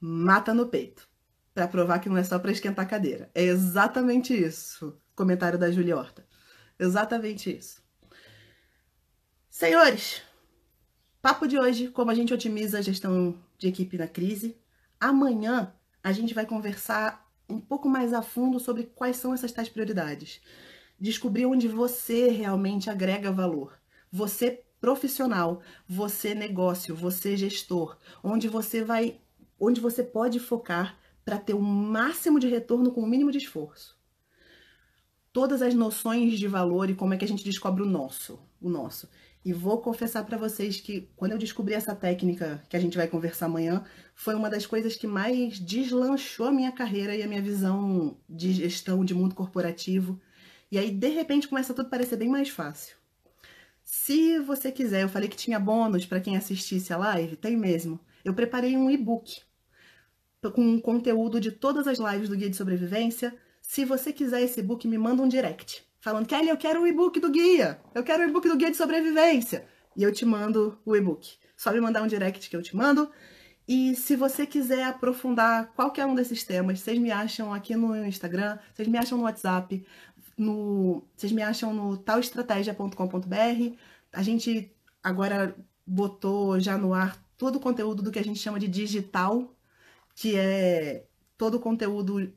Mata 0.00 0.54
no 0.54 0.68
peito, 0.68 1.09
para 1.60 1.68
provar 1.68 1.98
que 1.98 2.08
não 2.08 2.16
é 2.16 2.24
só 2.24 2.38
para 2.38 2.52
esquentar 2.52 2.84
a 2.84 2.88
cadeira. 2.88 3.30
É 3.34 3.42
exatamente 3.42 4.34
isso. 4.34 4.98
Comentário 5.14 5.58
da 5.58 5.70
Julia 5.70 5.96
Horta. 5.96 6.26
Exatamente 6.78 7.54
isso. 7.56 7.82
Senhores, 9.50 10.22
papo 11.20 11.46
de 11.46 11.58
hoje, 11.58 11.88
como 11.88 12.10
a 12.10 12.14
gente 12.14 12.32
otimiza 12.32 12.78
a 12.78 12.82
gestão 12.82 13.38
de 13.58 13.68
equipe 13.68 13.98
na 13.98 14.08
crise. 14.08 14.56
Amanhã 14.98 15.74
a 16.02 16.12
gente 16.12 16.32
vai 16.32 16.46
conversar 16.46 17.30
um 17.48 17.60
pouco 17.60 17.88
mais 17.88 18.14
a 18.14 18.22
fundo 18.22 18.58
sobre 18.58 18.84
quais 18.84 19.16
são 19.16 19.34
essas 19.34 19.52
tais 19.52 19.68
prioridades. 19.68 20.40
Descobrir 20.98 21.46
onde 21.46 21.68
você 21.68 22.28
realmente 22.28 22.88
agrega 22.88 23.30
valor. 23.30 23.78
Você 24.10 24.64
profissional, 24.80 25.60
você 25.86 26.34
negócio, 26.34 26.96
você 26.96 27.36
gestor, 27.36 27.98
onde 28.24 28.48
você 28.48 28.82
vai, 28.82 29.20
onde 29.58 29.80
você 29.80 30.02
pode 30.02 30.40
focar 30.40 30.98
para 31.24 31.38
ter 31.38 31.54
o 31.54 31.60
máximo 31.60 32.40
de 32.40 32.48
retorno 32.48 32.92
com 32.92 33.02
o 33.02 33.06
mínimo 33.06 33.30
de 33.30 33.38
esforço. 33.38 33.98
Todas 35.32 35.62
as 35.62 35.74
noções 35.74 36.38
de 36.38 36.48
valor 36.48 36.90
e 36.90 36.94
como 36.94 37.14
é 37.14 37.16
que 37.16 37.24
a 37.24 37.28
gente 37.28 37.44
descobre 37.44 37.82
o 37.82 37.86
nosso, 37.86 38.38
o 38.60 38.68
nosso. 38.68 39.08
E 39.44 39.52
vou 39.52 39.80
confessar 39.80 40.24
para 40.24 40.36
vocês 40.36 40.80
que 40.80 41.08
quando 41.16 41.32
eu 41.32 41.38
descobri 41.38 41.72
essa 41.72 41.94
técnica 41.94 42.62
que 42.68 42.76
a 42.76 42.80
gente 42.80 42.96
vai 42.96 43.08
conversar 43.08 43.46
amanhã, 43.46 43.84
foi 44.14 44.34
uma 44.34 44.50
das 44.50 44.66
coisas 44.66 44.96
que 44.96 45.06
mais 45.06 45.58
deslanchou 45.58 46.46
a 46.46 46.52
minha 46.52 46.72
carreira 46.72 47.16
e 47.16 47.22
a 47.22 47.28
minha 47.28 47.40
visão 47.40 48.18
de 48.28 48.52
gestão 48.52 49.04
de 49.04 49.14
mundo 49.14 49.34
corporativo. 49.34 50.20
E 50.70 50.78
aí, 50.78 50.90
de 50.90 51.08
repente, 51.08 51.48
começa 51.48 51.72
tudo 51.72 51.86
a 51.86 51.90
parecer 51.90 52.16
bem 52.16 52.28
mais 52.28 52.50
fácil. 52.50 52.96
Se 53.82 54.38
você 54.40 54.70
quiser, 54.70 55.02
eu 55.02 55.08
falei 55.08 55.28
que 55.28 55.36
tinha 55.36 55.58
bônus 55.58 56.04
para 56.04 56.20
quem 56.20 56.36
assistisse 56.36 56.92
a 56.92 56.98
live, 56.98 57.36
tem 57.36 57.56
mesmo. 57.56 57.98
Eu 58.24 58.34
preparei 58.34 58.76
um 58.76 58.90
e-book 58.90 59.40
com 60.54 60.80
conteúdo 60.80 61.40
de 61.40 61.50
todas 61.52 61.86
as 61.86 61.98
lives 61.98 62.28
do 62.28 62.36
Guia 62.36 62.48
de 62.48 62.56
Sobrevivência. 62.56 63.36
Se 63.60 63.84
você 63.84 64.12
quiser 64.12 64.42
esse 64.42 64.60
e-book, 64.60 64.86
me 64.88 64.96
manda 64.96 65.22
um 65.22 65.28
direct 65.28 65.90
falando, 66.00 66.26
Kelly, 66.26 66.48
eu 66.48 66.56
quero 66.56 66.82
o 66.82 66.86
e-book 66.86 67.20
do 67.20 67.30
guia, 67.30 67.78
eu 67.94 68.02
quero 68.02 68.24
o 68.24 68.28
e-book 68.28 68.48
do 68.48 68.56
guia 68.56 68.70
de 68.70 68.76
sobrevivência. 68.76 69.66
E 69.96 70.02
eu 70.02 70.12
te 70.12 70.24
mando 70.24 70.78
o 70.84 70.96
e-book. 70.96 71.36
Só 71.56 71.72
me 71.72 71.80
mandar 71.80 72.02
um 72.02 72.06
direct 72.06 72.48
que 72.48 72.56
eu 72.56 72.62
te 72.62 72.74
mando. 72.74 73.10
E 73.68 73.94
se 73.94 74.16
você 74.16 74.46
quiser 74.46 74.84
aprofundar 74.84 75.72
qualquer 75.74 76.06
um 76.06 76.14
desses 76.14 76.42
temas, 76.42 76.80
vocês 76.80 76.98
me 76.98 77.10
acham 77.10 77.52
aqui 77.52 77.76
no 77.76 77.94
Instagram, 78.04 78.58
vocês 78.72 78.88
me 78.88 78.98
acham 78.98 79.18
no 79.18 79.24
WhatsApp, 79.24 79.84
no, 80.36 81.04
vocês 81.14 81.32
me 81.32 81.42
acham 81.42 81.74
no 81.74 81.96
talestratégia.com.br. 81.98 83.76
A 84.12 84.22
gente 84.22 84.74
agora 85.02 85.54
botou 85.86 86.58
já 86.58 86.78
no 86.78 86.94
ar 86.94 87.22
todo 87.36 87.56
o 87.56 87.60
conteúdo 87.60 88.02
do 88.02 88.10
que 88.10 88.18
a 88.18 88.24
gente 88.24 88.38
chama 88.38 88.58
de 88.58 88.68
digital, 88.68 89.54
que 90.20 90.36
é 90.36 91.06
todo 91.38 91.54
o 91.54 91.60
conteúdo 91.60 92.30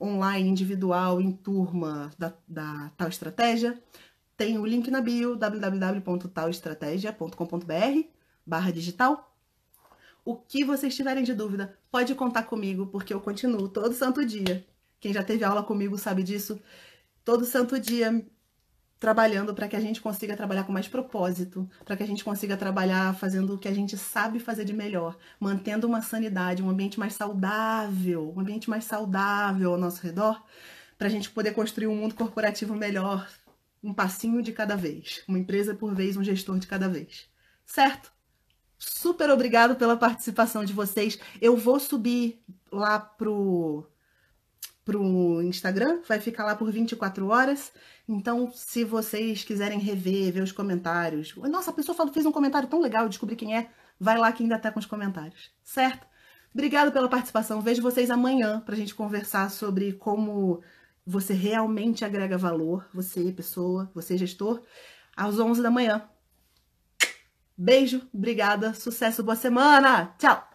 online, 0.00 0.48
individual, 0.48 1.20
em 1.20 1.32
turma 1.32 2.12
da, 2.16 2.32
da 2.46 2.92
tal 2.96 3.08
estratégia, 3.08 3.76
tem 4.36 4.56
o 4.56 4.64
link 4.64 4.88
na 4.88 5.00
bio 5.00 5.34
www.talestratégia.com.br 5.34 8.08
barra 8.46 8.70
digital. 8.70 9.36
O 10.24 10.36
que 10.36 10.64
vocês 10.64 10.94
tiverem 10.94 11.24
de 11.24 11.34
dúvida, 11.34 11.76
pode 11.90 12.14
contar 12.14 12.44
comigo, 12.44 12.86
porque 12.86 13.12
eu 13.12 13.20
continuo 13.20 13.68
todo 13.68 13.92
santo 13.94 14.24
dia. 14.24 14.64
Quem 15.00 15.12
já 15.12 15.24
teve 15.24 15.42
aula 15.42 15.64
comigo 15.64 15.98
sabe 15.98 16.22
disso. 16.22 16.60
Todo 17.24 17.44
santo 17.44 17.80
dia 17.80 18.24
trabalhando 19.04 19.52
para 19.52 19.68
que 19.68 19.76
a 19.76 19.80
gente 19.80 20.00
consiga 20.00 20.34
trabalhar 20.34 20.64
com 20.64 20.72
mais 20.72 20.88
propósito, 20.88 21.68
para 21.84 21.94
que 21.94 22.02
a 22.02 22.06
gente 22.06 22.24
consiga 22.24 22.56
trabalhar 22.56 23.14
fazendo 23.14 23.52
o 23.52 23.58
que 23.58 23.68
a 23.68 23.74
gente 23.74 23.98
sabe 23.98 24.40
fazer 24.40 24.64
de 24.64 24.72
melhor, 24.72 25.14
mantendo 25.38 25.86
uma 25.86 26.00
sanidade, 26.00 26.62
um 26.62 26.70
ambiente 26.70 26.98
mais 26.98 27.12
saudável, 27.12 28.32
um 28.34 28.40
ambiente 28.40 28.70
mais 28.70 28.84
saudável 28.84 29.72
ao 29.72 29.78
nosso 29.78 30.02
redor, 30.02 30.42
para 30.96 31.06
a 31.06 31.10
gente 31.10 31.28
poder 31.28 31.52
construir 31.52 31.86
um 31.86 31.94
mundo 31.94 32.14
corporativo 32.14 32.74
melhor, 32.74 33.28
um 33.82 33.92
passinho 33.92 34.40
de 34.40 34.52
cada 34.52 34.74
vez, 34.74 35.22
uma 35.28 35.38
empresa 35.38 35.74
por 35.74 35.94
vez, 35.94 36.16
um 36.16 36.24
gestor 36.24 36.58
de 36.58 36.66
cada 36.66 36.88
vez. 36.88 37.28
Certo? 37.66 38.10
Super 38.78 39.28
obrigado 39.28 39.76
pela 39.76 39.98
participação 39.98 40.64
de 40.64 40.72
vocês. 40.72 41.18
Eu 41.42 41.58
vou 41.58 41.78
subir 41.78 42.42
lá 42.72 42.98
pro 42.98 43.86
pro 44.84 45.42
Instagram, 45.42 46.00
vai 46.06 46.20
ficar 46.20 46.44
lá 46.44 46.54
por 46.54 46.70
24 46.70 47.28
horas. 47.28 47.72
Então, 48.08 48.50
se 48.52 48.84
vocês 48.84 49.42
quiserem 49.42 49.78
rever, 49.78 50.32
ver 50.32 50.42
os 50.42 50.52
comentários. 50.52 51.34
Nossa, 51.36 51.70
a 51.70 51.74
pessoa 51.74 52.12
fez 52.12 52.26
um 52.26 52.32
comentário 52.32 52.68
tão 52.68 52.80
legal, 52.80 53.08
descobri 53.08 53.34
quem 53.34 53.56
é. 53.56 53.70
Vai 53.98 54.18
lá 54.18 54.30
que 54.32 54.42
ainda 54.42 54.58
tá 54.58 54.70
com 54.70 54.80
os 54.80 54.86
comentários, 54.86 55.50
certo? 55.62 56.06
Obrigado 56.52 56.92
pela 56.92 57.08
participação. 57.08 57.60
Vejo 57.60 57.82
vocês 57.82 58.10
amanhã 58.10 58.60
pra 58.60 58.76
gente 58.76 58.94
conversar 58.94 59.50
sobre 59.50 59.92
como 59.94 60.62
você 61.06 61.32
realmente 61.32 62.04
agrega 62.04 62.38
valor, 62.38 62.86
você, 62.92 63.32
pessoa, 63.32 63.90
você, 63.94 64.16
gestor, 64.16 64.62
às 65.16 65.38
11 65.38 65.62
da 65.62 65.70
manhã. 65.70 66.08
Beijo, 67.56 68.02
obrigada, 68.12 68.74
sucesso, 68.74 69.22
boa 69.22 69.36
semana. 69.36 70.14
Tchau! 70.18 70.53